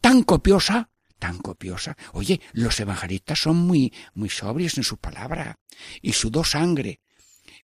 Tan 0.02 0.22
copiosa, 0.24 0.90
tan 1.18 1.38
copiosa. 1.38 1.96
Oye, 2.12 2.42
los 2.52 2.78
evangelistas 2.78 3.40
son 3.40 3.56
muy, 3.56 3.90
muy 4.12 4.28
sobrios 4.28 4.76
en 4.76 4.84
sus 4.84 4.98
palabras. 4.98 5.56
Y 6.02 6.12
sudó 6.12 6.44
sangre. 6.44 7.00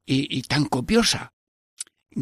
Y, 0.04 0.42
tan 0.42 0.66
copiosa. 0.66 1.34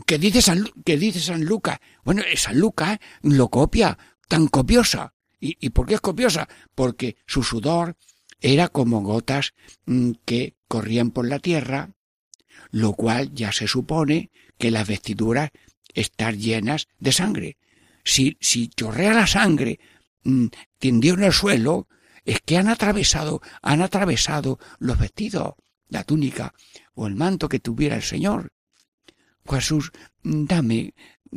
¿Qué 0.06 0.18
dice 0.18 0.42
San, 0.42 0.66
qué 0.86 0.98
dice 0.98 1.20
San 1.20 1.46
Lucas? 1.46 1.80
Bueno, 2.04 2.24
San 2.36 2.60
Lucas 2.60 3.00
lo 3.22 3.50
copia. 3.50 3.98
Tan 4.28 4.48
copiosa. 4.48 5.14
¿Y, 5.40 5.58
¿Y 5.60 5.70
por 5.70 5.88
qué 5.88 5.96
es 5.96 6.02
copiosa? 6.02 6.50
Porque 6.76 7.16
su 7.26 7.44
sudor, 7.44 7.96
era 8.42 8.68
como 8.70 9.02
gotas 9.02 9.54
mm, 9.86 10.12
que 10.26 10.56
corrían 10.68 11.12
por 11.12 11.28
la 11.28 11.40
tierra, 11.40 11.92
lo 12.72 12.94
cual 12.94 13.34
ya 13.34 13.52
se 13.52 13.68
supone 13.68 14.32
que 14.58 14.72
las 14.72 14.88
vestiduras 14.88 15.52
están 15.94 16.38
llenas 16.38 16.88
de 17.00 17.12
sangre. 17.12 17.58
Si, 18.04 18.38
si 18.40 18.70
chorrea 18.70 19.14
la 19.14 19.28
sangre 19.28 19.80
mm, 20.24 20.48
tendió 20.78 21.14
en 21.16 21.24
el 21.24 21.34
suelo, 21.34 21.88
es 22.26 22.42
que 22.42 22.58
han 22.58 22.68
atravesado, 22.68 23.42
han 23.62 23.82
atravesado 23.82 24.60
los 24.80 25.00
vestidos, 25.00 25.54
la 25.88 26.04
túnica 26.04 26.54
o 26.94 27.08
el 27.08 27.16
manto 27.16 27.48
que 27.48 27.60
tuviera 27.60 27.96
el 27.96 28.04
Señor. 28.04 28.52
Jesús, 29.48 29.92
dame 30.24 30.94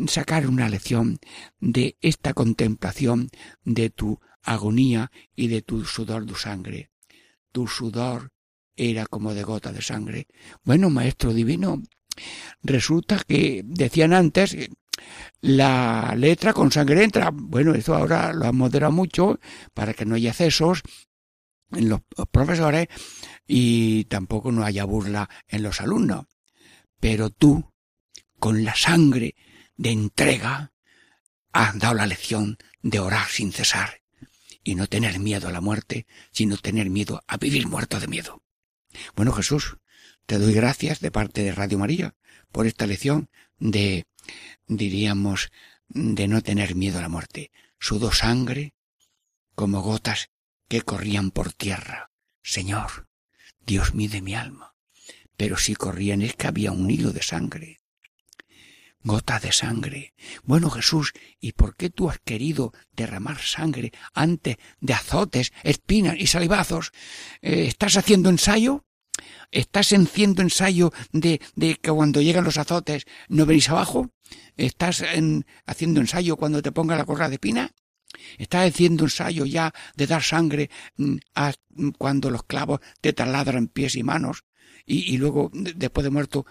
sacar 0.06 0.46
una 0.46 0.68
lección 0.68 1.18
de 1.58 1.96
esta 2.00 2.34
contemplación 2.34 3.30
de 3.64 3.90
tu 3.90 4.20
agonía 4.42 5.10
y 5.34 5.48
de 5.48 5.62
tu 5.62 5.84
sudor 5.84 6.26
de 6.26 6.34
sangre. 6.34 6.90
Tu 7.52 7.66
sudor 7.66 8.32
era 8.76 9.06
como 9.06 9.34
de 9.34 9.42
gota 9.42 9.72
de 9.72 9.82
sangre. 9.82 10.26
Bueno, 10.62 10.90
maestro 10.90 11.32
divino, 11.32 11.82
resulta 12.62 13.20
que 13.26 13.62
decían 13.64 14.12
antes 14.12 14.56
la 15.40 16.14
letra 16.16 16.52
con 16.52 16.70
sangre 16.70 17.04
entra. 17.04 17.30
Bueno, 17.32 17.74
esto 17.74 17.94
ahora 17.94 18.32
lo 18.32 18.46
han 18.46 18.56
moderado 18.56 18.92
mucho 18.92 19.38
para 19.74 19.94
que 19.94 20.04
no 20.04 20.14
haya 20.14 20.30
excesos 20.30 20.82
en 21.72 21.88
los 21.88 22.00
profesores 22.30 22.88
y 23.46 24.04
tampoco 24.04 24.52
no 24.52 24.64
haya 24.64 24.84
burla 24.84 25.28
en 25.48 25.62
los 25.62 25.80
alumnos. 25.80 26.26
Pero 27.00 27.30
tú, 27.30 27.70
con 28.40 28.64
la 28.64 28.74
sangre 28.74 29.36
de 29.76 29.90
entrega, 29.90 30.72
has 31.52 31.78
dado 31.78 31.94
la 31.94 32.06
lección 32.06 32.58
de 32.82 32.98
orar 32.98 33.28
sin 33.28 33.52
cesar 33.52 34.02
y 34.64 34.74
no 34.74 34.86
tener 34.86 35.18
miedo 35.18 35.48
a 35.48 35.52
la 35.52 35.60
muerte, 35.60 36.06
sino 36.32 36.56
tener 36.56 36.90
miedo 36.90 37.22
a 37.26 37.36
vivir 37.36 37.68
muerto 37.68 38.00
de 38.00 38.08
miedo. 38.08 38.42
Bueno, 39.14 39.32
Jesús, 39.32 39.76
te 40.26 40.38
doy 40.38 40.52
gracias 40.52 41.00
de 41.00 41.10
parte 41.10 41.42
de 41.42 41.52
Radio 41.52 41.78
María 41.78 42.14
por 42.50 42.66
esta 42.66 42.86
lección 42.86 43.30
de, 43.58 44.06
diríamos, 44.66 45.50
de 45.88 46.28
no 46.28 46.42
tener 46.42 46.74
miedo 46.74 46.98
a 46.98 47.02
la 47.02 47.08
muerte. 47.08 47.50
Sudó 47.78 48.12
sangre 48.12 48.74
como 49.54 49.82
gotas 49.82 50.30
que 50.68 50.82
corrían 50.82 51.30
por 51.30 51.52
tierra. 51.52 52.10
Señor, 52.42 53.08
Dios 53.60 53.94
mide 53.94 54.22
mi 54.22 54.34
alma. 54.34 54.74
Pero 55.36 55.56
si 55.56 55.74
corrían 55.74 56.22
es 56.22 56.36
que 56.36 56.46
había 56.46 56.72
un 56.72 56.90
hilo 56.90 57.12
de 57.12 57.22
sangre. 57.22 57.79
Gota 59.02 59.40
de 59.40 59.50
sangre. 59.50 60.12
Bueno, 60.42 60.68
Jesús, 60.70 61.12
¿y 61.40 61.52
por 61.52 61.74
qué 61.76 61.88
tú 61.88 62.10
has 62.10 62.18
querido 62.18 62.72
derramar 62.92 63.38
sangre 63.38 63.92
antes 64.12 64.56
de 64.80 64.92
azotes, 64.92 65.52
espinas 65.62 66.16
y 66.18 66.26
salivazos? 66.26 66.92
Eh, 67.40 67.64
¿Estás 67.66 67.96
haciendo 67.96 68.28
ensayo? 68.28 68.84
¿Estás 69.50 69.92
haciendo 69.92 70.42
ensayo 70.42 70.92
de, 71.12 71.40
de 71.56 71.76
que 71.76 71.90
cuando 71.90 72.20
llegan 72.20 72.44
los 72.44 72.58
azotes 72.58 73.06
no 73.28 73.46
venís 73.46 73.70
abajo? 73.70 74.10
¿Estás 74.56 75.02
haciendo 75.66 76.00
ensayo 76.00 76.36
cuando 76.36 76.62
te 76.62 76.72
ponga 76.72 76.96
la 76.96 77.04
corra 77.04 77.28
de 77.28 77.38
pina? 77.38 77.72
¿Estás 78.38 78.68
haciendo 78.68 79.04
ensayo 79.04 79.46
ya 79.46 79.72
de 79.96 80.06
dar 80.06 80.22
sangre 80.22 80.70
mm, 80.96 81.16
cuando 81.98 82.30
los 82.30 82.44
clavos 82.44 82.80
te 83.00 83.12
taladran 83.12 83.68
pies 83.68 83.96
y 83.96 84.02
manos? 84.02 84.44
Y, 84.86 85.18
luego, 85.18 85.50
después 85.52 86.02
de 86.02 86.10
muerto, 86.10 86.46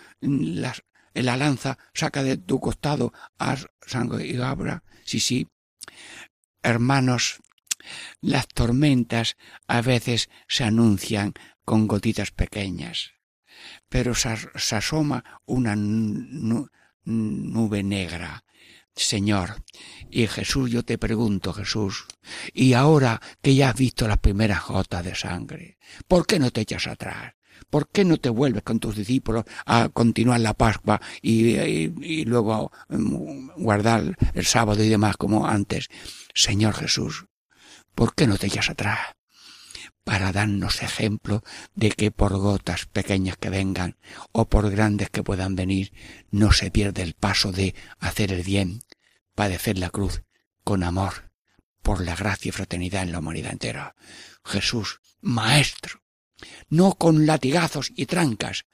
mm, 1.13 1.21
la 1.21 1.37
lanza 1.37 1.77
saca 1.93 2.23
de 2.23 2.37
tu 2.37 2.59
costado 2.59 3.13
a 3.37 3.57
sangre 3.85 4.27
y 4.27 4.41
abra. 4.41 4.83
Sí, 5.03 5.19
sí. 5.19 5.47
Hermanos, 6.61 7.39
las 8.21 8.47
tormentas 8.47 9.37
a 9.67 9.81
veces 9.81 10.29
se 10.47 10.63
anuncian 10.63 11.33
con 11.65 11.87
gotitas 11.87 12.31
pequeñas, 12.31 13.13
pero 13.87 14.15
se, 14.15 14.29
asoma 14.75 15.23
una 15.45 15.75
nube 15.75 17.83
negra. 17.83 18.43
Señor, 18.95 19.63
y 20.09 20.27
Jesús, 20.27 20.71
yo 20.71 20.83
te 20.83 20.97
pregunto, 20.97 21.53
Jesús, 21.53 22.05
y 22.53 22.73
ahora 22.73 23.21
que 23.41 23.55
ya 23.55 23.69
has 23.69 23.75
visto 23.75 24.07
las 24.07 24.17
primeras 24.17 24.65
gotas 24.65 25.05
de 25.05 25.15
sangre, 25.15 25.77
¿por 26.07 26.27
qué 26.27 26.37
no 26.37 26.51
te 26.51 26.61
echas 26.61 26.85
atrás? 26.87 27.33
¿Por 27.69 27.89
qué 27.89 28.05
no 28.05 28.17
te 28.17 28.29
vuelves 28.29 28.63
con 28.63 28.79
tus 28.79 28.95
discípulos 28.95 29.45
a 29.65 29.89
continuar 29.89 30.39
la 30.39 30.53
Pascua 30.53 31.01
y, 31.21 32.23
luego 32.25 32.71
mm, 32.89 33.51
guardar 33.57 34.17
el 34.33 34.45
sábado 34.45 34.83
y 34.83 34.89
demás 34.89 35.17
como 35.17 35.47
antes? 35.47 35.89
Señor 36.33 36.75
Jesús, 36.75 37.25
¿por 37.95 38.15
qué 38.15 38.27
no 38.27 38.37
te 38.37 38.47
echas 38.47 38.69
atrás? 38.69 38.99
para 40.09 40.31
darnos 40.31 40.81
ejemplo 40.81 41.43
de 41.75 41.91
que 41.91 42.09
por 42.09 42.35
gotas 42.35 42.87
pequeñas 42.87 43.37
que 43.37 43.51
vengan 43.51 43.95
o 44.31 44.49
por 44.49 44.71
grandes 44.71 45.11
que 45.11 45.21
puedan 45.21 45.55
venir, 45.55 45.93
no 46.31 46.51
se 46.51 46.71
pierde 46.71 47.03
el 47.03 47.13
paso 47.13 47.51
de 47.51 47.75
hacer 47.99 48.33
el 48.33 48.41
bien, 48.41 48.81
padecer 49.35 49.77
la 49.77 49.91
cruz 49.91 50.23
con 50.63 50.83
amor, 50.83 51.31
por 51.83 52.01
la 52.01 52.15
gracia 52.15 52.49
y 52.49 52.51
fraternidad 52.51 53.03
en 53.03 53.11
la 53.11 53.19
humanidad 53.19 53.51
entera. 53.51 53.95
Jesús, 54.43 54.99
Maestro, 55.21 55.98
no 56.69 56.93
con 56.95 57.25
latigazos 57.25 57.91
y 57.95 58.05
trancas. 58.05 58.65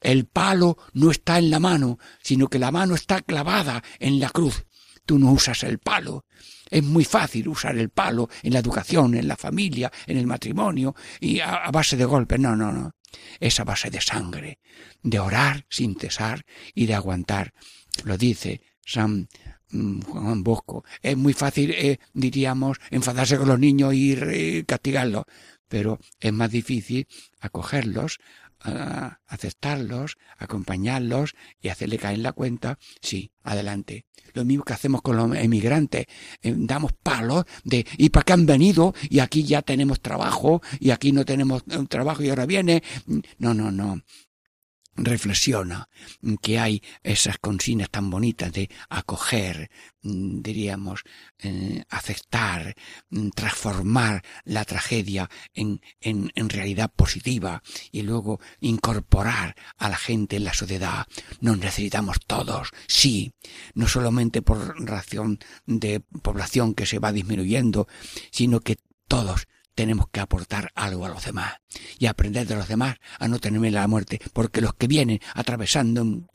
El 0.00 0.26
palo 0.26 0.76
no 0.92 1.10
está 1.10 1.38
en 1.38 1.50
la 1.50 1.60
mano, 1.60 1.98
sino 2.22 2.48
que 2.48 2.58
la 2.58 2.70
mano 2.70 2.94
está 2.94 3.22
clavada 3.22 3.82
en 3.98 4.20
la 4.20 4.30
cruz. 4.30 4.66
Tú 5.06 5.18
no 5.18 5.32
usas 5.32 5.62
el 5.64 5.78
palo. 5.78 6.24
Es 6.70 6.82
muy 6.82 7.04
fácil 7.04 7.48
usar 7.48 7.76
el 7.76 7.90
palo 7.90 8.28
en 8.42 8.52
la 8.52 8.58
educación, 8.58 9.14
en 9.14 9.28
la 9.28 9.36
familia, 9.36 9.92
en 10.06 10.16
el 10.16 10.26
matrimonio 10.26 10.94
y 11.20 11.40
a, 11.40 11.70
base 11.70 11.96
de 11.96 12.04
golpes. 12.04 12.40
No, 12.40 12.56
no, 12.56 12.72
no. 12.72 12.92
Es 13.38 13.60
a 13.60 13.64
base 13.64 13.90
de 13.90 14.00
sangre, 14.00 14.58
de 15.02 15.18
orar 15.18 15.66
sin 15.68 15.96
cesar 15.96 16.44
y 16.74 16.86
de 16.86 16.94
aguantar. 16.94 17.52
Lo 18.04 18.16
dice 18.16 18.62
San 18.84 19.28
mm, 19.70 20.00
Juan 20.02 20.42
Bosco. 20.42 20.84
Es 21.00 21.16
muy 21.16 21.32
fácil, 21.32 21.70
eh, 21.70 21.98
diríamos, 22.12 22.78
enfadarse 22.90 23.36
con 23.36 23.48
los 23.48 23.58
niños 23.58 23.94
y, 23.94 24.12
y 24.12 24.64
castigarlos, 24.64 25.24
pero 25.68 25.98
es 26.20 26.32
más 26.32 26.50
difícil 26.50 27.06
acogerlos, 27.40 28.18
aceptarlos, 29.26 30.16
acompañarlos 30.38 31.34
y 31.60 31.68
hacerle 31.68 31.98
caer 31.98 32.18
la 32.18 32.32
cuenta, 32.32 32.78
sí, 33.02 33.30
adelante. 33.42 34.06
Lo 34.32 34.44
mismo 34.44 34.64
que 34.64 34.72
hacemos 34.72 35.02
con 35.02 35.16
los 35.16 35.36
emigrantes, 35.36 36.06
eh, 36.42 36.54
damos 36.56 36.92
palos 36.92 37.44
de 37.64 37.86
¿y 37.98 38.08
para 38.08 38.24
qué 38.24 38.32
han 38.32 38.46
venido? 38.46 38.94
y 39.10 39.18
aquí 39.18 39.44
ya 39.44 39.62
tenemos 39.62 40.00
trabajo 40.00 40.62
y 40.80 40.90
aquí 40.90 41.12
no 41.12 41.24
tenemos 41.24 41.62
eh, 41.70 41.84
trabajo 41.88 42.22
y 42.22 42.30
ahora 42.30 42.46
viene. 42.46 42.82
No, 43.38 43.52
no, 43.52 43.70
no 43.70 44.02
reflexiona 44.96 45.88
que 46.40 46.58
hay 46.58 46.82
esas 47.02 47.38
consignas 47.38 47.90
tan 47.90 48.10
bonitas 48.10 48.52
de 48.52 48.70
acoger, 48.88 49.70
mm, 50.02 50.40
diríamos, 50.42 51.02
eh, 51.38 51.84
aceptar, 51.88 52.74
mm, 53.10 53.30
transformar 53.30 54.22
la 54.44 54.64
tragedia 54.64 55.28
en, 55.52 55.80
en, 56.00 56.30
en, 56.34 56.48
realidad 56.48 56.92
positiva 56.94 57.62
y 57.90 58.02
luego 58.02 58.40
incorporar 58.60 59.56
a 59.76 59.88
la 59.88 59.96
gente 59.96 60.36
en 60.36 60.44
la 60.44 60.54
sociedad. 60.54 61.06
Nos 61.40 61.58
necesitamos 61.58 62.18
todos, 62.26 62.70
sí, 62.86 63.34
no 63.74 63.88
solamente 63.88 64.42
por 64.42 64.74
razón 64.84 65.38
de 65.66 66.00
población 66.00 66.74
que 66.74 66.86
se 66.86 66.98
va 66.98 67.12
disminuyendo, 67.12 67.88
sino 68.30 68.60
que 68.60 68.78
todos 69.08 69.46
tenemos 69.74 70.06
que 70.10 70.20
aportar 70.20 70.70
algo 70.74 71.04
a 71.04 71.08
los 71.08 71.24
demás 71.24 71.54
y 71.98 72.06
aprender 72.06 72.46
de 72.46 72.56
los 72.56 72.68
demás 72.68 72.96
a 73.18 73.28
no 73.28 73.38
tener 73.38 73.72
la 73.72 73.88
muerte, 73.88 74.20
porque 74.32 74.60
los 74.60 74.74
que 74.74 74.86
vienen 74.86 75.20
atravesando 75.34 76.02
en, 76.02 76.26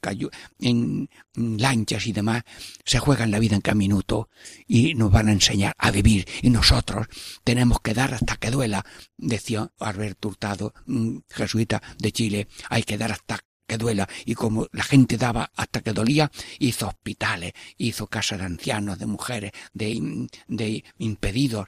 en, 0.60 1.10
lanchas 1.58 2.08
y 2.08 2.12
demás 2.12 2.44
se 2.86 3.00
juegan 3.00 3.32
la 3.32 3.40
vida 3.40 3.56
en 3.56 3.62
cada 3.62 3.76
minuto 3.76 4.30
y 4.68 4.96
nos 4.96 5.12
van 5.12 5.30
a 5.30 5.32
enseñar 5.32 5.74
a 5.78 5.92
vivir 5.92 6.28
y 6.42 6.50
nosotros 6.50 7.08
tenemos 7.44 7.80
que 7.82 7.94
dar 7.94 8.14
hasta 8.14 8.36
que 8.38 8.52
duela, 8.52 8.86
decía 9.18 9.72
Alberto 9.80 10.30
Hurtado, 10.30 10.74
jesuita 11.30 11.82
de 11.98 12.12
Chile, 12.12 12.48
hay 12.70 12.84
que 12.84 12.98
dar 12.98 13.12
hasta 13.12 13.40
que 13.70 13.78
duela. 13.78 14.10
Y 14.26 14.34
como 14.34 14.68
la 14.74 14.84
gente 14.84 15.18
daba 15.18 15.52
hasta 15.56 15.82
que 15.82 15.94
dolía, 15.94 16.30
hizo 16.58 16.88
hospitales, 16.88 17.54
hizo 17.78 18.08
casas 18.08 18.40
de 18.40 18.46
ancianos, 18.46 19.00
de 19.00 19.06
mujeres, 19.06 19.52
de, 19.74 20.28
de 20.48 20.84
impedidos. 20.98 21.68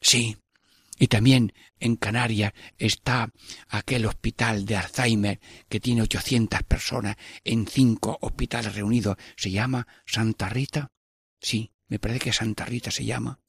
Sí, 0.00 0.36
y 0.98 1.08
también 1.08 1.52
en 1.80 1.96
Canarias 1.96 2.52
está 2.78 3.32
aquel 3.68 4.06
hospital 4.06 4.64
de 4.64 4.76
Alzheimer 4.76 5.40
que 5.68 5.80
tiene 5.80 6.02
800 6.02 6.62
personas 6.64 7.16
en 7.44 7.66
cinco 7.66 8.18
hospitales 8.20 8.74
reunidos. 8.74 9.16
¿Se 9.36 9.50
llama 9.50 9.86
Santa 10.06 10.48
Rita? 10.48 10.90
Sí, 11.40 11.72
me 11.88 11.98
parece 11.98 12.20
que 12.20 12.32
Santa 12.32 12.64
Rita 12.64 12.90
se 12.90 13.04
llama. 13.04 13.40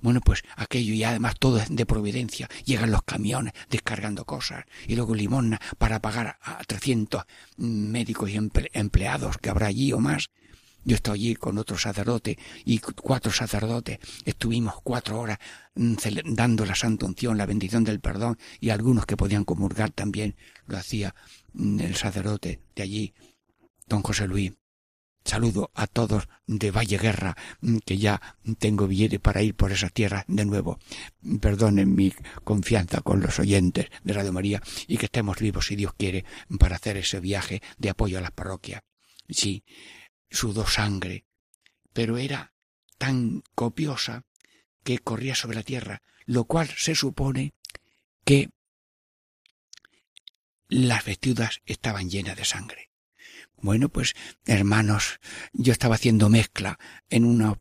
Bueno, 0.00 0.20
pues 0.20 0.42
aquello 0.56 0.94
y 0.94 1.04
además 1.04 1.36
todo 1.38 1.58
es 1.58 1.74
de 1.74 1.86
providencia. 1.86 2.48
Llegan 2.64 2.90
los 2.90 3.02
camiones 3.02 3.52
descargando 3.68 4.24
cosas 4.24 4.64
y 4.86 4.94
luego 4.94 5.14
limosna 5.14 5.60
para 5.78 6.00
pagar 6.00 6.38
a 6.42 6.62
300 6.64 7.24
médicos 7.56 8.30
y 8.30 8.38
empleados 8.72 9.38
que 9.38 9.50
habrá 9.50 9.66
allí 9.66 9.92
o 9.92 9.98
más. 9.98 10.30
Yo 10.84 10.96
estoy 10.96 11.18
allí 11.18 11.34
con 11.34 11.58
otro 11.58 11.76
sacerdote 11.76 12.38
y 12.64 12.78
cuatro 12.78 13.32
sacerdotes. 13.32 13.98
Estuvimos 14.24 14.74
cuatro 14.82 15.20
horas 15.20 15.38
mm, 15.74 15.94
dando 16.26 16.64
la 16.64 16.74
santa 16.74 17.06
unción, 17.06 17.36
la 17.36 17.46
bendición 17.46 17.84
del 17.84 18.00
perdón 18.00 18.38
y 18.60 18.70
algunos 18.70 19.06
que 19.06 19.16
podían 19.16 19.44
comulgar 19.44 19.90
también 19.90 20.36
lo 20.66 20.78
hacía 20.78 21.14
mm, 21.52 21.80
el 21.80 21.96
sacerdote 21.96 22.60
de 22.74 22.82
allí, 22.82 23.14
don 23.86 24.02
José 24.02 24.26
Luis. 24.26 24.52
Saludo 25.24 25.70
a 25.74 25.86
todos 25.86 26.26
de 26.46 26.70
Valle 26.70 26.96
Guerra, 26.96 27.36
mm, 27.60 27.78
que 27.84 27.98
ya 27.98 28.38
tengo 28.58 28.86
billete 28.86 29.20
para 29.20 29.42
ir 29.42 29.54
por 29.54 29.72
esa 29.72 29.90
tierra 29.90 30.24
de 30.26 30.46
nuevo. 30.46 30.78
Perdonen 31.40 31.94
mi 31.94 32.14
confianza 32.44 33.02
con 33.02 33.20
los 33.20 33.38
oyentes 33.38 33.88
de 34.04 34.12
Radio 34.14 34.32
María 34.32 34.62
y 34.86 34.96
que 34.96 35.04
estemos 35.04 35.38
vivos, 35.38 35.66
si 35.66 35.76
Dios 35.76 35.92
quiere, 35.98 36.24
para 36.58 36.76
hacer 36.76 36.96
ese 36.96 37.20
viaje 37.20 37.60
de 37.76 37.90
apoyo 37.90 38.16
a 38.16 38.22
las 38.22 38.30
parroquias. 38.30 38.80
Sí, 39.28 39.64
sudó 40.30 40.66
sangre, 40.66 41.24
pero 41.92 42.18
era 42.18 42.52
tan 42.98 43.42
copiosa 43.54 44.24
que 44.84 44.98
corría 44.98 45.34
sobre 45.34 45.56
la 45.56 45.62
tierra, 45.62 46.02
lo 46.26 46.44
cual 46.44 46.68
se 46.76 46.94
supone 46.94 47.54
que 48.24 48.50
las 50.68 51.04
vestiduras 51.04 51.60
estaban 51.66 52.10
llenas 52.10 52.36
de 52.36 52.44
sangre. 52.44 52.88
Bueno, 53.60 53.88
pues 53.88 54.14
hermanos, 54.46 55.18
yo 55.52 55.72
estaba 55.72 55.96
haciendo 55.96 56.28
mezcla 56.28 56.78
en 57.10 57.24
unos, 57.24 57.58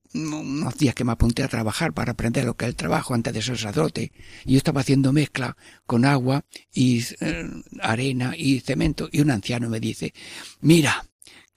días 0.77 0.93
que 0.93 1.03
me 1.03 1.11
apunté 1.11 1.41
a 1.43 1.47
trabajar 1.47 1.93
para 1.93 2.11
aprender 2.11 2.45
lo 2.45 2.55
que 2.55 2.65
es 2.65 2.69
el 2.69 2.75
trabajo 2.75 3.15
antes 3.15 3.33
de 3.33 3.41
ser 3.41 3.57
sacerdote. 3.57 4.11
Yo 4.45 4.57
estaba 4.57 4.81
haciendo 4.81 5.11
mezcla 5.11 5.57
con 5.87 6.05
agua 6.05 6.45
y 6.71 7.03
eh, 7.19 7.49
arena 7.81 8.35
y 8.37 8.59
cemento. 8.59 9.09
Y 9.11 9.21
un 9.21 9.31
anciano 9.31 9.69
me 9.69 9.79
dice, 9.79 10.13
mira, 10.59 11.03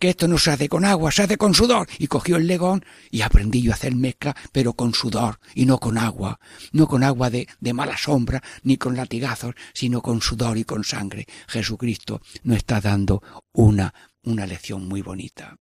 que 0.01 0.09
esto 0.09 0.27
no 0.27 0.39
se 0.39 0.51
hace 0.51 0.69
con 0.69 0.85
agua, 0.85 1.13
se 1.13 1.23
hace 1.23 1.37
con 1.37 1.55
sudor. 1.55 1.87
Y 1.99 2.09
cogió 2.09 2.37
el 2.37 2.47
legón 2.47 2.85
y 3.11 3.21
aprendí 3.21 3.63
yo 3.63 3.71
a 3.71 3.75
hacer 3.75 3.95
mezcla, 3.95 4.35
pero 4.51 4.73
con 4.73 4.95
sudor 4.95 5.39
y 5.55 5.67
no 5.67 5.79
con 5.79 5.99
agua. 5.99 6.41
No 6.73 6.89
con 6.89 7.05
agua 7.05 7.29
de, 7.31 7.47
de 7.61 7.73
mala 7.75 7.97
sombra, 7.97 8.43
ni 8.63 8.79
con 8.79 8.97
latigazos, 8.97 9.55
sino 9.75 10.01
con 10.01 10.23
sudor 10.23 10.57
y 10.57 10.65
con 10.65 10.83
sangre. 10.83 11.27
Jesucristo 11.47 12.23
nos 12.43 12.57
está 12.57 12.81
dando 12.81 13.23
una, 13.53 13.95
una 14.23 14.47
lección 14.47 14.89
muy 14.89 15.03
bonita. 15.03 15.59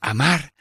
Amar 0.00 0.54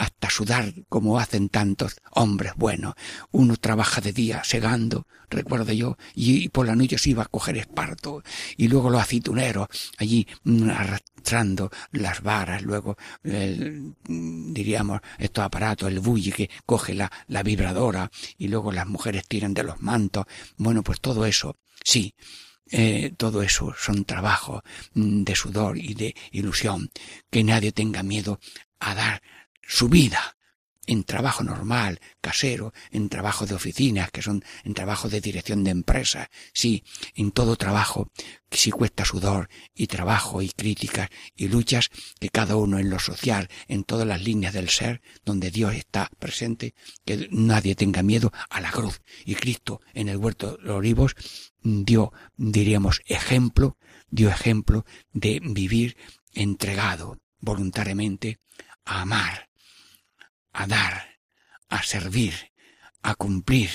hasta 0.00 0.30
sudar 0.30 0.72
como 0.88 1.18
hacen 1.18 1.50
tantos 1.50 2.00
hombres 2.12 2.54
buenos. 2.56 2.94
Uno 3.32 3.56
trabaja 3.56 4.00
de 4.00 4.14
día 4.14 4.42
segando, 4.42 5.06
recuerdo 5.28 5.74
yo, 5.74 5.98
y 6.14 6.48
por 6.48 6.66
la 6.66 6.74
noche 6.74 6.96
se 6.96 7.10
iba 7.10 7.22
a 7.22 7.26
coger 7.26 7.58
esparto, 7.58 8.22
y 8.56 8.68
luego 8.68 8.88
los 8.88 9.02
aceituneros 9.02 9.68
allí 9.98 10.26
mm, 10.44 10.70
arrastrando 10.70 11.70
las 11.92 12.22
varas, 12.22 12.62
luego 12.62 12.96
mm, 13.24 14.54
diríamos 14.54 15.02
estos 15.18 15.44
aparatos, 15.44 15.88
el 15.88 16.00
bulli 16.00 16.32
que 16.32 16.48
coge 16.64 16.94
la, 16.94 17.12
la 17.28 17.42
vibradora, 17.42 18.10
y 18.38 18.48
luego 18.48 18.72
las 18.72 18.86
mujeres 18.86 19.28
tiran 19.28 19.52
de 19.52 19.64
los 19.64 19.82
mantos. 19.82 20.24
Bueno, 20.56 20.82
pues 20.82 21.02
todo 21.02 21.26
eso, 21.26 21.58
sí, 21.84 22.14
eh, 22.70 23.12
todo 23.18 23.42
eso 23.42 23.74
son 23.78 24.06
trabajos 24.06 24.62
mm, 24.94 25.24
de 25.24 25.36
sudor 25.36 25.76
y 25.76 25.92
de 25.92 26.16
ilusión. 26.30 26.90
Que 27.30 27.44
nadie 27.44 27.72
tenga 27.72 28.02
miedo 28.02 28.40
a 28.78 28.94
dar 28.94 29.22
su 29.62 29.88
vida 29.88 30.36
en 30.90 31.04
trabajo 31.04 31.44
normal, 31.44 32.00
casero, 32.20 32.72
en 32.90 33.08
trabajo 33.08 33.46
de 33.46 33.54
oficinas, 33.54 34.10
que 34.10 34.22
son 34.22 34.44
en 34.64 34.74
trabajo 34.74 35.08
de 35.08 35.20
dirección 35.20 35.62
de 35.62 35.70
empresas, 35.70 36.28
sí, 36.52 36.82
en 37.14 37.30
todo 37.30 37.54
trabajo, 37.54 38.10
que 38.48 38.58
sí 38.58 38.72
cuesta 38.72 39.04
sudor 39.04 39.48
y 39.72 39.86
trabajo 39.86 40.42
y 40.42 40.48
críticas 40.48 41.08
y 41.36 41.46
luchas, 41.46 41.90
que 42.18 42.30
cada 42.30 42.56
uno 42.56 42.80
en 42.80 42.90
lo 42.90 42.98
social, 42.98 43.48
en 43.68 43.84
todas 43.84 44.04
las 44.06 44.22
líneas 44.22 44.52
del 44.52 44.68
ser, 44.68 45.00
donde 45.24 45.52
Dios 45.52 45.74
está 45.74 46.10
presente, 46.18 46.74
que 47.04 47.28
nadie 47.30 47.76
tenga 47.76 48.02
miedo 48.02 48.32
a 48.48 48.60
la 48.60 48.72
cruz. 48.72 49.00
Y 49.24 49.36
Cristo 49.36 49.80
en 49.94 50.08
el 50.08 50.16
huerto 50.16 50.56
de 50.56 50.64
los 50.64 50.76
olivos 50.76 51.14
dio, 51.62 52.12
diríamos, 52.36 53.00
ejemplo, 53.06 53.78
dio 54.08 54.28
ejemplo 54.28 54.84
de 55.12 55.40
vivir 55.40 55.96
entregado 56.32 57.18
voluntariamente 57.38 58.40
a 58.84 59.02
amar, 59.02 59.49
a 60.60 60.66
dar, 60.66 61.18
a 61.70 61.82
servir, 61.82 62.34
a 63.02 63.14
cumplir, 63.14 63.70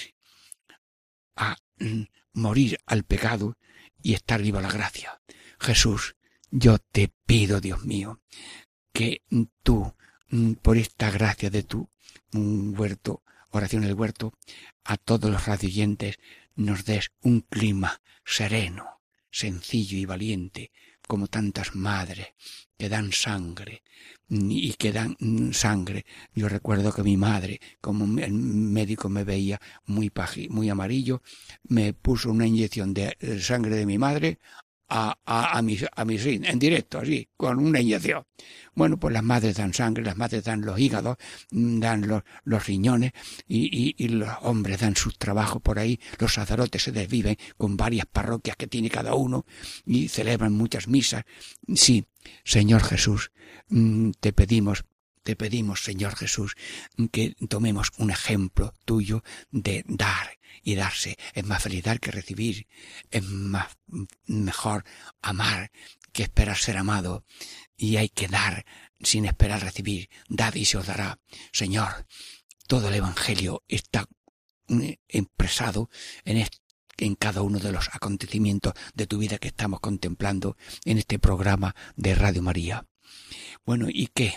a 1.35 1.57
mm, 1.79 2.03
morir 2.33 2.77
al 2.85 3.03
pecado 3.03 3.57
y 4.03 4.13
estar 4.13 4.39
vivo 4.39 4.59
a 4.59 4.61
la 4.61 4.71
gracia. 4.71 5.19
Jesús, 5.59 6.15
yo 6.51 6.77
te 6.77 7.11
pido, 7.25 7.59
Dios 7.59 7.83
mío, 7.85 8.21
que 8.93 9.23
tú, 9.63 9.95
mm, 10.29 10.53
por 10.61 10.77
esta 10.77 11.09
gracia 11.09 11.49
de 11.49 11.63
tu 11.63 11.89
mm, 12.33 12.79
huerto, 12.79 13.23
oración 13.49 13.83
en 13.83 13.89
el 13.89 13.95
huerto, 13.95 14.33
a 14.83 14.97
todos 14.97 15.31
los 15.31 15.47
radioyentes 15.47 16.19
nos 16.53 16.85
des 16.85 17.09
un 17.21 17.41
clima 17.41 17.99
sereno, 18.23 19.01
sencillo 19.31 19.97
y 19.97 20.05
valiente, 20.05 20.71
como 21.07 21.27
tantas 21.27 21.75
madres 21.75 22.27
que 22.77 22.89
dan 22.89 23.11
sangre 23.11 23.83
y 24.29 24.73
que 24.73 24.91
dan 24.91 25.15
sangre. 25.53 26.05
Yo 26.33 26.49
recuerdo 26.49 26.91
que 26.91 27.03
mi 27.03 27.17
madre, 27.17 27.61
como 27.79 28.19
el 28.19 28.33
médico 28.33 29.09
me 29.09 29.23
veía 29.23 29.61
muy 29.85 30.11
muy 30.49 30.69
amarillo, 30.69 31.21
me 31.63 31.93
puso 31.93 32.31
una 32.31 32.47
inyección 32.47 32.93
de 32.93 33.15
sangre 33.39 33.75
de 33.75 33.85
mi 33.85 33.97
madre 33.97 34.39
a, 34.89 35.17
a, 35.25 35.57
a, 35.57 35.61
mi, 35.61 35.77
a 35.95 36.05
mi 36.05 36.17
en 36.17 36.59
directo, 36.59 36.99
así, 36.99 37.27
con 37.35 37.59
una 37.59 37.79
inyección. 37.79 38.25
Bueno, 38.73 38.97
pues 38.97 39.13
las 39.13 39.23
madres 39.23 39.55
dan 39.55 39.73
sangre, 39.73 40.03
las 40.03 40.17
madres 40.17 40.43
dan 40.43 40.61
los 40.61 40.79
hígados, 40.79 41.17
mm, 41.51 41.79
dan 41.79 42.07
los, 42.07 42.23
los 42.43 42.65
riñones 42.65 43.11
y, 43.47 43.65
y, 43.65 43.95
y, 43.97 44.09
los 44.09 44.29
hombres 44.41 44.79
dan 44.79 44.95
sus 44.95 45.17
trabajos 45.17 45.61
por 45.61 45.79
ahí. 45.79 45.99
Los 46.19 46.33
sacerdotes 46.33 46.83
se 46.83 46.91
desviven 46.91 47.37
con 47.57 47.77
varias 47.77 48.05
parroquias 48.05 48.57
que 48.57 48.67
tiene 48.67 48.89
cada 48.89 49.15
uno 49.15 49.45
y 49.85 50.07
celebran 50.07 50.53
muchas 50.53 50.87
misas. 50.87 51.23
Sí, 51.73 52.05
Señor 52.43 52.83
Jesús, 52.83 53.31
mm, 53.69 54.11
te 54.19 54.33
pedimos 54.33 54.85
te 55.25 55.35
pedimos, 55.35 55.83
Señor 55.83 56.15
Jesús, 56.15 56.55
que 57.11 57.35
tomemos 57.49 57.91
un 57.97 58.11
ejemplo 58.11 58.75
tuyo 58.85 59.23
de 59.49 59.83
dar 59.87 60.37
y 60.61 60.75
darse. 60.75 61.17
Es 61.33 61.43
más 61.43 61.63
feliz 61.63 61.83
dar 61.83 61.99
que 61.99 62.11
recibir. 62.11 62.67
Es 63.09 63.23
más 63.23 63.75
mejor 64.27 64.85
amar 65.23 65.71
que 66.13 66.21
esperar 66.21 66.57
ser 66.57 66.77
amado. 66.77 67.25
Y 67.75 67.97
hay 67.97 68.09
que 68.09 68.27
dar 68.27 68.67
sin 69.01 69.25
esperar 69.25 69.63
recibir. 69.63 70.09
Dad 70.29 70.53
y 70.53 70.65
se 70.65 70.77
os 70.77 70.85
dará. 70.85 71.19
Señor, 71.51 72.05
todo 72.67 72.89
el 72.89 72.93
Evangelio 72.93 73.63
está 73.67 74.07
expresado 75.09 75.89
en 76.23 76.47
en 76.97 77.15
cada 77.15 77.41
uno 77.41 77.59
de 77.59 77.73
los 77.73 77.89
acontecimientos 77.91 78.73
de 78.93 79.07
tu 79.07 79.17
vida 79.17 79.37
que 79.37 79.49
estamos 79.49 79.79
contemplando 79.79 80.55
en 80.85 80.97
este 80.97 81.19
programa 81.19 81.75
de 81.97 82.15
Radio 82.15 82.41
María. 82.41 82.87
Bueno, 83.65 83.87
¿y 83.89 84.07
qué? 84.13 84.35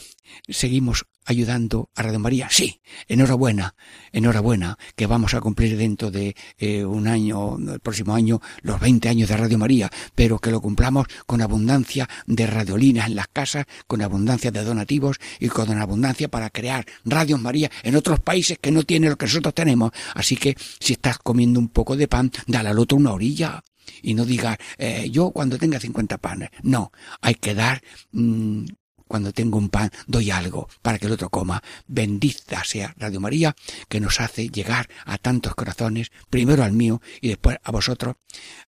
¿Seguimos 0.49 1.07
ayudando 1.25 1.91
a 1.95 2.03
Radio 2.03 2.19
María? 2.19 2.49
Sí, 2.51 2.81
enhorabuena, 3.07 3.75
enhorabuena, 4.13 4.79
que 4.97 5.07
vamos 5.07 5.35
a 5.35 5.41
cumplir 5.41 5.77
dentro 5.77 6.11
de 6.11 6.35
eh, 6.57 6.85
un 6.85 7.07
año, 7.07 7.57
el 7.59 7.81
próximo 7.81 8.15
año, 8.15 8.41
los 8.63 8.81
20 8.81 9.09
años 9.09 9.29
de 9.29 9.37
Radio 9.37 9.59
María, 9.59 9.91
pero 10.15 10.39
que 10.39 10.51
lo 10.51 10.61
cumplamos 10.61 11.07
con 11.27 11.43
abundancia 11.43 12.09
de 12.27 12.47
radiolinas 12.47 13.09
en 13.09 13.17
las 13.17 13.29
casas, 13.29 13.67
con 13.87 14.03
abundancia 14.03 14.51
de 14.51 14.65
donativos 14.65 15.19
y 15.39 15.49
con 15.49 15.71
abundancia 15.71 16.29
para 16.29 16.51
crear 16.51 16.87
Radio 17.05 17.39
María 17.39 17.71
en 17.83 17.97
otros 17.97 18.21
países 18.21 18.59
que 18.59 18.71
no 18.71 18.83
tienen 18.83 19.11
lo 19.11 19.19
que 19.19 19.27
nosotros 19.27 19.55
tenemos. 19.55 19.93
Así 20.15 20.37
que 20.37 20.57
si 20.81 20.95
estás 20.95 21.19
comiendo 21.19 21.61
un 21.61 21.69
poco 21.69 21.97
de 21.97 22.09
pan, 22.09 22.31
dale 22.47 22.71
al 22.71 22.79
otro 22.79 22.97
una 22.97 23.13
orilla 23.13 23.63
y 24.03 24.15
no 24.15 24.25
digas 24.25 24.59
eh, 24.77 25.09
yo 25.11 25.31
cuando 25.31 25.59
tenga 25.59 25.81
50 25.81 26.19
panes. 26.19 26.51
No, 26.63 26.93
hay 27.21 27.35
que 27.35 27.55
dar 27.55 27.83
mm, 28.13 28.65
cuando 29.09 29.33
tengo 29.33 29.59
un 29.59 29.69
pan, 29.69 29.91
doy 30.07 30.31
algo 30.31 30.69
para 30.83 30.99
que 30.99 31.07
el 31.07 31.13
otro 31.13 31.31
coma. 31.31 31.63
Bendita 31.87 32.63
sea 32.65 32.95
Radio 32.99 33.21
María, 33.21 33.57
que 33.89 34.01
nos 34.01 34.21
hace 34.21 34.49
llegar 34.49 34.89
a 35.05 35.19
tantos 35.19 35.55
corazones, 35.55 36.13
primero 36.31 36.63
al 36.63 36.73
mío 36.73 37.01
y 37.21 37.29
después 37.29 37.59
a 37.63 37.73
vosotros, 37.73 38.17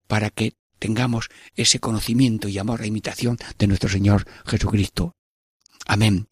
para 0.09 0.30
que 0.30 0.55
tengamos 0.78 1.28
ese 1.55 1.78
conocimiento 1.78 2.49
y 2.49 2.59
amor 2.59 2.83
e 2.83 2.89
imitación 2.89 3.39
de 3.59 3.68
nuestro 3.68 3.89
Señor 3.89 4.26
Jesucristo. 4.45 5.14
Amén. 5.87 6.26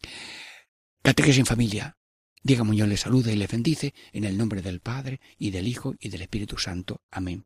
Catequesis 1.01 1.39
en 1.39 1.45
familia. 1.45 1.97
Diego 2.43 2.65
Muñoz 2.65 2.87
le 2.89 2.97
saluda 2.97 3.31
y 3.31 3.35
le 3.35 3.47
bendice 3.47 3.93
en 4.11 4.23
el 4.23 4.37
nombre 4.37 4.61
del 4.61 4.79
Padre 4.79 5.21
y 5.37 5.51
del 5.51 5.67
Hijo 5.67 5.95
y 5.99 6.09
del 6.09 6.23
Espíritu 6.23 6.57
Santo. 6.57 7.01
Amén. 7.11 7.45